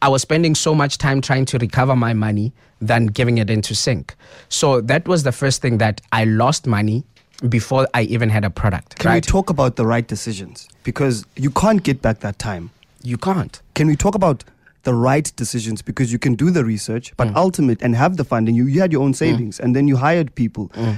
I 0.03 0.09
was 0.09 0.21
spending 0.21 0.53
so 0.53 0.75
much 0.75 0.99
time 0.99 1.21
trying 1.21 1.45
to 1.45 1.57
recover 1.57 1.95
my 1.95 2.13
money 2.13 2.53
than 2.79 3.07
giving 3.07 3.39
it 3.39 3.49
into 3.49 3.73
CynC. 3.73 4.11
So 4.47 4.79
that 4.81 5.07
was 5.07 5.23
the 5.23 5.31
first 5.31 5.59
thing 5.63 5.79
that 5.79 5.99
I 6.11 6.25
lost 6.25 6.67
money 6.67 7.03
before 7.49 7.87
I 7.95 8.03
even 8.03 8.29
had 8.29 8.45
a 8.45 8.51
product. 8.51 8.99
Can 8.99 9.13
we 9.15 9.21
talk 9.21 9.49
about 9.49 9.75
the 9.75 9.85
right 9.87 10.07
decisions? 10.07 10.67
Because 10.83 11.25
you 11.35 11.49
can't 11.49 11.81
get 11.81 12.03
back 12.03 12.19
that 12.19 12.37
time. 12.37 12.69
you 13.01 13.17
can't. 13.17 13.59
Can 13.73 13.87
we 13.87 13.95
talk 13.95 14.13
about 14.13 14.43
the 14.87 14.93
right 15.09 15.27
decisions? 15.35 15.81
Because 15.83 16.11
you 16.13 16.19
can 16.25 16.33
do 16.35 16.47
the 16.57 16.63
research, 16.63 17.13
but 17.17 17.27
Mm. 17.27 17.35
ultimate 17.45 17.79
and 17.85 17.95
have 17.95 18.15
the 18.17 18.23
funding. 18.23 18.55
You, 18.59 18.65
you 18.73 18.79
had 18.81 18.91
your 18.93 19.03
own 19.03 19.13
savings, 19.13 19.59
and 19.59 19.75
then 19.75 19.87
you 19.87 19.97
hired 19.97 20.29
people. 20.35 20.69
Mm. 20.75 20.95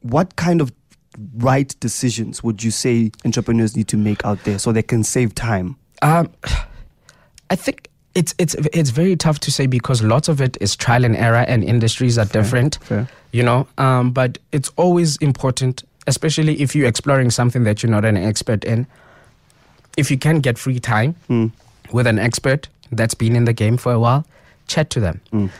What 0.00 0.28
kind 0.36 0.60
of 0.60 0.72
right 1.50 1.74
decisions 1.80 2.42
would 2.44 2.62
you 2.64 2.70
say 2.70 3.10
entrepreneurs 3.24 3.76
need 3.76 3.88
to 3.88 3.96
make 3.96 4.24
out 4.28 4.38
there 4.44 4.58
so 4.58 4.72
they 4.72 4.82
can 4.92 5.02
save 5.04 5.34
time? 5.34 5.76
Um, 6.02 6.26
I 7.50 7.56
think 7.56 7.88
it's 8.14 8.34
it's 8.38 8.54
it's 8.72 8.90
very 8.90 9.16
tough 9.16 9.38
to 9.40 9.50
say 9.50 9.66
because 9.66 10.02
lots 10.02 10.28
of 10.28 10.40
it 10.40 10.56
is 10.60 10.76
trial 10.76 11.04
and 11.04 11.16
error, 11.16 11.44
and 11.48 11.62
industries 11.64 12.18
are 12.18 12.26
different. 12.26 12.78
fair. 12.82 13.06
You 13.32 13.42
know, 13.42 13.66
um, 13.76 14.10
but 14.12 14.38
it's 14.52 14.70
always 14.76 15.16
important, 15.20 15.84
especially 16.06 16.54
if 16.62 16.74
you're 16.74 16.88
exploring 16.88 17.30
something 17.30 17.64
that 17.64 17.82
you're 17.82 17.92
not 17.92 18.04
an 18.04 18.16
expert 18.16 18.64
in. 18.64 18.86
If 19.96 20.10
you 20.10 20.18
can 20.18 20.40
get 20.40 20.56
free 20.58 20.80
time 20.80 21.14
with 21.92 22.06
an 22.06 22.18
expert 22.18 22.68
that's 22.90 23.14
been 23.14 23.36
in 23.36 23.44
the 23.44 23.52
game 23.52 23.76
for 23.76 23.92
a 23.92 23.98
while, 23.98 24.26
chat 24.66 24.90
to 24.90 25.00
them. 25.00 25.20
Mm. 25.32 25.50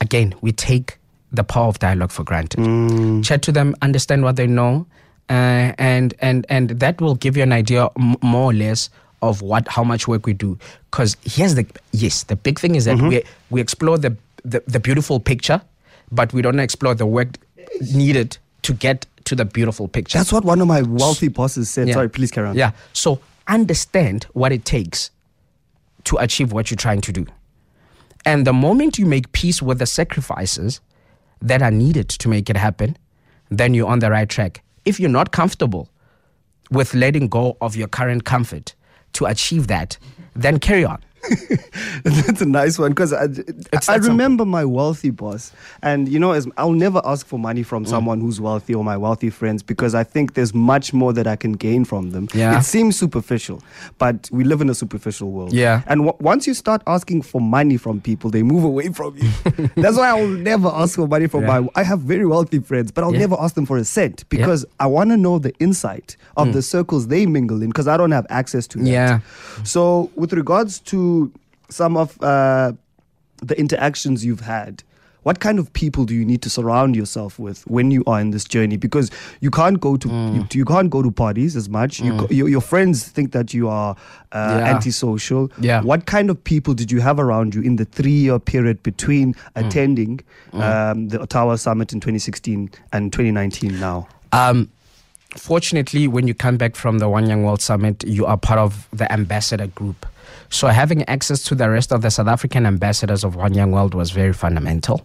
Again, 0.00 0.34
we 0.40 0.52
take 0.52 0.98
the 1.30 1.44
power 1.44 1.68
of 1.68 1.78
dialogue 1.78 2.10
for 2.10 2.24
granted. 2.24 2.60
Mm. 2.60 3.24
Chat 3.24 3.42
to 3.42 3.52
them, 3.52 3.74
understand 3.82 4.22
what 4.22 4.36
they 4.36 4.46
know, 4.46 4.86
uh, 5.30 5.72
and 5.78 6.14
and 6.20 6.44
and 6.48 6.70
that 6.70 7.00
will 7.00 7.14
give 7.14 7.36
you 7.36 7.42
an 7.42 7.52
idea 7.52 7.88
m- 7.98 8.16
more 8.22 8.50
or 8.50 8.54
less 8.54 8.90
of 9.22 9.40
what 9.40 9.66
how 9.68 9.84
much 9.84 10.06
work 10.06 10.26
we 10.26 10.32
do. 10.32 10.58
Because 10.90 11.16
here's 11.24 11.54
the 11.54 11.66
yes, 11.92 12.24
the 12.24 12.36
big 12.36 12.58
thing 12.58 12.74
is 12.74 12.84
that 12.84 12.96
mm-hmm. 12.96 13.08
we 13.08 13.22
we 13.50 13.60
explore 13.60 13.96
the, 13.96 14.16
the 14.44 14.62
the 14.66 14.80
beautiful 14.80 15.20
picture, 15.20 15.62
but 16.10 16.32
we 16.32 16.42
don't 16.42 16.60
explore 16.60 16.94
the 16.94 17.06
work 17.06 17.28
needed 17.94 18.36
to 18.62 18.74
get 18.74 19.06
to 19.24 19.34
the 19.34 19.44
beautiful 19.44 19.88
picture. 19.88 20.18
That's 20.18 20.32
what 20.32 20.44
one 20.44 20.60
of 20.60 20.66
my 20.66 20.82
wealthy 20.82 21.28
bosses 21.28 21.70
said. 21.70 21.88
Yeah. 21.88 21.94
Sorry, 21.94 22.08
please 22.08 22.30
carry 22.30 22.48
on. 22.48 22.56
Yeah. 22.56 22.72
So 22.92 23.20
understand 23.46 24.24
what 24.32 24.52
it 24.52 24.64
takes 24.64 25.10
to 26.04 26.16
achieve 26.18 26.52
what 26.52 26.70
you're 26.70 26.76
trying 26.76 27.00
to 27.02 27.12
do. 27.12 27.26
And 28.24 28.46
the 28.46 28.52
moment 28.52 28.98
you 28.98 29.06
make 29.06 29.32
peace 29.32 29.60
with 29.60 29.78
the 29.78 29.86
sacrifices, 29.86 30.80
that 31.42 31.60
are 31.60 31.70
needed 31.70 32.08
to 32.08 32.28
make 32.28 32.48
it 32.48 32.56
happen, 32.56 32.96
then 33.50 33.74
you're 33.74 33.88
on 33.88 33.98
the 33.98 34.10
right 34.10 34.28
track. 34.28 34.62
If 34.84 34.98
you're 34.98 35.10
not 35.10 35.32
comfortable 35.32 35.90
with 36.70 36.94
letting 36.94 37.28
go 37.28 37.56
of 37.60 37.76
your 37.76 37.88
current 37.88 38.24
comfort 38.24 38.74
to 39.14 39.26
achieve 39.26 39.66
that, 39.66 39.98
then 40.34 40.58
carry 40.58 40.84
on. 40.84 41.02
That's 42.04 42.40
a 42.40 42.46
nice 42.46 42.78
one 42.78 42.90
because 42.90 43.12
I, 43.12 43.26
I 43.88 43.96
remember 43.96 44.44
my 44.44 44.64
wealthy 44.64 45.10
boss, 45.10 45.52
and 45.82 46.08
you 46.08 46.18
know, 46.18 46.32
as 46.32 46.48
I'll 46.56 46.72
never 46.72 47.00
ask 47.04 47.26
for 47.26 47.38
money 47.38 47.52
Mm. 47.62 47.66
from 47.66 47.84
someone 47.86 48.20
who's 48.20 48.40
wealthy 48.40 48.74
or 48.74 48.82
my 48.82 48.96
wealthy 48.96 49.28
friends 49.30 49.62
because 49.62 49.94
I 49.94 50.04
think 50.04 50.34
there's 50.34 50.54
much 50.54 50.92
more 50.94 51.12
that 51.12 51.26
I 51.26 51.36
can 51.36 51.52
gain 51.52 51.84
from 51.84 52.10
them. 52.10 52.28
Yeah. 52.34 52.58
it 52.58 52.62
seems 52.64 52.96
superficial, 52.98 53.62
but 53.98 54.28
we 54.32 54.42
live 54.42 54.60
in 54.62 54.70
a 54.70 54.74
superficial 54.74 55.30
world. 55.30 55.52
Yeah. 55.52 55.82
and 55.86 56.06
w- 56.06 56.16
once 56.20 56.46
you 56.46 56.54
start 56.54 56.82
asking 56.86 57.22
for 57.22 57.40
money 57.40 57.76
from 57.76 58.00
people, 58.00 58.30
they 58.30 58.42
move 58.42 58.64
away 58.64 58.88
from 58.88 59.16
you. 59.18 59.30
That's 59.76 59.96
why 59.98 60.08
I 60.10 60.14
will 60.14 60.28
never 60.28 60.68
ask 60.68 60.96
for 60.96 61.06
money 61.06 61.26
from 61.28 61.42
Yeah. 61.42 61.60
my. 61.60 61.68
I 61.76 61.82
have 61.84 62.00
very 62.00 62.26
wealthy 62.26 62.58
friends, 62.60 62.90
but 62.90 63.04
I'll 63.04 63.12
Yeah. 63.12 63.20
never 63.20 63.36
ask 63.38 63.54
them 63.54 63.66
for 63.66 63.76
a 63.76 63.84
cent 63.84 64.24
because 64.30 64.64
I 64.80 64.86
want 64.86 65.10
to 65.10 65.16
know 65.16 65.38
the 65.38 65.52
insight 65.60 66.16
of 66.36 66.52
the 66.54 66.62
circles 66.62 67.08
they 67.08 67.26
mingle 67.26 67.62
in 67.62 67.68
because 67.68 67.86
I 67.86 67.96
don't 67.98 68.12
have 68.12 68.26
access 68.30 68.66
to 68.68 68.78
that. 68.78 68.84
Mm. 68.84 68.92
Yeah. 68.92 69.20
So, 69.64 70.10
with 70.16 70.32
regards 70.32 70.80
to 70.90 71.11
some 71.68 71.96
of 71.96 72.16
uh, 72.22 72.72
the 73.48 73.58
interactions 73.58 74.24
you've 74.24 74.40
had, 74.46 74.82
what 75.24 75.38
kind 75.38 75.58
of 75.60 75.72
people 75.72 76.04
do 76.04 76.14
you 76.14 76.24
need 76.24 76.42
to 76.42 76.50
surround 76.50 76.96
yourself 76.96 77.38
with 77.38 77.62
when 77.68 77.92
you 77.92 78.02
are 78.08 78.20
in 78.20 78.30
this 78.32 78.44
journey? 78.44 78.76
Because 78.76 79.08
you 79.40 79.50
can't 79.52 79.78
go 79.80 79.96
to 79.96 80.08
Mm. 80.08 80.34
you, 80.34 80.58
you 80.60 80.64
can't 80.64 80.90
go 80.90 81.00
to 81.02 81.10
parties 81.12 81.54
as 81.56 81.68
much. 81.68 82.00
You 82.00 82.26
your, 82.38 82.48
your 82.48 82.60
friends 82.60 83.04
think 83.16 83.30
that 83.32 83.54
you 83.54 83.68
are 83.68 83.94
uh, 84.32 84.56
Yeah. 84.58 84.74
antisocial. 84.74 85.48
Yeah. 85.60 85.80
What 85.82 86.06
kind 86.06 86.28
of 86.28 86.42
people 86.42 86.74
did 86.74 86.90
you 86.90 87.00
have 87.00 87.20
around 87.20 87.54
you 87.54 87.62
in 87.62 87.76
the 87.76 87.84
three-year 87.84 88.38
period 88.40 88.82
between 88.82 89.34
Mm. 89.34 89.66
attending 89.66 90.20
Um, 90.52 91.08
the 91.08 91.18
Ottawa 91.22 91.54
Summit 91.56 91.92
in 91.94 92.00
2016 92.00 92.70
and 92.92 93.12
2019? 93.12 93.78
Now. 93.80 94.08
Um, 94.32 94.68
fortunately, 95.36 96.08
when 96.08 96.26
you 96.28 96.34
come 96.34 96.56
back 96.56 96.74
from 96.76 96.98
the 96.98 97.08
One 97.08 97.26
Young 97.28 97.44
World 97.44 97.60
Summit, 97.62 98.04
you 98.06 98.26
are 98.26 98.36
part 98.36 98.58
of 98.58 98.88
the 98.92 99.10
ambassador 99.12 99.68
group. 99.68 100.04
So 100.52 100.68
having 100.68 101.02
access 101.08 101.42
to 101.44 101.54
the 101.54 101.70
rest 101.70 101.92
of 101.92 102.02
the 102.02 102.10
South 102.10 102.28
African 102.28 102.66
ambassadors 102.66 103.24
of 103.24 103.36
One 103.36 103.54
Young 103.54 103.72
World 103.72 103.94
was 103.94 104.10
very 104.10 104.34
fundamental. 104.34 105.00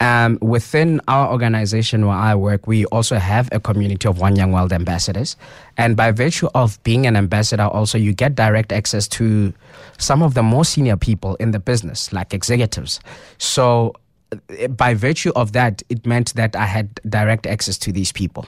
Um, 0.00 0.38
within 0.40 1.02
our 1.08 1.30
organization 1.30 2.06
where 2.06 2.16
I 2.16 2.34
work, 2.34 2.66
we 2.66 2.86
also 2.86 3.16
have 3.16 3.50
a 3.52 3.60
community 3.60 4.08
of 4.08 4.18
One 4.18 4.34
Young 4.34 4.50
World 4.50 4.72
ambassadors. 4.72 5.36
And 5.76 5.94
by 5.94 6.10
virtue 6.10 6.48
of 6.54 6.82
being 6.84 7.06
an 7.06 7.16
ambassador, 7.16 7.64
also 7.64 7.98
you 7.98 8.14
get 8.14 8.34
direct 8.34 8.72
access 8.72 9.06
to 9.08 9.52
some 9.98 10.22
of 10.22 10.32
the 10.32 10.42
more 10.42 10.64
senior 10.64 10.96
people 10.96 11.36
in 11.36 11.50
the 11.50 11.60
business, 11.60 12.10
like 12.10 12.32
executives. 12.32 12.98
So 13.36 13.92
uh, 14.32 14.68
by 14.68 14.94
virtue 14.94 15.32
of 15.36 15.52
that, 15.52 15.82
it 15.90 16.06
meant 16.06 16.32
that 16.34 16.56
I 16.56 16.64
had 16.64 16.98
direct 17.06 17.46
access 17.46 17.76
to 17.78 17.92
these 17.92 18.10
people. 18.10 18.46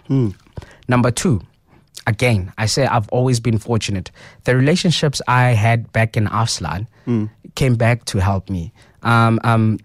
Number 0.88 1.10
two, 1.10 1.42
again, 2.06 2.52
I 2.58 2.66
say 2.66 2.86
I've 2.86 3.08
always 3.10 3.40
been 3.40 3.58
fortunate. 3.58 4.10
The 4.44 4.56
relationships 4.56 5.20
I 5.28 5.50
had 5.50 5.92
back 5.92 6.16
in 6.16 6.26
Afslaan 6.26 6.86
came 7.54 7.74
back 7.76 8.04
to 8.06 8.18
help 8.18 8.48
me. 8.50 8.72
Um, 9.02 9.40
um, 9.44 9.78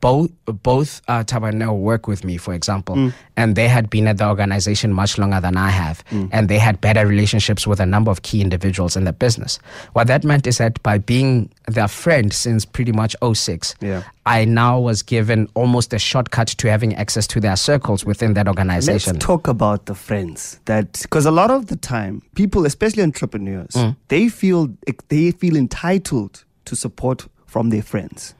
both 0.00 0.30
both 0.62 1.00
uh, 1.08 1.24
Tabanel 1.24 1.78
work 1.78 2.06
with 2.06 2.24
me, 2.24 2.36
for 2.36 2.54
example, 2.54 3.12
and 3.36 3.56
they 3.56 3.68
had 3.68 3.88
been 3.90 4.06
at 4.06 4.18
the 4.18 4.28
organization 4.28 4.92
much 4.92 5.18
longer 5.18 5.40
than 5.40 5.56
I 5.56 5.70
have, 5.70 6.02
and 6.10 6.48
they 6.48 6.58
had 6.58 6.80
better 6.80 7.06
relationships 7.06 7.66
with 7.66 7.80
a 7.80 7.86
number 7.86 8.10
of 8.10 8.22
key 8.22 8.40
individuals 8.40 8.96
in 8.96 9.04
the 9.04 9.12
business. 9.12 9.58
What 9.92 10.06
that 10.08 10.24
meant 10.24 10.46
is 10.46 10.58
that 10.58 10.82
by 10.82 10.98
being 10.98 11.50
their 11.68 11.88
friend 11.88 12.32
since 12.32 12.64
pretty 12.64 12.92
much 12.92 13.16
06, 13.22 13.74
Yeah. 13.80 14.02
I 14.26 14.44
now 14.46 14.80
was 14.80 15.02
given 15.02 15.48
almost 15.54 15.92
a 15.92 15.98
shortcut 15.98 16.48
to 16.48 16.70
having 16.70 16.94
access 16.94 17.26
to 17.28 17.40
their 17.40 17.56
circles 17.56 18.04
within 18.06 18.32
that 18.34 18.48
organization. 18.48 19.14
Let's 19.14 19.24
talk 19.26 19.48
about 19.48 19.84
the 19.86 19.94
friends 19.94 20.60
that 20.64 21.00
because 21.02 21.26
a 21.26 21.30
lot 21.30 21.50
of 21.50 21.66
the 21.66 21.76
time 21.76 22.22
people, 22.34 22.64
especially 22.66 23.02
entrepreneurs, 23.02 23.72
Mm. 23.74 23.96
they 24.08 24.28
feel 24.28 24.68
they 25.08 25.30
feel 25.32 25.56
entitled 25.56 26.44
to 26.64 26.74
support 26.76 27.26
from 27.46 27.70
their 27.70 27.82
friends. 27.82 28.34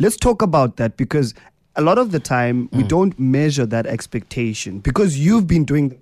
Let's 0.00 0.16
talk 0.16 0.40
about 0.42 0.76
that 0.78 0.96
because 0.96 1.34
a 1.76 1.82
lot 1.82 1.98
of 1.98 2.10
the 2.10 2.18
time 2.18 2.68
Mm. 2.68 2.76
we 2.78 2.82
don't 2.82 3.18
measure 3.20 3.66
that 3.66 3.86
expectation 3.86 4.78
because 4.80 5.18
you've 5.18 5.46
been 5.46 5.64
doing 5.64 5.96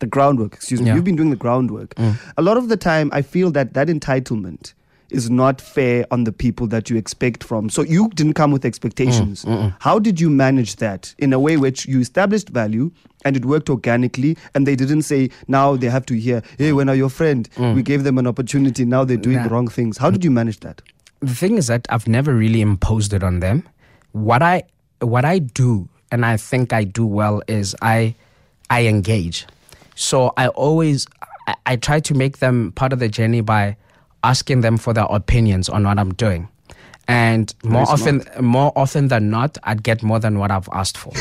the 0.00 0.06
groundwork. 0.06 0.52
Excuse 0.54 0.80
me, 0.80 0.86
Yeah. 0.86 0.92
Mm. 0.92 0.96
you've 0.96 1.04
been 1.10 1.16
doing 1.16 1.30
the 1.30 1.36
groundwork. 1.44 1.94
A 2.36 2.42
lot 2.42 2.56
of 2.58 2.68
the 2.68 2.76
time, 2.76 3.08
I 3.12 3.22
feel 3.22 3.50
that 3.52 3.72
that 3.74 3.88
entitlement 3.88 4.74
is 5.10 5.30
not 5.30 5.60
fair 5.60 6.04
on 6.10 6.24
the 6.24 6.32
people 6.32 6.66
that 6.66 6.90
you 6.90 6.96
expect 6.96 7.44
from. 7.44 7.70
So 7.70 7.82
you 7.82 8.10
didn't 8.14 8.34
come 8.34 8.50
with 8.52 8.64
expectations. 8.64 9.44
How 9.78 9.98
did 9.98 10.20
you 10.20 10.28
manage 10.28 10.76
that 10.76 11.14
in 11.18 11.32
a 11.32 11.38
way 11.38 11.56
which 11.56 11.86
you 11.86 12.00
established 12.00 12.48
value 12.50 12.90
and 13.24 13.36
it 13.36 13.44
worked 13.44 13.70
organically 13.70 14.36
and 14.54 14.66
they 14.66 14.76
didn't 14.76 15.02
say 15.02 15.30
now 15.48 15.76
they 15.76 15.88
have 15.88 16.04
to 16.06 16.14
hear, 16.14 16.42
hey, 16.58 16.72
when 16.72 16.88
are 16.90 16.96
your 16.96 17.10
friend? 17.10 17.48
We 17.76 17.82
gave 17.82 18.02
them 18.04 18.18
an 18.18 18.26
opportunity, 18.26 18.84
now 18.84 19.04
they're 19.04 19.16
doing 19.28 19.38
Nah. 19.44 19.48
wrong 19.52 19.68
things. 19.68 19.98
How 19.98 20.10
did 20.10 20.24
you 20.24 20.30
manage 20.30 20.60
that? 20.60 20.82
The 21.26 21.34
thing 21.34 21.58
is 21.58 21.66
that 21.68 21.86
I've 21.90 22.06
never 22.08 22.34
really 22.34 22.60
imposed 22.60 23.12
it 23.12 23.22
on 23.22 23.40
them. 23.40 23.68
What 24.12 24.42
I 24.42 24.62
what 25.00 25.24
I 25.24 25.38
do, 25.40 25.88
and 26.12 26.24
I 26.24 26.36
think 26.36 26.72
I 26.72 26.84
do 26.84 27.04
well, 27.06 27.42
is 27.48 27.74
I 27.82 28.14
I 28.70 28.86
engage. 28.86 29.46
So 29.94 30.32
I 30.36 30.48
always 30.48 31.06
I, 31.46 31.54
I 31.66 31.76
try 31.76 32.00
to 32.00 32.14
make 32.14 32.38
them 32.38 32.72
part 32.72 32.92
of 32.92 32.98
the 32.98 33.08
journey 33.08 33.40
by 33.40 33.76
asking 34.22 34.60
them 34.62 34.78
for 34.78 34.92
their 34.94 35.06
opinions 35.10 35.68
on 35.68 35.84
what 35.84 35.98
I'm 35.98 36.14
doing. 36.14 36.48
And 37.06 37.54
more 37.62 37.82
often 37.82 38.22
more 38.40 38.72
often 38.76 39.08
than 39.08 39.28
not, 39.28 39.58
I'd 39.64 39.82
get 39.82 40.02
more 40.02 40.18
than 40.18 40.38
what 40.38 40.50
I've 40.50 40.68
asked 40.72 40.96
for. 40.96 41.12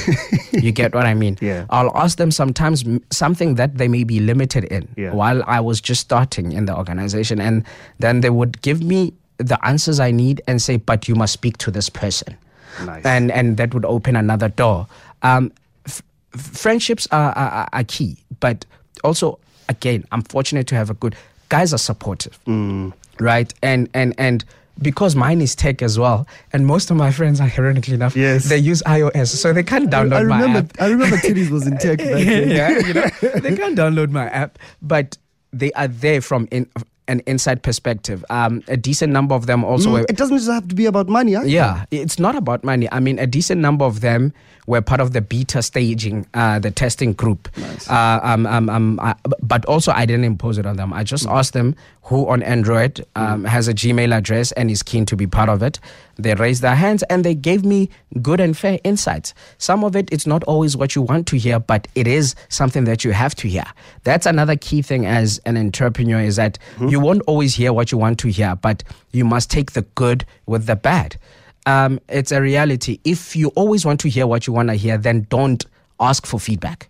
you 0.53 0.71
get 0.71 0.93
what 0.95 1.05
I 1.05 1.13
mean? 1.13 1.37
Yeah. 1.41 1.65
I'll 1.69 1.91
ask 1.97 2.17
them 2.17 2.31
sometimes 2.31 2.85
something 3.11 3.55
that 3.55 3.77
they 3.77 3.89
may 3.89 4.05
be 4.05 4.21
limited 4.21 4.63
in 4.65 4.87
Yeah. 4.95 5.11
while 5.13 5.43
I 5.45 5.59
was 5.59 5.81
just 5.81 5.99
starting 5.99 6.53
in 6.53 6.67
the 6.67 6.77
organization. 6.77 7.41
And 7.41 7.65
then 7.99 8.21
they 8.21 8.29
would 8.29 8.61
give 8.61 8.81
me 8.81 9.11
the 9.37 9.57
answers 9.65 9.99
I 9.99 10.11
need 10.11 10.41
and 10.47 10.61
say, 10.61 10.77
but 10.77 11.07
you 11.07 11.15
must 11.15 11.33
speak 11.33 11.57
to 11.59 11.71
this 11.71 11.89
person. 11.89 12.37
Nice. 12.85 13.05
And, 13.05 13.31
and 13.31 13.57
that 13.57 13.73
would 13.73 13.85
open 13.85 14.15
another 14.15 14.49
door. 14.49 14.87
Um, 15.21 15.51
f- 15.85 16.01
friendships 16.31 17.07
are, 17.11 17.31
are, 17.33 17.67
are 17.71 17.83
key, 17.83 18.17
but 18.39 18.65
also, 19.03 19.39
again, 19.69 20.05
I'm 20.11 20.21
fortunate 20.23 20.67
to 20.67 20.75
have 20.75 20.89
a 20.89 20.93
good, 20.95 21.15
guys 21.49 21.73
are 21.73 21.77
supportive, 21.79 22.39
Mm. 22.45 22.93
right? 23.19 23.53
And, 23.61 23.89
and, 23.93 24.13
and, 24.17 24.43
because 24.81 25.15
mine 25.15 25.39
is 25.39 25.53
tech 25.53 25.83
as 25.83 25.99
well, 25.99 26.27
and 26.51 26.65
most 26.65 26.89
of 26.89 26.97
my 26.97 27.11
friends, 27.11 27.39
are 27.39 27.47
ironically 27.59 27.93
enough, 27.93 28.15
Yes. 28.15 28.49
they 28.49 28.57
use 28.57 28.81
iOS, 28.87 29.27
so 29.27 29.53
they 29.53 29.61
can't 29.61 29.91
download 29.91 30.21
I 30.21 30.23
my 30.23 30.41
remember, 30.41 30.59
app 30.59 30.81
I 30.81 30.87
remember 30.87 31.17
Titties 31.17 31.51
was 31.51 31.67
in 31.67 31.77
tech 31.77 31.99
back 31.99 32.07
then. 32.07 32.49
yeah, 32.49 32.79
you 32.79 32.93
know, 32.95 33.07
they 33.39 33.55
can't 33.55 33.77
download 33.77 34.09
my 34.09 34.25
app, 34.29 34.57
but 34.81 35.15
they 35.51 35.71
are 35.73 35.87
there 35.87 36.21
from 36.21 36.47
in, 36.49 36.67
an 37.07 37.21
inside 37.25 37.63
perspective. 37.63 38.23
Um, 38.29 38.63
a 38.67 38.77
decent 38.77 39.11
number 39.13 39.35
of 39.35 39.45
them 39.45 39.63
also. 39.63 39.89
Mm, 39.89 39.93
were, 39.93 40.05
it 40.09 40.17
doesn't 40.17 40.37
just 40.37 40.49
have 40.49 40.67
to 40.67 40.75
be 40.75 40.85
about 40.85 41.07
money, 41.07 41.33
huh? 41.33 41.43
yeah, 41.43 41.85
it's 41.91 42.19
not 42.19 42.35
about 42.35 42.63
money. 42.63 42.87
I 42.91 42.99
mean, 42.99 43.19
a 43.19 43.27
decent 43.27 43.61
number 43.61 43.85
of 43.85 44.01
them 44.01 44.33
were 44.65 44.81
part 44.81 45.01
of 45.01 45.11
the 45.11 45.21
beta 45.21 45.61
staging, 45.61 46.25
uh, 46.33 46.59
the 46.59 46.71
testing 46.71 47.13
group. 47.13 47.49
Uh, 47.89 48.19
um, 48.23 48.45
um, 48.45 48.69
um, 48.69 48.99
I, 49.01 49.15
but 49.41 49.65
also, 49.65 49.91
I 49.91 50.05
didn't 50.05 50.23
impose 50.23 50.57
it 50.57 50.65
on 50.65 50.77
them. 50.77 50.93
I 50.93 51.03
just 51.03 51.27
asked 51.27 51.53
them 51.53 51.75
who 52.03 52.27
on 52.27 52.43
Android 52.43 53.05
um, 53.15 53.45
has 53.45 53.67
a 53.67 53.73
Gmail 53.73 54.15
address 54.15 54.51
and 54.53 54.69
is 54.69 54.83
keen 54.83 55.05
to 55.05 55.15
be 55.15 55.27
part 55.27 55.49
of 55.49 55.63
it. 55.63 55.79
They 56.17 56.35
raised 56.35 56.61
their 56.61 56.75
hands 56.75 57.01
and 57.03 57.25
they 57.25 57.33
gave 57.33 57.65
me 57.65 57.89
good 58.21 58.39
and 58.39 58.57
fair 58.57 58.79
insights. 58.83 59.33
Some 59.57 59.83
of 59.83 59.95
it, 59.95 60.09
it's 60.11 60.27
not 60.27 60.43
always 60.43 60.77
what 60.77 60.95
you 60.95 61.01
want 61.01 61.27
to 61.27 61.37
hear, 61.37 61.59
but 61.59 61.87
it 61.95 62.07
is 62.07 62.35
something 62.49 62.83
that 62.83 63.03
you 63.03 63.11
have 63.11 63.35
to 63.35 63.47
hear. 63.47 63.65
That's 64.03 64.25
another 64.25 64.55
key 64.55 64.81
thing 64.81 65.05
as 65.05 65.39
an 65.45 65.57
entrepreneur 65.57 66.19
is 66.19 66.35
that 66.35 66.59
you 66.93 66.99
won't 67.01 67.23
always 67.27 67.55
hear 67.55 67.73
what 67.73 67.91
you 67.91 67.97
want 67.97 68.19
to 68.19 68.29
hear, 68.29 68.55
but 68.55 68.83
you 69.11 69.25
must 69.25 69.51
take 69.51 69.73
the 69.73 69.81
good 69.81 70.25
with 70.45 70.65
the 70.67 70.77
bad 70.77 71.17
um, 71.65 71.99
it's 72.09 72.31
a 72.31 72.41
reality. 72.41 72.99
If 73.03 73.35
you 73.35 73.49
always 73.49 73.85
want 73.85 73.99
to 74.01 74.09
hear 74.09 74.27
what 74.27 74.47
you 74.47 74.53
want 74.53 74.69
to 74.69 74.75
hear, 74.75 74.97
then 74.97 75.27
don't 75.29 75.65
ask 75.99 76.25
for 76.25 76.39
feedback. 76.39 76.89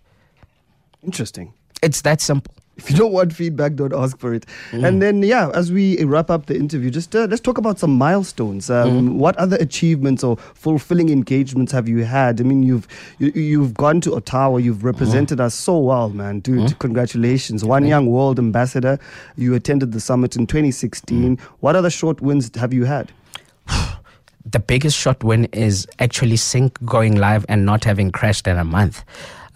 Interesting. 1.02 1.52
It's 1.82 2.02
that 2.02 2.20
simple. 2.20 2.54
If 2.76 2.90
you 2.90 2.96
don't 2.96 3.12
want 3.12 3.32
feedback, 3.32 3.74
don't 3.76 3.92
ask 3.94 4.18
for 4.18 4.34
it. 4.34 4.46
Mm. 4.72 4.86
And 4.86 5.02
then, 5.02 5.22
yeah, 5.22 5.50
as 5.54 5.70
we 5.70 6.02
wrap 6.04 6.28
up 6.30 6.46
the 6.46 6.56
interview, 6.56 6.90
just 6.90 7.14
uh, 7.14 7.26
let's 7.30 7.40
talk 7.40 7.58
about 7.58 7.78
some 7.78 7.96
milestones. 7.96 8.70
Um, 8.70 8.84
Mm. 8.94 9.14
What 9.14 9.36
other 9.36 9.56
achievements 9.56 10.22
or 10.22 10.36
fulfilling 10.36 11.08
engagements 11.08 11.72
have 11.72 11.88
you 11.88 12.04
had? 12.04 12.40
I 12.40 12.44
mean, 12.44 12.62
you've 12.62 12.86
you, 13.18 13.30
you've 13.34 13.74
gone 13.74 14.00
to 14.02 14.14
Ottawa, 14.14 14.58
you've 14.58 14.84
represented 14.84 15.40
us 15.40 15.54
so 15.54 15.78
well, 15.78 16.10
man, 16.10 16.40
dude. 16.40 16.70
Mm. 16.70 16.78
Congratulations, 16.78 17.64
one 17.64 17.86
young 17.86 18.06
world 18.06 18.38
ambassador. 18.38 18.98
You 19.36 19.54
attended 19.54 19.92
the 19.92 20.00
summit 20.00 20.36
in 20.36 20.46
2016. 20.46 21.36
Mm. 21.36 21.40
What 21.60 21.76
other 21.76 21.90
short 21.90 22.20
wins 22.20 22.50
have 22.56 22.72
you 22.72 22.84
had? 22.84 23.12
The 24.46 24.60
biggest 24.60 24.98
short 24.98 25.24
win 25.24 25.46
is 25.52 25.86
actually 26.00 26.36
CynC 26.36 26.84
going 26.84 27.14
live 27.16 27.46
and 27.48 27.64
not 27.64 27.82
having 27.84 28.10
crashed 28.12 28.46
in 28.46 28.58
a 28.58 28.64
month. 28.64 29.02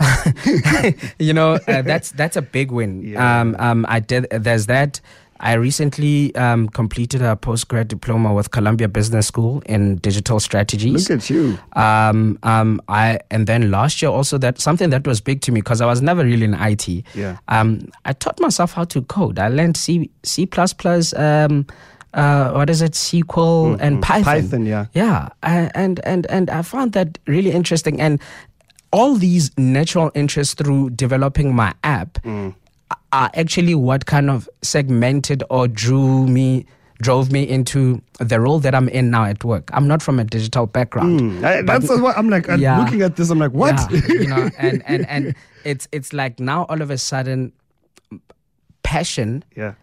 you 1.18 1.32
know, 1.32 1.54
uh, 1.68 1.82
that's 1.82 2.12
that's 2.12 2.36
a 2.36 2.42
big 2.42 2.70
win. 2.70 3.02
Yeah. 3.08 3.40
Um, 3.40 3.56
um, 3.58 3.86
I 3.88 4.00
did. 4.00 4.26
There's 4.30 4.66
that. 4.66 5.00
I 5.40 5.52
recently 5.52 6.34
um, 6.34 6.68
completed 6.68 7.22
a 7.22 7.36
postgrad 7.36 7.86
diploma 7.86 8.34
with 8.34 8.50
Columbia 8.50 8.88
Business 8.88 9.28
School 9.28 9.62
in 9.66 9.96
digital 9.98 10.40
strategies. 10.40 11.08
Look 11.08 11.18
at 11.20 11.30
you. 11.30 11.56
Um, 11.74 12.38
um, 12.42 12.80
I 12.88 13.20
and 13.30 13.46
then 13.46 13.70
last 13.70 14.02
year 14.02 14.10
also 14.10 14.36
that 14.38 14.60
something 14.60 14.90
that 14.90 15.06
was 15.06 15.20
big 15.20 15.40
to 15.42 15.52
me 15.52 15.60
because 15.60 15.80
I 15.80 15.86
was 15.86 16.02
never 16.02 16.24
really 16.24 16.44
in 16.44 16.54
IT. 16.54 16.88
Yeah. 17.14 17.36
Um, 17.46 17.88
I 18.04 18.14
taught 18.14 18.40
myself 18.40 18.72
how 18.72 18.84
to 18.86 19.02
code. 19.02 19.38
I 19.38 19.48
learned 19.48 19.76
C 19.76 20.10
C 20.24 20.44
plus 20.44 20.72
plus. 20.72 21.14
Um, 21.14 21.66
uh, 22.14 22.50
what 22.52 22.68
is 22.70 22.80
it? 22.82 22.92
SQL 22.92 23.76
and 23.80 24.02
Python. 24.02 24.24
Python, 24.24 24.66
yeah. 24.66 24.86
Yeah, 24.94 25.28
I- 25.42 25.70
and 25.74 26.00
and 26.04 26.26
and 26.26 26.50
I 26.50 26.62
found 26.62 26.92
that 26.94 27.18
really 27.26 27.52
interesting. 27.52 28.00
And 28.00 28.18
all 28.92 29.14
these 29.16 29.50
natural 29.58 30.10
interests 30.14 30.54
through 30.54 30.90
developing 30.90 31.54
my 31.54 31.74
app 31.84 32.14
Mm. 32.22 32.54
are 33.12 33.30
actually 33.34 33.74
what 33.74 34.06
kind 34.06 34.30
of 34.30 34.48
segmented 34.62 35.42
or 35.50 35.68
drew 35.68 36.26
me 36.26 36.64
drove 37.00 37.30
me 37.30 37.42
into 37.48 38.02
the 38.18 38.40
role 38.40 38.58
that 38.58 38.74
I'm 38.74 38.88
in 38.88 39.08
now 39.08 39.24
at 39.24 39.44
work. 39.44 39.70
I'm 39.72 39.86
not 39.86 40.02
from 40.02 40.18
a 40.18 40.24
digital 40.24 40.66
background. 40.66 41.20
Mm. 41.20 41.44
I, 41.44 41.62
that's 41.62 41.88
what 41.88 42.18
I'm 42.18 42.28
like. 42.28 42.48
I'm 42.48 42.60
Yeah. 42.60 42.80
looking 42.82 43.02
at 43.02 43.14
this. 43.14 43.30
I'm 43.30 43.38
like, 43.38 43.52
what? 43.52 43.76
yeah, 43.92 44.00
you 44.08 44.26
know, 44.26 44.50
and, 44.58 44.82
and 44.84 45.06
and 45.08 45.34
it's 45.64 45.86
it's 45.92 46.12
like 46.12 46.40
now 46.40 46.64
all 46.68 46.82
of 46.82 46.90
a 46.90 46.98
sudden 46.98 47.52
passion 48.82 49.44
yeah. 49.54 49.74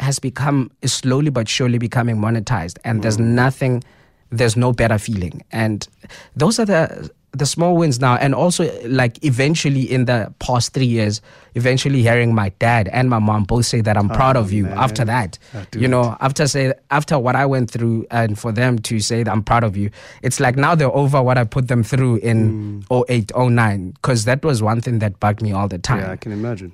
has 0.00 0.18
become 0.18 0.70
is 0.82 0.92
slowly 0.92 1.30
but 1.30 1.48
surely 1.48 1.78
becoming 1.78 2.16
monetized 2.16 2.78
and 2.84 3.02
there's 3.02 3.16
Mm. 3.18 3.34
nothing 3.34 3.82
there's 4.30 4.56
no 4.56 4.72
better 4.72 4.98
feeling 4.98 5.42
and 5.50 5.88
those 6.36 6.58
are 6.60 6.66
the 6.66 7.10
the 7.32 7.46
small 7.46 7.76
wins 7.76 8.00
now 8.00 8.16
and 8.16 8.34
also 8.34 8.64
like 8.88 9.24
eventually 9.24 9.82
in 9.82 10.04
the 10.06 10.32
past 10.40 10.72
three 10.72 10.86
years 10.86 11.20
eventually 11.54 12.02
hearing 12.02 12.34
my 12.34 12.48
dad 12.58 12.88
and 12.88 13.08
my 13.08 13.18
mom 13.20 13.44
both 13.44 13.64
say 13.66 13.80
that 13.80 13.96
i'm 13.96 14.08
proud 14.08 14.36
of 14.36 14.52
you 14.52 14.64
man. 14.64 14.76
after 14.76 15.04
that 15.04 15.38
Ah, 15.54 15.64
you 15.76 15.86
know 15.86 16.16
after 16.20 16.46
say 16.48 16.72
after 16.90 17.18
what 17.20 17.36
i 17.36 17.46
went 17.46 17.70
through 17.70 18.04
and 18.10 18.36
for 18.36 18.50
them 18.50 18.78
to 18.80 18.98
say 18.98 19.22
that 19.22 19.30
i'm 19.30 19.42
proud 19.44 19.62
of 19.62 19.76
you 19.76 19.90
it's 20.22 20.40
like 20.40 20.56
now 20.56 20.74
they're 20.74 20.90
over 20.94 21.22
what 21.22 21.38
i 21.38 21.44
put 21.44 21.68
them 21.68 21.84
through 21.84 22.16
in 22.16 22.84
08 22.90 23.30
09 23.36 23.90
because 23.92 24.24
that 24.24 24.44
was 24.44 24.60
one 24.62 24.80
thing 24.80 24.98
that 24.98 25.20
bugged 25.20 25.40
me 25.40 25.52
all 25.52 25.68
the 25.68 25.78
time 25.78 26.00
Yeah, 26.00 26.10
I 26.12 26.16
can 26.16 26.32
imagine. 26.32 26.72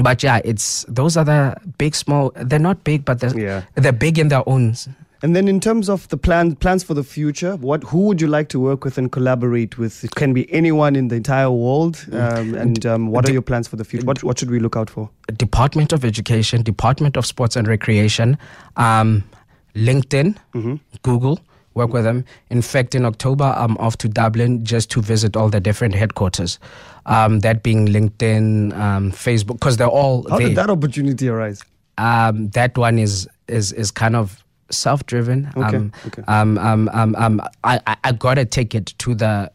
but 0.00 0.22
yeah, 0.22 0.40
it's 0.44 0.84
those 0.88 1.16
are 1.16 1.24
the 1.24 1.56
big, 1.78 1.94
small. 1.94 2.30
They're 2.36 2.58
not 2.58 2.84
big, 2.84 3.04
but 3.06 3.20
they're 3.20 3.38
Yeah. 3.38 3.62
they're 3.76 3.92
big 4.06 4.18
in 4.18 4.28
their 4.28 4.42
own. 4.46 4.74
And 5.22 5.34
then 5.34 5.48
in 5.48 5.60
terms 5.60 5.88
of 5.88 6.06
the 6.08 6.16
plan, 6.16 6.56
plans 6.56 6.84
for 6.84 6.94
the 6.94 7.02
future, 7.02 7.56
what 7.56 7.82
who 7.84 8.00
would 8.06 8.20
you 8.20 8.26
like 8.26 8.48
to 8.50 8.60
work 8.60 8.84
with 8.84 8.98
and 8.98 9.10
collaborate 9.10 9.78
with? 9.78 10.04
It 10.04 10.14
can 10.14 10.32
be 10.34 10.52
anyone 10.52 10.94
in 10.94 11.08
the 11.08 11.16
entire 11.16 11.50
world. 11.50 12.04
Um, 12.12 12.54
and 12.54 12.84
um, 12.86 13.08
what 13.08 13.28
are 13.28 13.32
your 13.32 13.42
plans 13.42 13.66
for 13.66 13.76
the 13.76 13.84
future? 13.84 14.04
What, 14.06 14.22
what 14.22 14.38
should 14.38 14.50
we 14.50 14.58
look 14.58 14.76
out 14.76 14.90
for? 14.90 15.08
Department 15.36 15.92
of 15.92 16.04
Education, 16.04 16.62
Department 16.62 17.16
of 17.16 17.24
Sports 17.24 17.56
and 17.56 17.66
Recreation, 17.66 18.36
um, 18.76 19.24
LinkedIn, 19.74 20.36
Google. 21.02 21.40
Work 21.74 21.92
with 21.92 22.04
them. 22.04 22.24
In 22.48 22.62
fact, 22.62 22.94
in 22.94 23.04
October, 23.04 23.52
I'm 23.54 23.76
off 23.76 23.98
to 23.98 24.08
Dublin 24.08 24.64
just 24.64 24.90
to 24.92 25.02
visit 25.02 25.36
all 25.36 25.50
the 25.50 25.60
different 25.60 25.94
headquarters. 25.94 26.58
Um, 27.04 27.40
that 27.40 27.62
being 27.62 27.86
LinkedIn, 27.86 28.74
um, 28.74 29.12
Facebook, 29.12 29.58
because 29.60 29.76
they're 29.76 29.86
all 29.86 30.26
How 30.30 30.38
there. 30.38 30.48
did 30.48 30.56
that 30.56 30.70
opportunity 30.70 31.28
arise? 31.28 31.62
um, 31.98 32.48
that 32.50 32.76
one 32.78 32.98
is 32.98 33.28
is 33.48 33.72
is 33.72 33.90
kind 33.90 34.16
of 34.16 34.42
self-driven. 34.70 35.52
Okay, 35.56 35.76
Um, 35.76 35.92
okay. 36.06 36.22
um, 36.28 36.58
um, 36.58 36.88
um, 36.92 37.14
um, 37.16 37.40
I, 37.64 37.80
I, 38.04 38.12
got 38.12 38.38
a 38.38 38.44
ticket 38.44 38.94
to 38.98 39.14
the 39.14 39.50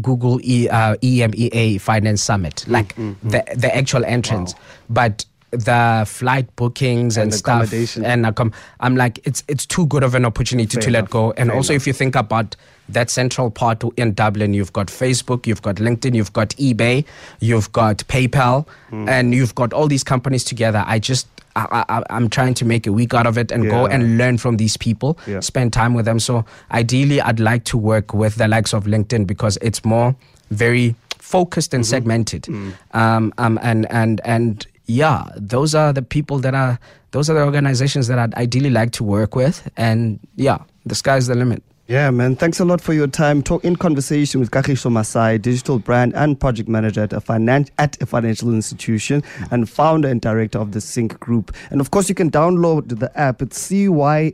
Google 0.00 0.40
e, 0.42 0.68
uh, 0.68 0.96
EMEA 0.96 1.80
Finance 1.80 2.22
Summit, 2.22 2.64
Mm, 2.66 2.72
like 2.72 2.94
the 3.22 3.44
the 3.56 3.76
actual 3.76 4.04
entrance, 4.04 4.54
but 4.88 5.24
the 5.56 6.04
flight 6.06 6.54
bookings 6.56 7.16
and, 7.16 7.24
And 7.32 7.34
stuff 7.34 7.72
and 7.72 8.24
accom- 8.26 8.52
I'm 8.80 8.96
like 8.96 9.20
it's 9.24 9.42
it's 9.48 9.66
too 9.66 9.86
good 9.86 10.02
of 10.02 10.14
an 10.14 10.24
opportunity 10.24 10.74
Fair 10.74 10.82
to 10.82 10.88
enough, 10.88 11.02
let 11.02 11.10
go. 11.10 11.30
And 11.36 11.48
fair 11.50 11.56
also, 11.56 11.72
enough. 11.72 11.82
if 11.82 11.86
you 11.86 11.92
think 11.92 12.16
about 12.16 12.56
that 12.88 13.08
central 13.10 13.50
part 13.50 13.82
in 13.96 14.12
Dublin, 14.14 14.52
you've 14.54 14.72
got 14.72 14.88
Facebook, 14.88 15.46
you've 15.46 15.62
got 15.62 15.76
LinkedIn, 15.76 16.14
you've 16.14 16.32
got 16.34 16.50
eBay, 16.50 17.04
you've 17.40 17.72
got 17.72 17.98
PayPal, 18.08 18.66
Hmm. 18.90 19.08
and 19.08 19.34
you've 19.34 19.54
got 19.54 19.72
all 19.72 19.88
these 19.88 20.04
companies 20.04 20.44
together. 20.44 20.84
I 20.86 20.98
just 20.98 21.26
I, 21.56 21.84
I, 21.88 22.02
I'm 22.10 22.28
trying 22.28 22.54
to 22.54 22.64
make 22.64 22.84
a 22.86 22.92
week 22.92 23.14
out 23.14 23.26
of 23.28 23.38
it 23.38 23.52
and 23.52 23.70
go 23.70 23.86
and 23.86 24.18
learn 24.18 24.38
from 24.38 24.56
these 24.56 24.76
people, 24.76 25.16
Yeah. 25.26 25.38
spend 25.40 25.72
time 25.72 25.94
with 25.94 26.04
them. 26.04 26.18
So 26.18 26.44
ideally, 26.72 27.20
I'd 27.20 27.38
like 27.38 27.62
to 27.66 27.78
work 27.78 28.12
with 28.12 28.34
the 28.34 28.48
likes 28.48 28.74
of 28.74 28.84
LinkedIn 28.86 29.26
because 29.28 29.56
it's 29.62 29.84
more 29.84 30.16
very 30.50 30.96
focused 31.18 31.72
and 31.72 31.84
Mm-hmm. 31.84 31.90
segmented. 31.90 32.42
Mm. 32.42 32.72
Um, 32.92 33.32
um, 33.38 33.58
and 33.62 33.86
and 33.90 34.20
and 34.24 34.66
yeah, 34.86 35.24
those 35.36 35.74
are 35.74 35.92
the 35.92 36.02
people 36.02 36.38
that 36.40 36.54
are 36.54 36.78
those 37.12 37.30
are 37.30 37.34
the 37.34 37.42
organizations 37.44 38.08
that 38.08 38.18
I'd 38.18 38.34
ideally 38.34 38.70
like 38.70 38.90
to 38.92 39.04
work 39.04 39.34
with. 39.36 39.70
And 39.76 40.18
yeah, 40.36 40.58
the 40.84 40.94
sky's 40.94 41.26
the 41.28 41.34
limit. 41.34 41.62
Yeah, 41.86 42.10
man. 42.10 42.34
Thanks 42.34 42.60
a 42.60 42.64
lot 42.64 42.80
for 42.80 42.94
your 42.94 43.06
time. 43.06 43.42
Talk 43.42 43.62
in 43.62 43.76
conversation 43.76 44.40
with 44.40 44.50
Kagisho 44.50 44.90
Masae, 44.90 45.40
digital 45.40 45.78
brand 45.78 46.14
and 46.14 46.40
project 46.40 46.66
manager 46.68 47.02
at 47.02 47.12
a, 47.12 47.20
finan- 47.20 47.68
at 47.78 48.00
a 48.02 48.06
financial 48.06 48.54
institution 48.54 49.22
and 49.50 49.68
founder 49.68 50.08
and 50.08 50.20
director 50.22 50.58
of 50.58 50.72
the 50.72 50.78
CynC 50.78 51.20
Group. 51.20 51.54
And 51.70 51.82
of 51.82 51.90
course, 51.90 52.08
you 52.08 52.14
can 52.14 52.30
download 52.30 52.98
the 52.98 53.16
app. 53.20 53.42
It's 53.42 53.58
CYNC. 53.70 54.32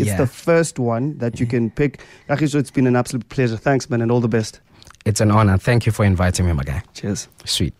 It's 0.00 0.06
Yeah. 0.08 0.16
the 0.18 0.26
first 0.26 0.78
one 0.78 1.16
that 1.18 1.40
you 1.40 1.46
can 1.46 1.70
pick. 1.70 2.04
Kagisho, 2.28 2.56
it's 2.56 2.70
been 2.70 2.86
an 2.86 2.96
absolute 2.96 3.28
pleasure. 3.30 3.56
Thanks, 3.56 3.88
man, 3.88 4.02
and 4.02 4.12
all 4.12 4.20
the 4.20 4.28
best. 4.28 4.60
It's 5.06 5.20
an 5.22 5.30
honor. 5.30 5.56
Thank 5.58 5.86
you 5.86 5.92
for 5.92 6.04
inviting 6.04 6.46
me, 6.46 6.52
my 6.52 6.64
guy. 6.64 6.82
Cheers. 6.94 7.28
Sweet. 7.44 7.74